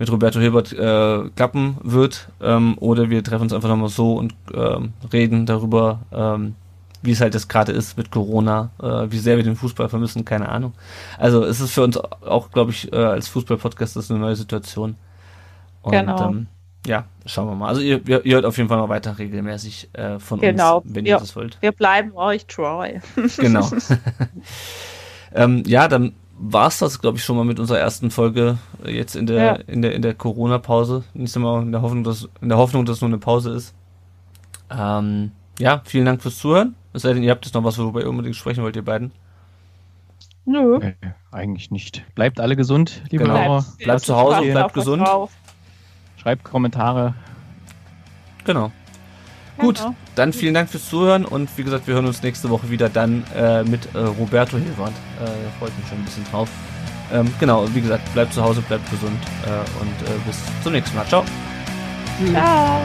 mit 0.00 0.10
Roberto 0.10 0.40
Hilbert 0.40 0.72
äh, 0.72 1.28
klappen 1.36 1.76
wird, 1.82 2.30
ähm, 2.40 2.78
oder 2.78 3.10
wir 3.10 3.22
treffen 3.22 3.42
uns 3.42 3.52
einfach 3.52 3.68
nochmal 3.68 3.90
so 3.90 4.14
und 4.14 4.34
ähm, 4.52 4.94
reden 5.12 5.44
darüber, 5.44 6.00
ähm, 6.10 6.54
wie 7.02 7.12
es 7.12 7.20
halt 7.20 7.34
jetzt 7.34 7.48
gerade 7.48 7.72
ist 7.72 7.96
mit 7.96 8.10
Corona, 8.10 8.70
äh, 8.82 9.10
wie 9.10 9.18
sehr 9.18 9.36
wir 9.36 9.44
den 9.44 9.56
Fußball 9.56 9.88
vermissen, 9.88 10.24
keine 10.24 10.48
Ahnung. 10.48 10.74
Also 11.18 11.44
es 11.44 11.60
ist 11.60 11.72
für 11.72 11.82
uns 11.82 11.96
auch, 11.96 12.50
glaube 12.50 12.72
ich, 12.72 12.92
äh, 12.92 12.96
als 12.96 13.28
Fußball-Podcast 13.28 13.96
das 13.96 14.10
eine 14.10 14.20
neue 14.20 14.36
Situation. 14.36 14.96
Und, 15.82 15.92
genau. 15.92 16.30
Ähm, 16.30 16.46
ja, 16.86 17.04
schauen 17.26 17.48
wir 17.48 17.54
mal. 17.54 17.68
Also 17.68 17.80
ihr, 17.80 18.06
ihr, 18.06 18.34
hört 18.34 18.44
auf 18.44 18.56
jeden 18.56 18.68
Fall 18.68 18.78
noch 18.78 18.88
weiter 18.88 19.18
regelmäßig 19.18 19.90
äh, 19.92 20.18
von 20.18 20.40
genau. 20.40 20.78
uns, 20.78 20.94
wenn 20.94 21.06
ihr 21.06 21.18
das 21.18 21.36
wollt. 21.36 21.58
Wir 21.60 21.72
bleiben 21.72 22.12
euch 22.14 22.46
treu. 22.46 23.00
genau. 23.36 23.68
ähm, 25.34 25.62
ja, 25.66 25.88
dann 25.88 26.14
war 26.38 26.68
es 26.68 26.78
das, 26.78 27.00
glaube 27.00 27.18
ich, 27.18 27.24
schon 27.24 27.36
mal 27.36 27.44
mit 27.44 27.60
unserer 27.60 27.78
ersten 27.78 28.10
Folge 28.10 28.58
äh, 28.84 28.92
jetzt 28.92 29.14
in 29.14 29.26
der 29.26 29.42
ja. 29.42 29.52
in 29.66 29.82
der 29.82 29.94
in 29.94 30.02
der 30.02 30.14
Corona-Pause. 30.14 31.04
Nicht 31.12 31.36
einmal 31.36 31.62
in 31.62 31.72
der 31.72 31.82
Hoffnung, 31.82 32.02
dass 32.02 32.28
in 32.40 32.48
der 32.48 32.56
Hoffnung, 32.56 32.86
dass 32.86 32.96
es 32.96 33.02
nur 33.02 33.10
eine 33.10 33.18
Pause 33.18 33.50
ist. 33.50 33.74
Ähm, 34.70 35.32
ja, 35.60 35.82
vielen 35.84 36.06
Dank 36.06 36.22
fürs 36.22 36.38
Zuhören. 36.38 36.74
Es 36.92 37.02
sei 37.02 37.12
denn, 37.12 37.22
ihr 37.22 37.30
habt 37.30 37.44
jetzt 37.44 37.54
noch 37.54 37.62
was, 37.62 37.78
worüber 37.78 38.00
ihr 38.00 38.08
unbedingt 38.08 38.36
sprechen 38.36 38.64
wollt, 38.64 38.76
ihr 38.76 38.84
beiden. 38.84 39.12
Nö. 40.44 40.78
Nee, 40.78 40.96
eigentlich 41.30 41.70
nicht. 41.70 42.02
Bleibt 42.14 42.40
alle 42.40 42.56
gesund, 42.56 43.02
liebe 43.10 43.24
genau. 43.24 43.36
Hörer. 43.36 43.62
Bleibt, 43.62 43.78
bleibt 43.84 44.00
zu 44.00 44.16
Hause, 44.16 44.50
bleibt 44.50 44.74
gesund. 44.74 45.06
Drauf. 45.06 45.30
Schreibt 46.16 46.44
Kommentare. 46.44 47.14
Genau. 48.44 48.72
Gut, 49.58 49.78
genau. 49.78 49.94
dann 50.14 50.32
vielen 50.32 50.54
Dank 50.54 50.70
fürs 50.70 50.88
Zuhören 50.88 51.26
und 51.26 51.56
wie 51.58 51.62
gesagt, 51.62 51.86
wir 51.86 51.94
hören 51.94 52.06
uns 52.06 52.22
nächste 52.22 52.48
Woche 52.48 52.70
wieder 52.70 52.88
dann 52.88 53.24
äh, 53.36 53.62
mit 53.62 53.94
äh, 53.94 53.98
Roberto 53.98 54.56
Hilwand. 54.56 54.96
Äh, 55.22 55.58
freut 55.58 55.76
mich 55.78 55.86
schon 55.88 55.98
ein 55.98 56.04
bisschen 56.04 56.24
drauf. 56.30 56.48
Ähm, 57.12 57.30
genau, 57.38 57.66
wie 57.74 57.80
gesagt, 57.80 58.10
bleibt 58.14 58.32
zu 58.32 58.42
Hause, 58.42 58.62
bleibt 58.62 58.90
gesund 58.90 59.18
äh, 59.44 59.80
und 59.80 60.08
äh, 60.08 60.18
bis 60.26 60.38
zum 60.62 60.72
nächsten 60.72 60.96
Mal. 60.96 61.06
Ciao. 61.06 61.24
Ciao. 62.32 62.80